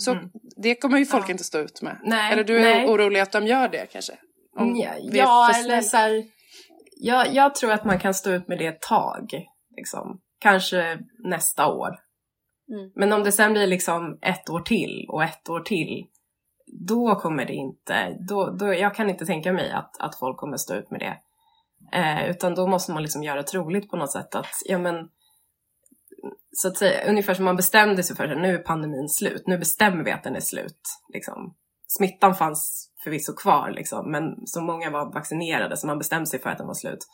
Så 0.00 0.10
Mm. 0.12 0.30
det 0.56 0.74
kommer 0.74 0.98
ju 0.98 1.06
folk 1.06 1.28
Ja. 1.28 1.32
inte 1.32 1.44
stå 1.44 1.58
ut 1.58 1.82
med. 1.82 2.00
Nej, 2.04 2.32
eller 2.32 2.44
du 2.44 2.56
är 2.56 2.74
nej. 2.74 2.86
orolig 2.88 3.20
att 3.20 3.32
de 3.32 3.46
gör 3.46 3.68
det 3.68 3.86
kanske? 3.92 4.12
Om 4.56 4.76
Ja, 4.76 4.88
är 4.90 5.16
ja 5.16 5.50
för 5.54 5.64
eller 5.64 5.80
så 5.80 5.96
här, 5.96 6.24
jag, 6.96 7.34
jag 7.34 7.54
tror 7.54 7.72
att 7.72 7.84
man 7.84 7.98
kan 7.98 8.14
stå 8.14 8.30
ut 8.30 8.48
med 8.48 8.58
det 8.58 8.66
ett 8.66 8.80
tag. 8.82 9.30
Liksom. 9.76 10.20
Kanske 10.40 10.98
nästa 11.24 11.66
år. 11.66 11.96
Mm. 12.72 12.90
Men 12.94 13.12
om 13.12 13.22
det 13.24 13.32
sen 13.32 13.52
blir 13.52 13.66
liksom 13.66 14.18
ett 14.22 14.50
år 14.50 14.60
till 14.60 15.06
och 15.08 15.24
ett 15.24 15.48
år 15.48 15.60
till, 15.60 16.06
då 16.88 17.14
kommer 17.14 17.44
det 17.44 17.52
inte, 17.52 18.16
då, 18.28 18.50
då, 18.50 18.74
jag 18.74 18.94
kan 18.94 19.10
inte 19.10 19.26
tänka 19.26 19.52
mig 19.52 19.70
att, 19.70 20.00
att 20.00 20.18
folk 20.18 20.36
kommer 20.36 20.56
stå 20.56 20.74
ut 20.74 20.90
med 20.90 21.00
det. 21.00 21.16
Eh, 21.98 22.30
utan 22.30 22.54
då 22.54 22.66
måste 22.66 22.92
man 22.92 23.02
liksom 23.02 23.22
göra 23.22 23.42
troligt 23.42 23.90
på 23.90 23.96
något 23.96 24.12
sätt 24.12 24.34
att, 24.34 24.46
ja 24.64 24.78
men, 24.78 25.08
så 26.52 26.68
att 26.68 26.76
säga, 26.76 27.08
ungefär 27.08 27.34
som 27.34 27.44
man 27.44 27.56
bestämde 27.56 28.02
sig 28.02 28.16
för 28.16 28.24
att 28.24 28.42
nu 28.42 28.54
är 28.54 28.58
pandemin 28.58 29.08
slut, 29.08 29.42
nu 29.46 29.58
bestämmer 29.58 30.04
vi 30.04 30.10
att 30.10 30.22
den 30.22 30.36
är 30.36 30.40
slut. 30.40 30.80
Liksom. 31.12 31.54
Smittan 31.86 32.34
fanns 32.34 32.90
förvisso 33.04 33.32
kvar, 33.36 33.70
liksom, 33.70 34.10
men 34.10 34.22
så 34.46 34.60
många 34.60 34.90
var 34.90 35.12
vaccinerade 35.12 35.76
så 35.76 35.86
man 35.86 35.98
bestämde 35.98 36.26
sig 36.26 36.40
för 36.40 36.50
att 36.50 36.58
den 36.58 36.66
var 36.66 36.74
slut. 36.74 37.06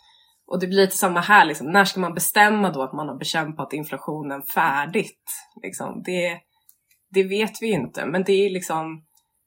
Och 0.46 0.60
det 0.60 0.66
blir 0.66 0.76
lite 0.76 0.96
samma 0.96 1.20
här, 1.20 1.44
liksom. 1.44 1.72
när 1.72 1.84
ska 1.84 2.00
man 2.00 2.14
bestämma 2.14 2.70
då 2.70 2.82
att 2.82 2.92
man 2.92 3.08
har 3.08 3.18
bekämpat 3.18 3.72
inflationen 3.72 4.42
färdigt? 4.42 5.22
Liksom? 5.62 6.02
Det, 6.04 6.40
det 7.10 7.22
vet 7.22 7.62
vi 7.62 7.66
ju 7.66 7.72
inte, 7.72 8.06
men 8.06 8.24
det 8.24 8.32
är 8.32 8.50
liksom 8.50 9.04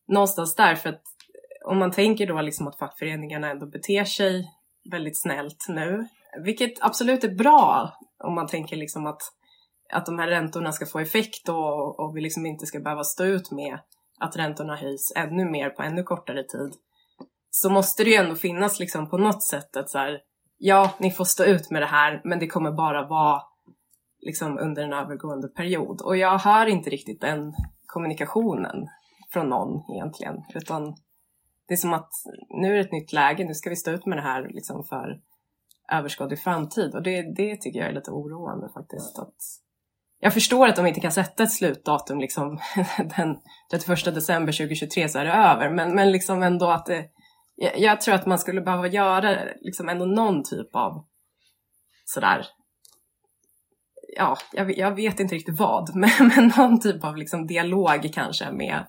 någonstans 0.08 0.56
där, 0.56 0.76
för 0.76 0.90
att 0.90 1.02
om 1.66 1.78
man 1.78 1.92
tänker 1.92 2.28
då 2.28 2.42
liksom 2.42 2.68
att 2.68 2.78
fackföreningarna 2.78 3.50
ändå 3.50 3.66
beter 3.66 4.04
sig 4.04 4.48
väldigt 4.92 5.22
snällt 5.22 5.66
nu, 5.70 6.08
vilket 6.44 6.74
absolut 6.82 7.24
är 7.24 7.36
bra 7.36 7.94
om 8.24 8.36
man 8.36 8.48
tänker 8.48 8.76
liksom 8.76 9.08
att, 9.08 9.22
att 9.92 10.06
de 10.06 10.20
här 10.20 10.28
räntorna 10.28 10.72
ska 10.72 10.86
få 10.86 11.00
effekt 11.00 11.50
och, 11.50 12.00
och 12.00 12.18
vi 12.18 12.22
liksom 12.22 12.46
inte 12.46 12.66
ska 12.66 12.80
behöva 12.80 13.04
stå 13.04 13.24
ut 13.24 13.52
med 13.52 13.80
att 14.20 14.38
räntorna 14.38 14.76
höjs 14.76 15.14
ännu 15.16 15.46
mer 15.46 15.70
på 15.70 15.84
ännu 15.84 16.04
kortare 16.04 16.44
tid. 16.44 16.74
Så 17.50 17.70
måste 17.70 18.04
det 18.04 18.10
ju 18.10 18.16
ändå 18.16 18.36
finnas 18.36 18.80
liksom 18.80 19.10
på 19.10 19.18
något 19.18 19.44
sätt 19.44 19.78
att 19.78 19.90
så 19.90 19.98
här, 19.98 20.20
ja, 20.58 20.94
ni 20.98 21.12
får 21.12 21.26
stå 21.26 21.44
ut 21.44 21.72
med 21.72 21.82
det 21.82 21.86
här, 21.86 22.22
men 22.24 22.40
det 22.40 22.48
kommer 22.48 22.72
bara 22.72 23.08
vara 23.08 23.42
liksom 24.20 24.58
under 24.58 24.84
en 24.84 24.94
övergående 24.94 25.48
period. 25.48 26.02
Och 26.02 26.18
jag 26.18 26.38
hör 26.38 26.66
inte 26.66 26.90
riktigt 26.90 27.22
den 27.22 27.54
kommunikationen 27.86 28.88
från 29.34 29.50
någon 29.50 29.84
egentligen, 29.96 30.36
utan 30.56 30.96
det 31.68 31.74
är 31.74 31.78
som 31.78 31.94
att 31.94 32.12
nu 32.50 32.68
är 32.68 32.74
det 32.74 32.80
ett 32.80 32.92
nytt 32.92 33.14
läge, 33.14 33.46
nu 33.46 33.54
ska 33.54 33.70
vi 33.70 33.76
stå 33.76 33.92
ut 33.92 34.06
med 34.06 34.18
det 34.18 34.22
här 34.22 34.50
liksom 34.50 34.84
för 34.84 35.22
överskådlig 35.92 36.40
framtid. 36.40 36.96
Och 36.96 37.04
det, 37.04 37.36
det 37.36 37.56
tycker 37.62 37.80
jag 37.80 37.90
är 37.90 37.94
lite 37.94 38.12
oroande 38.12 38.70
faktiskt. 38.74 39.20
Att 39.20 39.36
jag 40.20 40.34
förstår 40.34 40.68
att 40.68 40.76
de 40.76 40.88
inte 40.88 41.00
kan 41.00 41.12
sätta 41.12 41.44
ett 41.44 41.52
slutdatum 41.52 42.20
liksom 42.20 42.60
den 43.18 43.38
31 43.72 44.06
december 44.06 44.52
2023 44.52 45.10
så 45.10 45.20
är 45.20 45.26
det 45.26 45.34
över, 45.34 45.70
men, 45.70 45.96
men 45.96 46.12
liksom 46.12 46.44
ändå 46.44 46.72
att 46.72 46.86
det, 46.86 47.06
jag, 47.56 47.80
jag 47.80 48.02
tror 48.02 48.16
att 48.16 48.26
man 48.26 48.40
skulle 48.40 48.62
behöva 48.62 48.88
göra 48.88 49.38
liksom 49.62 49.90
ändå 49.90 50.06
någon 50.06 50.44
typ 50.44 50.76
av 50.76 51.06
sådär 52.06 52.46
ja, 54.18 54.38
jag, 54.54 54.78
jag 54.78 54.96
vet 54.96 55.20
inte 55.20 55.36
riktigt 55.36 55.60
vad, 55.60 55.96
men, 55.96 56.10
men 56.36 56.52
någon 56.58 56.80
typ 56.80 57.04
av 57.04 57.18
liksom 57.18 57.48
dialog 57.48 58.12
kanske 58.14 58.52
med, 58.52 58.86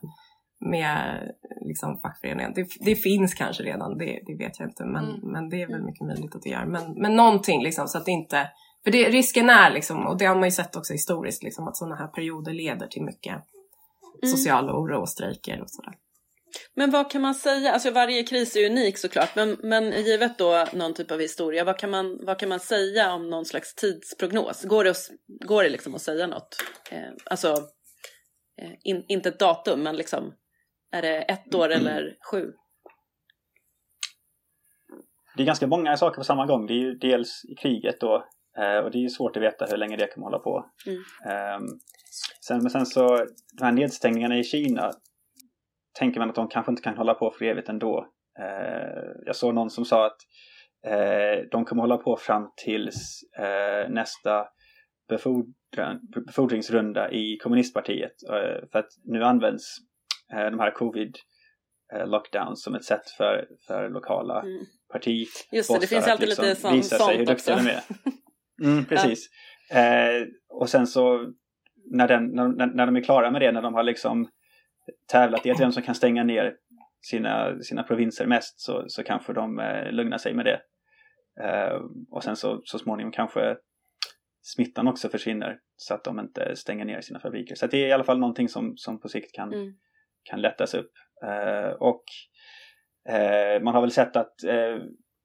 med 0.61 1.29
liksom 1.61 1.99
fackföreningen. 2.03 2.53
Det, 2.55 2.67
det 2.81 2.97
finns 2.97 3.35
kanske 3.35 3.63
redan, 3.63 3.99
det, 3.99 4.21
det 4.27 4.37
vet 4.45 4.59
jag 4.59 4.69
inte, 4.69 4.85
men, 4.85 5.05
Mm. 5.05 5.33
men 5.33 5.49
det 5.49 5.63
är 5.63 5.67
väl 5.67 5.85
mycket 5.85 6.07
möjligt 6.07 6.35
att 6.35 6.43
det 6.43 6.51
gör. 6.51 6.67
Men, 6.67 6.93
men 6.93 7.17
någonting 7.17 7.63
liksom 7.63 7.89
så 7.89 7.99
att 7.99 8.05
det 8.05 8.11
inte, 8.11 8.49
för 8.85 8.91
det, 8.91 9.09
risken 9.09 9.51
är 9.51 9.71
liksom, 9.71 10.07
och 10.07 10.19
det 10.19 10.25
har 10.25 10.35
man 10.35 10.45
ju 10.45 10.51
sett 10.51 10.77
också 10.77 10.93
historiskt, 10.93 11.43
liksom, 11.43 11.69
att 11.69 11.77
sådana 11.77 11.97
här 11.97 12.07
perioder 12.07 12.53
leder 12.53 12.87
till 12.87 13.03
mycket 13.03 13.45
Mm. 14.23 14.37
social 14.37 14.71
oro 14.71 15.01
och 15.01 15.09
strejker 15.09 15.61
och 15.61 15.71
sådär. 15.71 15.95
Men 16.75 16.91
vad 16.91 17.11
kan 17.11 17.23
man 17.23 17.35
säga, 17.35 17.73
alltså 17.73 17.91
varje 17.91 18.23
kris 18.23 18.57
är 18.57 18.71
unik 18.71 18.99
såklart, 18.99 19.37
men, 19.37 19.57
men 19.63 19.93
givet 19.93 20.39
då 20.39 20.67
någon 20.73 20.95
typ 20.95 21.11
av 21.11 21.21
historia, 21.21 21.65
vad 21.65 21.79
kan, 21.79 21.91
man, 21.91 22.19
vad 22.27 22.39
kan 22.39 22.49
man 22.49 22.61
säga 22.61 23.13
om 23.13 23.31
någon 23.31 23.45
slags 23.45 23.75
tidsprognos? 23.75 24.65
Går 24.65 24.85
det, 24.85 24.91
att, 24.91 25.11
går 25.27 25.63
det 25.63 25.69
liksom 25.69 25.95
att 25.95 26.03
säga 26.03 26.27
något? 26.27 26.57
Eh, 26.91 27.11
alltså, 27.25 27.49
eh, 28.63 28.73
in, 28.85 29.05
inte 29.09 29.29
ett 29.29 29.39
datum, 29.39 29.83
men 29.83 29.97
liksom, 29.97 30.35
är 30.93 31.03
det 31.03 31.23
ett 31.23 31.55
år 31.55 31.69
eller 31.69 32.17
sju? 32.31 32.53
Det 35.37 35.43
är 35.43 35.47
ganska 35.47 35.67
många 35.67 35.97
saker 35.97 36.17
på 36.17 36.25
samma 36.25 36.47
gång. 36.47 36.67
Det 36.67 36.73
är 36.73 36.79
ju 36.79 36.95
dels 36.95 37.45
i 37.45 37.55
kriget 37.55 38.01
då 38.01 38.25
och 38.85 38.91
det 38.91 38.99
är 38.99 39.03
ju 39.03 39.09
svårt 39.09 39.37
att 39.37 39.43
veta 39.43 39.65
hur 39.65 39.77
länge 39.77 39.97
det 39.97 40.07
kommer 40.07 40.25
hålla 40.27 40.39
på. 40.39 40.67
Mm. 40.87 41.03
Ehm, 41.35 41.67
sen, 42.47 42.59
men 42.63 42.71
sen 42.71 42.87
så, 42.87 43.17
de 43.59 43.65
här 43.65 43.73
nedstängningarna 43.73 44.39
i 44.39 44.45
Kina 44.45 44.91
tänker 45.99 46.21
man 46.21 46.29
att 46.29 46.35
de 46.35 46.49
kanske 46.49 46.73
inte 46.73 46.83
kan 46.83 46.97
hålla 46.97 47.15
på 47.15 47.31
för 47.39 47.45
evigt 47.45 47.69
ändå. 47.69 48.07
Eh, 48.41 49.03
jag 49.27 49.37
såg 49.37 49.55
någon 49.55 49.71
som 49.71 49.85
sa 49.85 50.07
att 50.07 50.17
eh, 50.87 51.45
de 51.51 51.65
kommer 51.65 51.83
hålla 51.83 51.97
på 51.97 52.17
fram 52.17 52.51
tills 52.65 53.21
eh, 53.39 53.91
nästa 53.91 54.47
befordringsrunda 56.27 57.11
i 57.13 57.37
kommunistpartiet. 57.43 58.13
Eh, 58.29 58.69
för 58.73 58.79
att 58.79 58.89
nu 59.05 59.25
används 59.25 59.65
eh, 60.33 60.51
de 60.51 60.59
här 60.61 60.71
covid 60.71 61.17
eh, 61.95 62.07
lockdowns 62.07 62.63
som 62.63 62.75
ett 62.75 62.85
sätt 62.85 63.11
för, 63.17 63.49
för 63.67 63.89
lokala 63.89 64.41
Mm. 64.41 64.65
parti 64.93 65.27
Just 65.53 65.73
det, 65.73 65.79
det 65.81 65.87
finns 65.87 66.09
alltid 66.09 66.29
lite 66.29 66.55
sån- 66.55 66.73
visa 66.73 66.99
sig 66.99 67.17
hur 67.17 67.27
sånt 67.27 67.29
duktiga 67.29 67.55
också. 67.55 67.67
de 67.67 67.71
är. 67.71 67.81
Mm, 68.61 68.85
precis. 68.85 69.31
Eh, 69.71 70.27
och 70.49 70.69
sen 70.69 70.87
så 70.87 71.33
när, 71.91 72.09
den, 72.09 72.27
när, 72.27 72.49
när 72.49 72.67
när 72.67 72.87
de 72.87 72.97
är 72.97 73.01
klara 73.03 73.31
med 73.31 73.43
det, 73.43 73.53
när 73.53 73.63
de 73.63 73.75
har 73.75 73.83
liksom 73.83 74.29
tävlat 75.13 75.47
i 75.47 75.51
att 75.51 75.61
vem 75.61 75.73
som 75.73 75.83
kan 75.83 75.95
stänga 75.95 76.25
ner 76.25 76.55
sina, 77.03 77.63
sina 77.63 77.83
provinser 77.83 78.27
mest 78.27 78.61
så, 78.61 78.85
så 78.89 79.03
kanske 79.03 79.33
de 79.33 79.59
eh, 79.59 79.93
lugnar 79.93 80.19
sig 80.19 80.35
med 80.35 80.45
det. 80.45 80.61
Eh, 81.45 81.81
och 82.11 82.25
sen 82.25 82.37
så, 82.37 82.61
så 82.65 82.79
småningom 82.79 83.13
kanske 83.13 83.57
smittan 84.43 84.89
också 84.89 85.09
försvinner 85.09 85.59
så 85.77 85.95
att 85.95 86.05
de 86.05 86.21
inte 86.21 86.57
stänger 86.57 86.85
ner 86.85 87.01
sina 87.01 87.21
fabriker. 87.21 87.55
Så 87.55 87.67
det 87.67 87.85
är 87.85 87.89
i 87.89 87.93
alla 87.93 88.05
fall 88.05 88.19
någonting 88.19 88.49
som, 88.49 88.77
som 88.77 89.01
på 89.01 89.09
sikt 89.09 89.35
kan, 89.35 89.53
Mm. 89.53 89.73
kan 90.23 90.41
lättas 90.41 90.75
upp. 90.75 90.93
Eh, 91.25 91.71
och 91.71 92.05
eh, 93.09 93.63
man 93.63 93.75
har 93.75 93.81
väl 93.81 93.91
sett 93.91 94.17
att, 94.17 94.45
eh, 94.45 94.77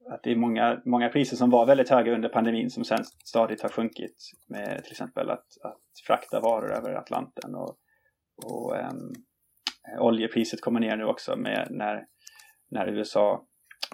att 0.10 0.24
det 0.24 0.32
är 0.32 0.36
många, 0.36 0.82
många 0.86 1.10
priser 1.10 1.38
som 1.38 1.50
var 1.50 1.66
väldigt 1.66 1.90
höga 1.90 2.16
under 2.16 2.30
pandemin 2.30 2.70
som 2.70 2.84
sen 2.86 3.04
stadigt 3.26 3.62
har 3.62 3.70
sjunkit. 3.70 4.32
Med 4.48 4.84
till 4.84 4.92
exempel 4.92 5.30
att, 5.30 5.46
att 5.64 5.82
frakta 6.08 6.40
varor 6.40 6.72
över 6.72 6.94
Atlanten 6.94 7.56
och, 7.56 7.78
och 8.46 8.78
ehm, 8.78 9.14
oljepriset 10.00 10.62
kommer 10.62 10.80
ner 10.80 10.98
nu 10.98 11.06
också 11.06 11.36
med 11.36 11.68
när, 11.70 12.06
när 12.72 12.88
USA 12.88 13.46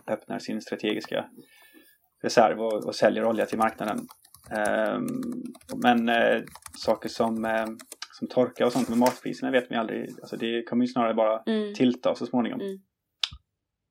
öppnar 0.08 0.40
sin 0.40 0.62
strategiska 0.62 1.26
reserv 2.24 2.62
och, 2.62 2.86
och 2.86 2.96
säljer 2.96 3.26
olja 3.26 3.46
till 3.46 3.58
marknaden. 3.58 3.98
Ehm, 4.52 5.06
men 5.84 6.10
eh, 6.10 6.42
saker 6.78 7.10
som, 7.10 7.46
eh, 7.46 7.66
som 8.12 8.28
torka 8.28 8.66
och 8.66 8.72
sånt 8.72 8.90
med 8.90 8.98
matpriserna 8.98 9.52
vet 9.52 9.70
man 9.70 9.76
ju 9.76 9.80
aldrig. 9.80 10.10
Alltså 10.22 10.38
det 10.38 10.64
kommer 10.64 10.86
ju 10.86 10.92
snarare 10.92 11.14
bara 11.14 11.44
Mm. 11.46 11.74
tillta 11.74 12.16
så 12.16 12.26
småningom. 12.26 12.62
Mm. 12.62 12.78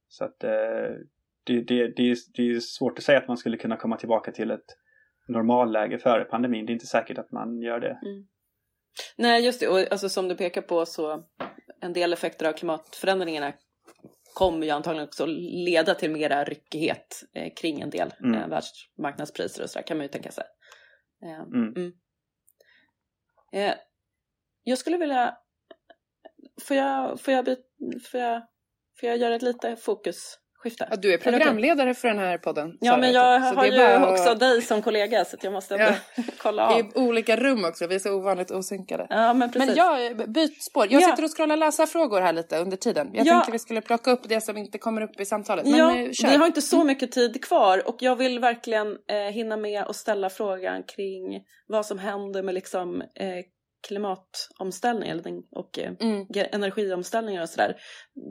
Så 0.08 0.24
att 0.24 0.44
eh, 0.44 0.94
det, 1.45 1.61
det, 1.61 1.88
det, 1.97 2.11
är, 2.11 2.16
det 2.34 2.51
är 2.51 2.61
svårt 2.61 2.99
att 2.99 3.05
säga 3.05 3.18
att 3.18 3.28
man 3.28 3.36
skulle 3.36 3.57
kunna 3.57 3.76
komma 3.76 3.97
tillbaka 3.97 4.32
till 4.32 4.51
ett 4.51 4.76
normalläge 5.28 5.99
före 5.99 6.24
pandemin. 6.24 6.66
Det 6.66 6.70
är 6.72 6.74
inte 6.74 6.86
säkert 6.86 7.18
att 7.18 7.32
man 7.32 7.61
gör 7.62 7.80
det. 7.80 7.99
Nej, 9.16 9.45
just 9.45 9.61
det. 9.61 9.68
Och 9.68 9.93
alltså, 9.93 10.09
som 10.09 10.28
du 10.28 10.36
pekar 10.36 10.62
på 10.62 10.86
så 10.86 11.24
en 11.80 11.93
del 11.93 12.12
effekter 12.12 12.49
av 12.49 12.53
klimatförändringarna 12.53 13.53
kommer 14.34 14.66
ju 14.66 14.70
antagligen 14.72 15.09
också 15.09 15.26
leda 15.66 15.95
till 15.95 16.11
mera 16.11 16.45
ryckighet 16.45 17.22
eh, 17.34 17.53
kring 17.61 17.80
en 17.80 17.91
del 17.91 18.12
Mm. 18.20 18.34
eh, 18.34 18.49
världsmarknadspriser 18.49 19.62
och 19.62 19.70
sådär 19.70 19.86
kan 19.86 19.97
man 19.97 20.05
ju 20.05 20.09
tänka 20.09 20.30
sig. 20.30 20.45
Eh, 21.24 21.41
Mm. 21.41 21.93
Eh, 23.53 23.74
jag 24.62 24.78
skulle 24.78 24.97
vilja... 24.97 25.36
Får 26.62 26.76
jag, 26.76 27.20
får 27.20 27.34
jag, 27.34 27.47
får 28.11 28.20
jag, 28.20 28.43
får 29.01 29.09
jag 29.09 29.18
göra 29.18 29.34
ett 29.34 29.43
lite 29.43 29.76
fokusskifte? 30.62 30.86
Ja, 30.90 30.96
du 30.96 31.12
är 31.14 31.18
programledare 31.18 31.94
för 31.94 32.08
den 32.08 32.18
här 32.18 32.38
podden. 32.38 32.76
Ja, 32.80 32.96
men 32.96 33.12
jag 33.12 33.42
så 33.48 33.54
har 33.54 33.64
ju 33.66 33.78
bara 33.78 34.11
också 34.11 34.30
att- 34.30 34.40
dig 34.40 34.62
som 34.62 34.82
kollega 34.82 35.24
så 35.24 35.36
att 35.36 35.44
jag 35.44 35.52
måste 35.52 35.74
ändå 35.74 35.94
kolla 36.38 36.68
av. 36.68 36.78
I 36.80 36.90
olika 36.94 37.36
rum 37.36 37.64
också, 37.64 37.86
vi 37.86 37.94
är 37.94 37.98
så 37.98 38.12
ovanligt 38.14 38.50
osynkade. 38.50 39.06
Ja, 39.11 39.34
men 39.34 39.52
precis. 39.52 39.66
Men 39.68 39.76
jag, 39.76 40.30
byt 40.30 40.62
spår. 40.62 40.86
Jag 40.90 41.02
Ja. 41.02 41.06
sitter 41.11 41.24
och 41.24 41.36
scrollar 41.36 41.56
läsarfrågor 41.56 42.20
här 42.20 42.32
lite 42.32 42.58
under 42.58 42.76
tiden. 42.76 43.11
Jag 43.12 43.26
Ja. 43.26 43.32
tänkte 43.32 43.52
vi 43.52 43.58
skulle 43.58 43.80
plocka 43.80 44.11
upp 44.11 44.28
det 44.28 44.40
som 44.40 44.56
inte 44.56 44.78
kommer 44.78 45.02
upp 45.02 45.20
i 45.20 45.24
samtalet. 45.24 45.66
Men 45.66 45.78
ja, 45.78 45.96
eh, 45.96 46.11
kör. 46.12 46.28
vi 46.28 46.36
har 46.36 46.46
inte 46.46 46.62
så 46.62 46.84
mycket 46.84 47.12
tid 47.12 47.44
kvar 47.44 47.88
och 47.88 47.96
jag 47.98 48.16
vill 48.16 48.38
verkligen 48.38 48.88
eh, 49.11 49.16
hinna 49.32 49.56
med 49.56 49.82
att 49.82 49.96
ställa 49.96 50.30
frågan 50.30 50.82
kring 50.82 51.42
vad 51.68 51.86
som 51.86 51.98
händer 51.98 52.42
med 52.42 52.54
liksom, 52.54 53.00
eh, 53.00 53.28
den- 55.22 55.42
och 55.50 55.78
eh, 55.78 55.92
Mm. 56.00 56.26
energiomställningar 56.52 57.42
och 57.42 57.48
sådär. 57.48 57.76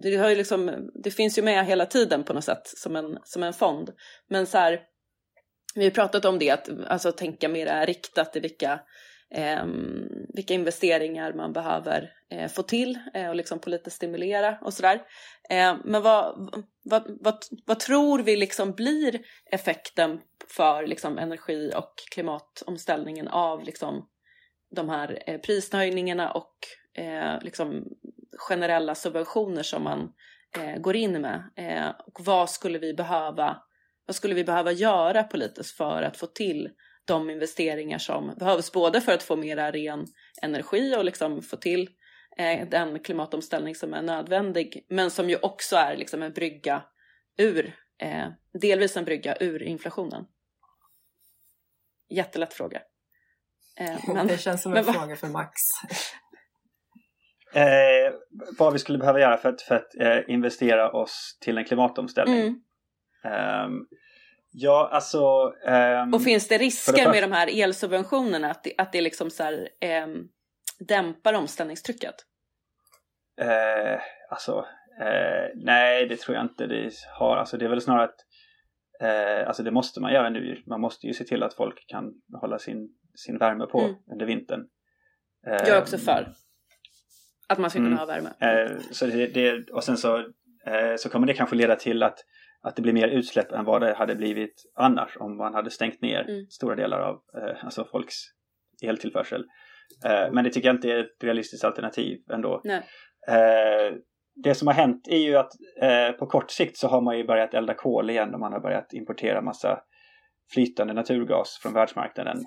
Det, 0.01 0.15
har 0.17 0.29
ju 0.29 0.35
liksom, 0.35 0.89
det 1.03 1.11
finns 1.11 1.37
ju 1.37 1.41
med 1.41 1.65
hela 1.65 1.85
tiden 1.85 2.23
på 2.23 2.33
något 2.33 2.43
sätt 2.43 2.67
som 2.67 2.95
en, 2.95 3.17
som 3.23 3.43
en 3.43 3.53
fond. 3.53 3.89
Men 4.29 4.45
så 4.45 4.57
här, 4.57 4.79
vi 5.75 5.83
har 5.83 5.91
pratat 5.91 6.25
om 6.25 6.39
det, 6.39 6.49
att 6.49 6.69
alltså, 6.87 7.11
tänka 7.11 7.49
mer 7.49 7.85
riktat 7.85 8.35
i 8.35 8.39
vilka, 8.39 8.79
ehm, 9.35 10.07
vilka 10.33 10.53
investeringar 10.53 11.33
man 11.33 11.53
behöver 11.53 12.09
eh, 12.31 12.47
få 12.51 12.63
till 12.63 12.99
eh, 13.13 13.29
och 13.29 13.35
liksom 13.35 13.59
politiskt 13.59 13.95
stimulera 13.95 14.57
och 14.61 14.73
sådär. 14.73 15.01
Eh, 15.49 15.75
men 15.85 16.01
vad, 16.01 16.49
vad, 16.83 17.17
vad, 17.21 17.43
vad 17.65 17.79
tror 17.79 18.19
vi 18.19 18.35
liksom 18.35 18.71
blir 18.71 19.19
effekten 19.51 20.19
för 20.57 20.87
liksom 20.87 21.17
energi 21.17 21.71
och 21.75 21.93
klimatomställningen 22.13 23.27
av 23.27 23.63
liksom 23.63 24.07
de 24.71 24.89
här 24.89 25.23
eh, 25.27 25.37
prishöjningarna 25.37 26.31
och 26.31 26.53
eh, 26.97 27.41
liksom 27.41 27.83
generella 28.49 28.95
subventioner 28.95 29.63
som 29.63 29.83
man 29.83 30.13
eh, 30.57 30.81
går 30.81 30.95
in 30.95 31.21
med? 31.21 31.43
Eh, 31.55 31.89
och 32.05 32.25
vad 32.25 32.49
skulle 32.49 32.79
vi 32.79 32.93
behöva 32.93 33.61
vad 34.05 34.15
skulle 34.15 34.35
vi 34.35 34.43
behöva 34.43 34.71
göra 34.71 35.23
politiskt 35.23 35.77
för 35.77 36.01
att 36.01 36.17
få 36.17 36.27
till 36.27 36.69
de 37.05 37.29
investeringar 37.29 37.97
som 37.97 38.35
behövs 38.39 38.71
både 38.71 39.01
för 39.01 39.11
att 39.11 39.23
få 39.23 39.35
mera 39.35 39.71
ren 39.71 40.05
energi 40.41 40.95
och 40.95 41.05
liksom 41.05 41.41
få 41.41 41.57
till 41.57 41.89
eh, 42.37 42.69
den 42.69 42.99
klimatomställning 42.99 43.75
som 43.75 43.93
är 43.93 44.01
nödvändig 44.01 44.85
men 44.89 45.11
som 45.11 45.29
ju 45.29 45.37
också 45.41 45.75
är 45.75 45.97
liksom 45.97 46.23
en 46.23 46.33
brygga 46.33 46.83
ur, 47.37 47.75
eh, 48.01 48.27
delvis 48.61 48.97
en 48.97 49.05
brygga 49.05 49.37
ur 49.39 49.63
inflationen. 49.63 50.25
Jättelätt 52.09 52.53
fråga. 52.53 52.81
Eh, 53.79 53.99
men, 54.13 54.27
det 54.27 54.37
känns 54.37 54.61
som 54.63 54.71
men 54.71 54.79
en 54.79 54.85
vad- 54.85 54.95
fråga 54.95 55.15
för 55.15 55.27
Max. 55.27 55.51
Eh, 57.53 58.13
vad 58.57 58.73
vi 58.73 58.79
skulle 58.79 58.97
behöva 58.97 59.19
göra 59.19 59.37
för 59.37 59.49
att, 59.49 59.61
för 59.61 59.75
att 59.75 59.95
eh, 59.99 60.19
investera 60.27 60.91
oss 60.91 61.37
till 61.41 61.57
en 61.57 61.65
klimatomställning. 61.65 62.39
mm. 62.41 62.61
Ehm, 63.23 63.71
ja, 64.51 64.89
alltså... 64.91 65.53
ehm, 65.67 66.13
Och 66.13 66.23
finns 66.23 66.47
det 66.47 66.57
det 66.57 66.63
risker 66.63 66.93
första- 66.93 67.11
med 67.11 67.23
de 67.23 67.31
här 67.31 67.61
elsubventionerna 67.63 68.51
att 68.51 68.63
det, 68.63 68.73
att 68.77 68.91
det 68.91 69.01
liksom 69.01 69.29
så 69.29 69.43
här, 69.43 69.69
ehm, 69.81 70.23
dämpar 70.87 71.33
omställningstrycket? 71.33 72.15
Eh, 73.41 73.99
alltså, 74.29 74.65
eh, 75.01 75.49
nej 75.55 76.07
det 76.07 76.17
tror 76.19 76.35
jag 76.37 76.45
inte 76.45 76.67
det 76.67 76.91
har. 77.19 77.37
Alltså 77.37 77.57
det 77.57 77.65
är 77.65 77.69
väl 77.69 77.81
snarare 77.81 78.03
att 78.03 78.19
eh, 79.01 79.47
alltså 79.47 79.63
det 79.63 79.71
måste 79.71 80.01
man 80.01 80.13
göra 80.13 80.29
nu. 80.29 80.63
Man 80.67 80.81
måste 80.81 81.07
ju 81.07 81.13
se 81.13 81.23
till 81.23 81.43
att 81.43 81.53
folk 81.53 81.85
kan 81.87 82.03
hålla 82.41 82.59
sin, 82.59 82.89
sin 83.25 83.37
värme 83.37 83.65
på 83.65 83.79
Mm. 83.81 83.95
under 84.11 84.25
vintern. 84.25 84.67
Jag 85.45 85.67
är 85.69 85.81
också 85.81 85.95
Ehm, 85.95 86.01
för 86.01 86.33
att 87.47 87.57
man 87.59 87.69
ska 87.69 87.77
kunna 87.79 87.87
Mm. 87.87 87.99
ha 87.99 88.05
värme. 88.05 88.29
Eh, 88.39 88.77
så 88.91 89.05
det, 89.05 89.27
det, 89.27 89.69
och 89.69 89.83
sen 89.83 89.97
så, 89.97 90.17
eh, 90.65 90.95
så 90.97 91.09
kommer 91.09 91.27
det 91.27 91.33
kanske 91.33 91.55
leda 91.55 91.75
till 91.75 92.03
att, 92.03 92.19
att 92.61 92.75
det 92.75 92.81
blir 92.81 92.93
mer 92.93 93.07
utsläpp 93.07 93.51
än 93.51 93.65
vad 93.65 93.81
det 93.81 93.93
hade 93.93 94.15
blivit 94.15 94.63
annars 94.75 95.17
om 95.19 95.37
man 95.37 95.53
hade 95.53 95.69
stängt 95.69 96.01
ner 96.01 96.29
Mm. 96.29 96.45
stora 96.49 96.75
delar 96.75 96.99
av 96.99 97.15
eh, 97.37 97.65
alltså 97.65 97.85
folks 97.91 98.15
eltillförsel. 98.83 99.45
Eh, 100.05 100.31
men 100.31 100.43
det 100.43 100.49
tycker 100.49 100.67
jag 100.67 100.75
inte 100.75 100.91
är 100.91 100.99
ett 100.99 101.23
realistiskt 101.23 101.63
alternativ 101.63 102.17
ändå. 102.31 102.61
Nej. 102.63 102.83
Det 104.43 104.55
som 104.55 104.67
har 104.67 104.73
hänt 104.75 105.07
är 105.07 105.17
ju 105.17 105.35
att 105.37 105.51
på 106.19 106.25
kort 106.25 106.51
sikt 106.51 106.77
så 106.77 106.87
har 106.87 107.01
man 107.01 107.17
ju 107.17 107.23
börjat 107.27 107.53
elda 107.53 107.73
kol 107.73 108.09
igen 108.09 108.33
och 108.33 108.39
man 108.39 108.53
har 108.53 108.59
börjat 108.59 108.93
importera 108.93 109.41
massa 109.41 109.79
flytande 110.53 110.93
naturgas 110.93 111.59
från 111.61 111.73
världsmarknaden. 111.73 112.37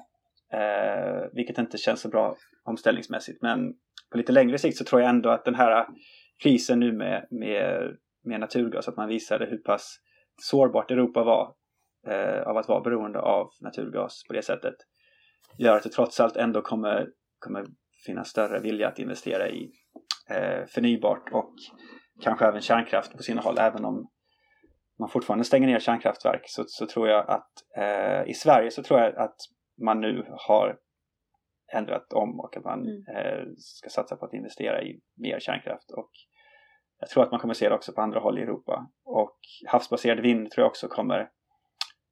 Eh, 0.52 1.28
vilket 1.32 1.58
inte 1.58 1.78
känns 1.78 2.00
så 2.00 2.08
bra 2.08 2.36
omställningsmässigt. 2.64 3.42
Men 3.42 3.74
på 4.10 4.18
lite 4.18 4.32
längre 4.32 4.58
sikt 4.58 4.76
så 4.76 4.84
tror 4.84 5.00
jag 5.00 5.10
ändå 5.10 5.30
att 5.30 5.44
den 5.44 5.54
här 5.54 5.86
krisen 6.42 6.80
nu 6.80 6.92
med, 6.92 7.26
med, 7.30 7.96
med 8.24 8.40
naturgas, 8.40 8.88
att 8.88 8.96
man 8.96 9.08
visade 9.08 9.46
hur 9.46 9.58
pass 9.58 9.96
sårbart 10.42 10.90
Europa 10.90 11.24
var 11.24 11.54
eh, 12.06 12.42
av 12.42 12.56
att 12.56 12.68
vara 12.68 12.80
beroende 12.80 13.20
av 13.20 13.50
naturgas 13.60 14.22
på 14.28 14.32
det 14.32 14.42
sättet, 14.42 14.74
gör 15.58 15.76
att 15.76 15.82
det 15.82 15.88
trots 15.88 16.20
allt 16.20 16.36
ändå 16.36 16.62
kommer, 16.62 17.08
kommer 17.38 17.66
finnas 18.06 18.28
större 18.28 18.60
vilja 18.60 18.88
att 18.88 18.98
investera 18.98 19.48
i 19.48 19.70
eh, 20.30 20.66
förnybart 20.66 21.32
och 21.32 21.54
kanske 22.22 22.46
även 22.46 22.60
kärnkraft 22.60 23.16
på 23.16 23.22
sina 23.22 23.40
håll, 23.40 23.58
även 23.58 23.84
om 23.84 24.10
man 24.98 25.08
fortfarande 25.08 25.44
stänger 25.44 25.66
ner 25.66 25.78
kärnkraftverk 25.78 26.42
så, 26.44 26.64
så 26.66 26.86
tror 26.86 27.08
jag 27.08 27.30
att 27.30 27.52
eh, 27.76 28.30
i 28.30 28.34
Sverige 28.34 28.70
så 28.70 28.82
tror 28.82 29.00
jag 29.00 29.16
att 29.16 29.36
man 29.84 30.00
nu 30.00 30.26
har 30.30 30.78
ändrat 31.72 32.12
om 32.12 32.40
och 32.40 32.56
att 32.56 32.64
man 32.64 32.80
Mm. 32.86 33.16
eh, 33.16 33.44
ska 33.56 33.88
satsa 33.88 34.16
på 34.16 34.24
att 34.26 34.34
investera 34.34 34.82
i 34.82 35.00
mer 35.16 35.40
kärnkraft. 35.40 35.90
Och 35.90 36.10
jag 36.98 37.08
tror 37.08 37.22
att 37.22 37.30
man 37.30 37.40
kommer 37.40 37.54
se 37.54 37.68
det 37.68 37.74
också 37.74 37.92
på 37.92 38.00
andra 38.00 38.20
håll 38.20 38.38
i 38.38 38.42
Europa. 38.42 38.86
Och 39.04 39.38
havsbaserad 39.66 40.20
vind 40.20 40.50
tror 40.50 40.62
jag 40.62 40.70
också 40.70 40.88
kommer, 40.88 41.30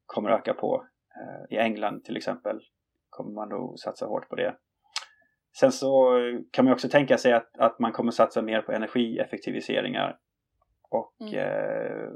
kommer 0.07 0.31
öka 0.31 0.55
på. 0.55 0.87
Eh, 1.21 1.57
I 1.57 1.61
England 1.61 2.05
till 2.05 2.17
exempel 2.17 2.61
kommer 3.09 3.33
man 3.33 3.49
nog 3.49 3.79
satsa 3.79 4.07
hårt 4.07 4.29
på 4.29 4.37
det. 4.37 4.57
Sen 5.61 5.73
så 5.73 6.13
kan 6.53 6.65
man 6.65 6.75
också 6.75 6.89
tänka 6.89 7.19
sig 7.19 7.33
att, 7.33 7.59
att 7.59 7.79
man 7.79 7.93
kommer 7.93 8.11
satsa 8.11 8.43
mer 8.43 8.63
på 8.63 8.73
energieffektiviseringar 8.73 10.19
och 10.91 11.15
Mm. 11.21 11.35
eh, 11.35 12.09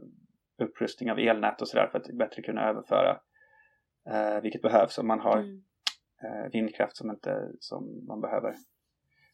upprustning 0.63 1.11
av 1.13 1.19
elnät 1.19 1.61
och 1.61 1.69
sådär 1.69 1.89
för 1.93 1.99
att 1.99 2.07
bättre 2.19 2.43
kunna 2.43 2.69
överföra 2.69 3.21
eh, 4.11 4.41
vilket 4.43 4.63
behövs 4.63 4.99
om 4.99 5.07
man 5.07 5.21
har 5.21 5.39
Mm. 5.39 5.63
eh, 6.23 6.51
vindkraft 6.53 6.97
som, 6.97 7.11
inte, 7.11 7.51
som 7.61 8.07
man 8.07 8.21
behöver 8.21 8.55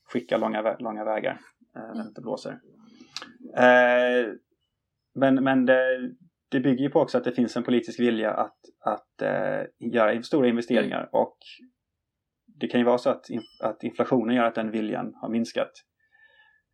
skicka 0.05 0.37
långa, 0.37 0.77
långa 0.79 1.05
vägar 1.05 1.41
eh, 1.77 1.83
när 1.83 1.85
Mm. 1.85 1.97
det 1.99 2.09
inte 2.09 2.21
blåser. 2.21 2.61
Eh, 3.57 4.33
men 5.15 5.45
men 5.45 5.67
det, 5.67 6.11
det 6.49 6.61
bygger 6.61 6.83
ju 6.85 6.91
på 6.91 7.01
också 7.01 7.19
att 7.19 7.25
det 7.25 7.33
finns 7.33 7.57
en 7.57 7.63
politisk 7.63 8.01
vilja 8.01 8.31
att, 8.31 8.59
att 8.85 9.23
eh, 9.23 9.63
göra 9.79 10.23
stora 10.23 10.49
investeringar 10.49 11.09
och 11.13 11.37
det 12.47 12.67
kan 12.69 12.81
ju 12.81 12.87
vara 12.87 12.99
så 12.99 13.11
att, 13.11 13.27
att 13.63 13.83
inflationen 13.85 14.37
gör 14.37 14.45
att 14.45 14.55
den 14.55 14.71
viljan 14.71 15.15
har 15.15 15.29
minskat. 15.29 15.71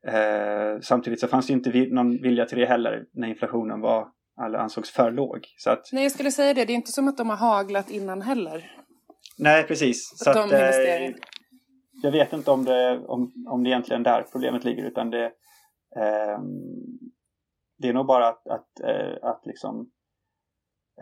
Eh, 0.06 0.80
samtidigt 0.80 1.20
så 1.20 1.28
fanns 1.28 1.46
det 1.46 1.52
inte 1.52 1.86
någon 1.90 2.22
vilja 2.22 2.44
till 2.44 2.58
det 2.58 2.66
heller 2.66 3.06
när 3.12 3.28
inflationen 3.28 3.80
var, 3.80 4.08
eller 4.44 4.58
ansågs 4.58 4.90
för 4.90 5.10
låg. 5.10 5.46
Så 5.58 5.70
att, 5.70 5.88
Nej, 5.92 6.02
jag 6.02 6.12
skulle 6.12 6.30
säga 6.30 6.54
det. 6.54 6.64
Det 6.64 6.72
är 6.72 6.74
inte 6.74 6.92
som 6.92 7.08
att 7.08 7.16
de 7.16 7.28
har 7.30 7.36
haglat 7.36 7.90
innan 7.90 8.22
heller. 8.22 8.76
nej, 9.38 9.64
precis. 9.66 10.12
Så 10.16 10.30
att, 10.30 10.52
eh, 10.52 11.10
jag 12.02 12.12
vet 12.12 12.32
inte 12.32 12.50
om 12.50 12.64
det, 12.64 12.98
om, 12.98 13.32
om 13.48 13.62
det 13.64 13.70
egentligen 13.70 14.00
är 14.00 14.04
där 14.04 14.22
problemet 14.32 14.64
ligger 14.64 14.84
utan 14.84 15.10
det, 15.10 15.24
ehm, 16.00 16.44
det 17.78 17.88
är 17.88 17.92
nog 17.92 18.06
bara 18.06 18.28
att, 18.28 18.46
att, 18.48 18.80
eh, 18.80 19.16
att 19.28 19.46
liksom 19.46 19.90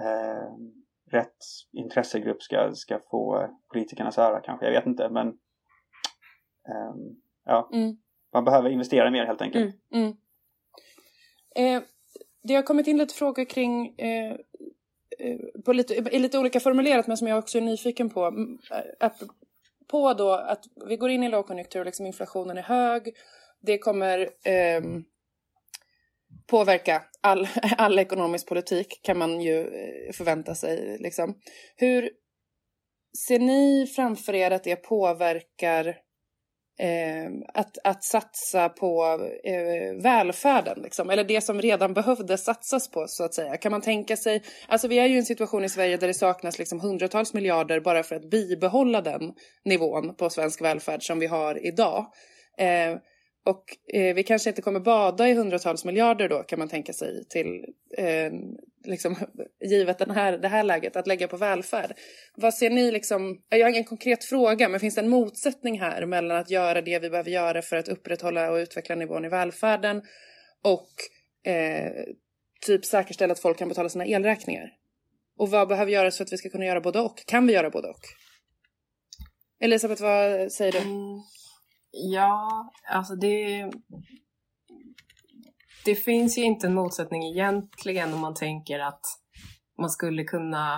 ehm, 0.01 0.72
rätt 1.11 1.37
intressegrupp 1.72 2.43
ska, 2.43 2.70
ska 2.74 2.99
få 3.11 3.49
politikernas 3.72 4.18
öra 4.18 4.41
kanske. 4.41 4.66
Jag 4.66 4.72
vet 4.72 4.87
inte 4.87 5.09
men 5.11 5.26
ehm, 6.68 7.16
ja, 7.45 7.68
Mm. 7.72 7.97
man 8.32 8.45
behöver 8.45 8.70
investera 8.70 9.11
mer 9.11 9.26
helt 9.26 9.43
enkelt. 9.43 9.76
Mm. 9.91 10.16
Mm. 11.57 11.82
Det 12.45 12.55
har 12.55 12.62
kommit 12.62 12.86
in 12.86 12.99
lite 12.99 13.14
frågor 13.14 13.45
kring 13.45 13.99
eh, 13.99 14.32
eh, 15.18 15.38
på 15.64 15.72
lite, 15.72 15.95
i 15.95 16.18
lite 16.18 16.38
olika 16.38 16.61
formulerat 16.61 17.07
men 17.07 17.16
som 17.16 17.26
jag 17.28 17.38
också 17.38 17.59
är 17.59 17.62
nyfiken 17.62 18.11
på. 18.11 18.24
Mm, 18.24 18.59
eh, 18.70 19.07
att, 19.07 19.22
På 19.90 20.14
då 20.14 20.32
att 20.32 20.64
vi 20.88 20.97
går 20.97 21.11
in 21.11 21.22
i 21.22 21.28
lågkonjunktur 21.28 21.80
och 21.80 21.86
liksom 21.86 22.07
inflationen 22.07 22.59
är 22.59 22.62
hög. 22.62 23.14
Det 23.61 23.78
kommer 23.78 24.18
eh, 24.45 24.82
påverka 26.47 27.03
all, 27.20 27.49
all 27.78 27.99
ekonomisk 27.99 28.49
politik 28.49 29.01
kan 29.03 29.18
man 29.18 29.40
ju 29.40 29.61
eh, 29.61 30.12
förvänta 30.12 30.55
sig. 30.55 30.99
Liksom. 30.99 31.38
Hur 31.76 32.11
ser 33.26 33.38
ni 33.38 33.86
framför 33.86 34.34
er 34.34 34.51
att 34.51 34.64
det 34.64 34.76
påverkar 34.76 35.97
eh, 36.79 37.31
att, 37.55 37.79
att 37.85 38.05
satsa 38.05 38.68
på 38.68 39.20
eh, 39.45 40.03
välfärden, 40.03 40.83
liksom. 40.83 41.11
eller 41.11 41.25
det 41.25 41.41
som 41.41 41.62
redan 41.62 41.95
behövde 41.95 42.39
satsas 42.39 42.91
på 42.91 43.05
så 43.09 43.25
att 43.25 43.35
säga. 43.35 43.57
Kan 43.57 43.72
man 43.72 43.81
tänka 43.81 44.16
sig, 44.16 44.43
alltså 44.68 44.89
vi 44.89 44.99
är 44.99 45.07
ju 45.07 45.14
i 45.14 45.18
en 45.18 45.25
situation 45.25 45.64
i 45.64 45.68
Sverige 45.68 45.97
där 45.97 46.07
det 46.07 46.14
saknas 46.14 46.59
liksom 46.59 46.81
hundratals 46.81 47.35
miljarder 47.35 47.81
bara 47.81 48.03
för 48.03 48.16
att 48.16 48.31
bibehålla 48.31 49.01
den 49.01 49.33
nivån 49.64 50.14
på 50.14 50.31
svensk 50.31 50.62
välfärd 50.62 51.03
som 51.03 51.18
vi 51.18 51.27
har 51.27 51.66
idag. 51.66 52.07
Eh, 52.59 52.97
och 53.45 53.95
eh, 53.95 54.14
vi 54.14 54.22
kanske 54.22 54.51
inte 54.51 54.62
kommer 54.62 54.80
bada 54.80 55.28
i 55.28 55.34
hundratals 55.34 55.84
miljarder 55.84 56.28
då 56.28 56.42
kan 56.42 56.59
man 56.59 56.68
tänka 56.68 56.92
sig 56.92 57.24
till, 57.28 57.64
eh, 57.99 58.32
liksom, 58.84 59.16
givet 59.64 59.99
den 59.99 60.11
här, 60.11 60.38
det 60.38 60.49
här 60.49 60.62
läget, 60.62 60.97
att 60.97 61.07
lägga 61.07 61.28
på 61.28 61.36
välfärd. 61.36 61.92
Vad 62.34 62.55
ser 62.55 62.70
ni 62.70 62.92
liksom, 62.92 63.42
jag 63.49 63.64
har 63.64 63.70
ingen 63.70 63.84
konkret 63.84 64.24
fråga, 64.24 64.68
men 64.68 64.80
finns 64.80 64.95
det 64.95 65.01
en 65.01 65.09
motsättning 65.09 65.80
här 65.80 66.07
mellan 66.07 66.36
att 66.36 66.51
göra 66.51 66.82
det 66.82 66.99
vi 66.99 67.11
behöver 67.11 67.30
göra 67.30 67.62
för 67.62 67.76
att 67.76 67.88
upprätthålla 67.88 68.51
och 68.51 68.57
utveckla 68.57 68.95
nivån 68.95 69.24
i 69.24 69.28
välfärden 69.28 70.03
och 70.62 70.90
eh, 71.53 71.92
typ 72.66 72.84
säkerställa 72.84 73.32
att 73.32 73.40
folk 73.40 73.59
kan 73.59 73.68
betala 73.68 73.88
sina 73.88 74.07
elräkningar? 74.07 74.72
Och 75.36 75.51
vad 75.51 75.68
behöver 75.68 75.92
göras 75.92 76.16
för 76.16 76.24
att 76.24 76.32
vi 76.32 76.36
ska 76.36 76.49
kunna 76.49 76.64
göra 76.64 76.80
både 76.80 77.01
och? 77.01 77.26
Kan 77.26 77.47
vi 77.47 77.53
göra 77.53 77.70
både 77.70 77.88
och? 77.88 78.01
Elisabeth, 79.61 80.03
vad 80.03 80.53
säger 80.53 80.72
du? 80.72 80.78
Mm, 80.78 81.22
ja, 82.12 82.70
alltså 82.90 83.16
det... 83.16 83.70
Det 85.84 85.95
finns 85.95 86.38
ju 86.38 86.42
inte 86.42 86.66
en 86.66 86.74
motsättning 86.74 87.22
egentligen 87.22 88.14
om 88.14 88.20
man 88.20 88.34
tänker 88.34 88.78
att 88.78 89.01
man 89.78 89.90
skulle 89.90 90.24
kunna 90.24 90.76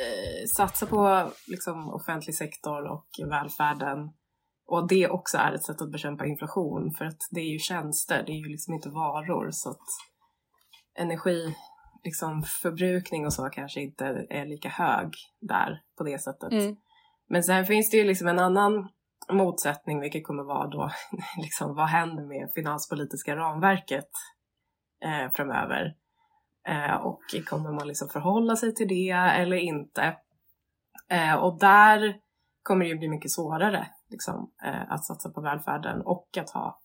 eh, 0.00 0.46
satsa 0.56 0.86
på 0.86 1.30
liksom, 1.46 1.88
offentlig 1.94 2.34
sektor 2.34 2.92
och 2.92 3.08
välfärden 3.30 3.98
och 4.66 4.88
det 4.88 5.08
också 5.08 5.38
är 5.38 5.52
ett 5.52 5.64
sätt 5.64 5.82
att 5.82 5.92
bekämpa 5.92 6.26
inflation 6.26 6.94
för 6.98 7.04
att 7.04 7.18
det 7.30 7.40
är 7.40 7.52
ju 7.52 7.58
tjänster, 7.58 8.22
det 8.26 8.32
är 8.32 8.36
ju 8.36 8.48
liksom 8.48 8.74
inte 8.74 8.88
varor 8.88 9.48
så 9.50 9.70
att 9.70 9.86
energi 10.98 11.54
liksom, 12.04 12.42
förbrukning 12.42 13.26
och 13.26 13.32
så 13.32 13.48
kanske 13.48 13.80
inte 13.80 14.26
är 14.30 14.46
lika 14.46 14.68
hög 14.68 15.12
där 15.40 15.82
på 15.98 16.04
det 16.04 16.22
sättet. 16.22 16.52
Mm. 16.52 16.76
Men 17.28 17.42
sen 17.42 17.66
finns 17.66 17.90
det 17.90 17.96
ju 17.96 18.04
liksom 18.04 18.28
en 18.28 18.38
annan 18.38 18.88
motsättning, 19.32 20.00
vilket 20.00 20.26
kommer 20.26 20.42
vara 20.42 20.68
då, 20.68 20.90
liksom, 21.42 21.74
vad 21.74 21.86
händer 21.86 22.24
med 22.24 22.50
finanspolitiska 22.54 23.36
ramverket 23.36 24.10
eh, 25.04 25.32
framöver? 25.32 25.94
Eh, 26.68 26.94
och 26.94 27.20
kommer 27.46 27.72
man 27.72 27.88
liksom 27.88 28.08
förhålla 28.08 28.56
sig 28.56 28.74
till 28.74 28.88
det 28.88 29.10
eller 29.10 29.56
inte? 29.56 30.16
Eh, 31.08 31.34
och 31.34 31.58
där 31.58 32.16
kommer 32.62 32.84
det 32.84 32.90
ju 32.90 32.98
bli 32.98 33.08
mycket 33.08 33.30
svårare 33.30 33.86
liksom, 34.08 34.52
eh, 34.64 34.92
att 34.92 35.04
satsa 35.04 35.30
på 35.30 35.40
välfärden 35.40 36.02
och 36.02 36.28
att 36.38 36.50
ha 36.50 36.80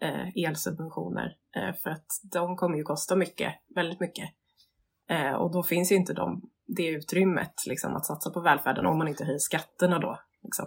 eh, 0.00 0.44
elsubventioner. 0.44 1.36
Eh, 1.56 1.74
för 1.74 1.90
att 1.90 2.06
de 2.32 2.56
kommer 2.56 2.76
ju 2.76 2.82
kosta 2.82 3.16
mycket, 3.16 3.54
väldigt 3.74 4.00
mycket. 4.00 4.30
Eh, 5.08 5.32
och 5.32 5.52
då 5.52 5.62
finns 5.62 5.92
ju 5.92 5.96
inte 5.96 6.12
de, 6.12 6.50
det 6.66 6.86
utrymmet 6.86 7.54
liksom, 7.66 7.96
att 7.96 8.06
satsa 8.06 8.30
på 8.30 8.40
välfärden 8.40 8.86
om 8.86 8.98
man 8.98 9.08
inte 9.08 9.24
höjer 9.24 9.38
skatterna 9.38 9.98
då. 9.98 10.18
Liksom. 10.42 10.66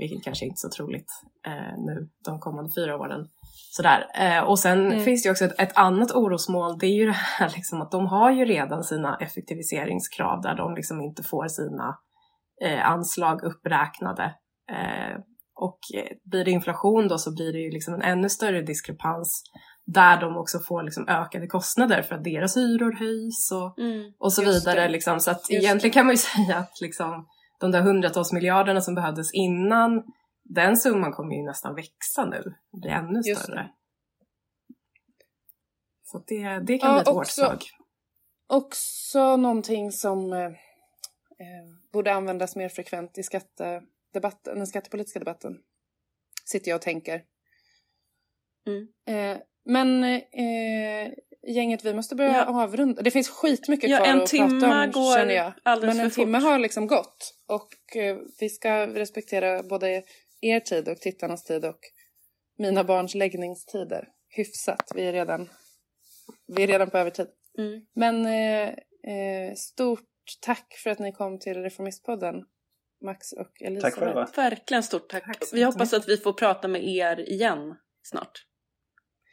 Vilket 0.00 0.24
kanske 0.24 0.44
inte 0.44 0.54
är 0.56 0.68
så 0.68 0.76
troligt 0.76 1.10
eh, 1.46 1.78
nu 1.78 2.08
de 2.24 2.40
kommande 2.40 2.70
fyra 2.76 2.96
åren. 2.96 3.28
Sådär. 3.70 4.06
Eh, 4.14 4.40
och 4.44 4.58
sen 4.58 4.86
Mm. 4.86 5.04
finns 5.04 5.22
det 5.22 5.26
ju 5.26 5.30
också 5.30 5.44
ett, 5.44 5.60
ett 5.60 5.76
annat 5.76 6.10
orosmål. 6.12 6.78
Det 6.78 6.86
är 6.86 6.94
ju 6.94 7.06
det 7.06 7.12
här 7.12 7.52
liksom, 7.56 7.82
att 7.82 7.90
de 7.90 8.06
har 8.06 8.30
ju 8.30 8.44
redan 8.44 8.84
sina 8.84 9.16
effektiviseringskrav 9.16 10.40
där 10.42 10.54
de 10.54 10.74
liksom 10.74 11.00
inte 11.00 11.22
får 11.22 11.48
sina 11.48 11.98
eh, 12.64 12.90
anslag 12.90 13.44
uppräknade. 13.44 14.24
Eh, 14.72 15.18
och 15.54 15.78
eh, 15.94 16.16
blir 16.24 16.44
det 16.44 16.50
inflation 16.50 17.08
då 17.08 17.18
så 17.18 17.34
blir 17.34 17.52
det 17.52 17.58
ju 17.58 17.70
liksom 17.70 17.94
en 17.94 18.02
ännu 18.02 18.28
större 18.28 18.62
diskrepans 18.62 19.42
där 19.86 20.20
de 20.20 20.36
också 20.36 20.58
får 20.58 20.82
liksom 20.82 21.08
ökade 21.08 21.46
kostnader 21.46 22.02
för 22.02 22.14
att 22.14 22.24
deras 22.24 22.56
hyror 22.56 22.92
höjs 22.92 23.52
och, 23.52 23.78
Mm. 23.84 24.12
och 24.18 24.32
så 24.32 24.42
vidare. 24.44 24.80
det. 24.80 24.88
Liksom. 24.88 25.20
Så 25.20 25.30
att 25.30 25.50
Just 25.50 25.64
egentligen 25.64 25.92
kan 25.94 26.06
man 26.06 26.12
ju 26.12 26.16
säga 26.36 26.56
att 26.56 26.80
liksom, 26.80 27.26
de 27.60 27.70
där 27.70 27.82
hundratals 27.82 28.32
miljarderna 28.32 28.80
som 28.80 28.94
behövdes 28.94 29.34
innan, 29.34 30.02
den 30.44 30.76
summan 30.76 31.12
kommer 31.12 31.34
ju 31.34 31.42
nästan 31.42 31.74
växa 31.74 32.24
nu. 32.24 32.42
Det 32.72 32.80
blir 32.80 32.90
ännu 32.90 33.22
större. 33.22 33.54
det. 33.56 33.70
Så 36.02 36.24
det, 36.26 36.58
det 36.58 36.78
kan 36.78 36.88
Ja, 36.90 36.94
bli 36.94 37.00
ett 37.00 37.08
hårt 37.08 37.16
också- 37.16 37.40
slag. 37.40 37.62
Också 38.46 39.36
någonting 39.36 39.92
som 39.92 40.32
eh, 40.32 40.44
eh, 40.44 41.66
borde 41.92 42.14
användas 42.14 42.56
mer 42.56 42.68
frekvent 42.68 43.18
i 43.18 43.22
skattedebatten, 43.22 44.56
den 44.58 44.66
skattepolitiska 44.66 45.18
debatten. 45.18 45.62
Sitter 46.44 46.68
jag 46.70 46.76
och 46.76 46.82
tänker. 46.82 47.22
Mm. 48.66 48.88
Eh, 49.06 49.42
men 49.64 50.04
eh, 50.04 51.12
gänget, 51.46 51.84
vi 51.84 51.94
måste 51.94 52.14
börja 52.14 52.32
Ja. 52.32 52.62
avrunda. 52.62 53.02
Det 53.02 53.10
finns 53.10 53.28
skitmycket 53.28 53.90
Ja, 53.90 53.96
kvar 53.96 54.06
en 54.06 54.20
att 54.20 54.26
timme 54.26 54.60
prata 54.60 54.84
om 54.84 54.90
går 54.90 55.16
känner 55.16 55.34
jag. 55.34 55.52
Men 55.80 56.00
en 56.00 56.10
timme 56.10 56.40
fort. 56.40 56.48
har 56.48 56.58
liksom 56.58 56.86
gått. 56.86 57.34
Och 57.48 57.96
eh, 57.96 58.16
vi 58.40 58.48
ska 58.48 58.86
respektera 58.86 59.62
både 59.62 60.02
er 60.40 60.60
tid 60.60 60.88
och 60.88 60.96
tittarnas 61.00 61.44
tid 61.44 61.64
och 61.64 61.80
mina 62.58 62.84
barns 62.84 63.14
läggningstider. 63.14 64.08
Hyfsat. 64.36 64.92
Vi 64.94 65.02
är 65.02 65.12
redan, 65.12 65.48
vi 66.46 66.62
är 66.62 66.66
redan 66.66 66.90
på 66.90 66.98
övertid. 66.98 67.26
Mm. 67.58 67.80
Men 67.94 68.26
eh, 68.26 68.68
eh, 69.14 69.54
stort 69.56 70.06
tack 70.40 70.74
för 70.82 70.90
att 70.90 70.98
ni 70.98 71.12
kom 71.12 71.38
till 71.38 71.62
Reformistpodden, 71.62 72.34
Max 73.04 73.32
och 73.32 73.62
Elisabeth. 73.62 73.96
Tack 73.96 74.04
själva. 74.04 74.28
Verkligen 74.36 74.82
stort 74.82 75.08
tack. 75.10 75.24
Tack 75.26 75.52
Vi 75.52 75.62
hoppas 75.62 75.92
att 75.92 76.08
vi 76.08 76.16
får 76.16 76.32
prata 76.32 76.68
med 76.68 76.88
er 76.88 77.30
igen 77.30 77.74
snart. 78.02 78.46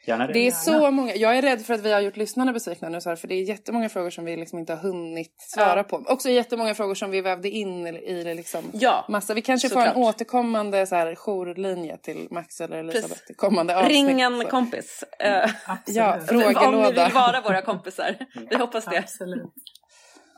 Gärna 0.06 0.26
det. 0.26 0.32
Det 0.32 0.38
är 0.38 0.42
Gärna. 0.42 0.56
så 0.56 0.90
många, 0.90 1.14
jag 1.14 1.38
är 1.38 1.42
rädd 1.42 1.62
för 1.66 1.74
att 1.74 1.80
vi 1.80 1.92
har 1.92 2.00
gjort 2.00 2.16
lyssnarna 2.16 2.52
besvikna 2.52 2.88
nu 2.88 3.00
så 3.00 3.08
här, 3.08 3.16
för 3.16 3.28
det 3.28 3.34
är 3.34 3.42
jättemånga 3.42 3.88
frågor 3.88 4.10
som 4.10 4.24
vi 4.24 4.36
liksom 4.36 4.58
inte 4.58 4.72
har 4.72 4.80
hunnit 4.80 5.34
svara 5.38 5.76
Ja. 5.76 5.82
på. 5.82 5.96
Också 5.96 6.28
jättemånga 6.30 6.74
frågor 6.74 6.94
som 6.94 7.10
vi 7.10 7.20
vävde 7.20 7.48
in 7.50 7.86
i, 7.86 8.22
det 8.24 8.34
liksom 8.34 8.70
Ja, 8.72 9.04
massa. 9.08 9.34
Vi 9.34 9.42
kanske 9.42 9.68
får 9.68 9.76
Såklart. 9.80 9.96
en 9.96 10.02
återkommande 10.02 10.86
så 10.86 10.94
här, 10.96 11.14
jourlinje 11.14 11.96
till 11.96 12.28
Max 12.30 12.60
eller 12.60 12.76
Elisabeth 12.78 13.08
Precis. 13.20 13.36
kommande 13.36 13.76
avsnitt. 13.76 13.92
ring 13.92 14.20
en 14.20 14.40
så. 14.40 14.48
kompis. 14.48 15.04
Eh, 15.18 15.50
Absolut. 15.66 15.96
Ja, 15.96 16.14
om 16.30 16.36
ni 16.36 16.42
Frågelåda. 16.42 17.04
vill 17.04 17.14
vara 17.14 17.40
våra 17.40 17.62
kompisar. 17.62 18.16
Vi 18.50 18.56
hoppas 18.56 18.84
det. 18.84 18.98
Absolut. 18.98 19.52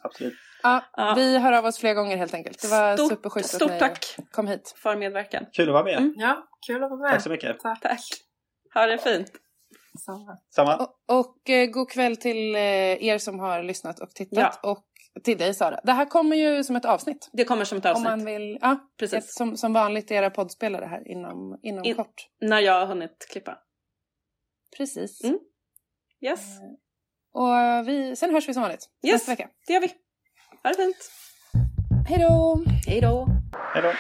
Absolut. 0.02 0.34
Ja, 0.62 0.84
Ja. 0.96 1.12
Vi 1.16 1.38
hör 1.38 1.52
av 1.52 1.64
oss 1.64 1.78
fler 1.78 1.94
gånger 1.94 2.16
helt 2.16 2.34
enkelt. 2.34 2.62
Det 2.62 2.68
var 2.68 2.96
Stort, 2.96 3.08
superschysst 3.10 3.54
att 3.54 3.60
stort 3.60 3.70
ni 3.72 3.78
tack 3.78 4.16
kom 4.30 4.46
hit. 4.48 4.74
för 4.82 4.96
medverkan. 4.96 5.44
Kul 5.52 5.68
att 5.68 5.72
vara 5.72 5.84
med. 5.84 5.98
Mm. 5.98 6.14
Ja, 6.16 6.44
kul 6.66 6.84
att 6.84 6.90
vara 6.90 7.00
med. 7.00 7.10
Tack 7.12 7.22
så 7.22 7.30
mycket. 7.30 7.58
Tack. 7.60 7.80
Tack. 7.80 8.00
Ha 8.74 8.86
det 8.86 8.98
fint. 8.98 9.30
Samma. 9.98 10.38
Samma. 10.54 10.76
Och, 10.76 11.18
och 11.18 11.50
eh, 11.50 11.66
god 11.66 11.90
kväll 11.90 12.16
till 12.16 12.54
eh, 12.54 12.60
er 13.04 13.18
som 13.18 13.38
har 13.38 13.62
lyssnat 13.62 14.00
och 14.00 14.10
tittat. 14.10 14.64
Och 14.64 14.84
till 15.24 15.38
dig 15.38 15.54
Sara. 15.54 15.80
Det 15.84 15.92
här 15.92 16.04
kommer 16.06 16.36
ju 16.36 16.64
som 16.64 16.76
ett 16.76 16.84
avsnitt. 16.84 17.28
Det 17.32 17.44
kommer 17.44 17.64
som 17.64 17.78
ett 17.78 17.84
Om 17.84 17.90
avsnitt. 17.90 18.04
man 18.08 18.24
vill, 18.24 18.58
ja, 18.60 18.78
Precis. 18.98 19.18
ett, 19.18 19.30
som, 19.30 19.56
som 19.56 19.72
vanligt 19.72 20.10
i 20.10 20.14
era 20.14 20.30
poddspelare 20.30 20.86
här 20.86 21.08
inom, 21.10 21.58
inom 21.62 21.84
In- 21.84 21.94
kort. 21.96 22.28
När 22.40 22.60
jag 22.60 22.80
har 22.80 22.86
hunnit 22.86 23.26
klippa. 23.30 23.58
Precis. 24.76 25.24
Mm. 25.24 25.38
Yes, 26.20 26.40
Och 27.32 27.88
vi, 27.88 28.16
sen 28.16 28.34
hörs 28.34 28.48
vi 28.48 28.54
som 28.54 28.62
vanligt 28.62 28.88
Yes. 29.06 29.12
nästa 29.14 29.32
vecka. 29.32 29.48
det 29.66 29.72
gör 29.72 29.80
vi. 29.80 29.88
Ha 30.62 30.70
det 30.70 30.74
fint. 30.76 31.10
Hej 32.08 32.18
då! 32.18 32.62
Hej 32.86 33.00
då. 33.00 33.26
Hej 33.74 33.82
då. 33.82 33.92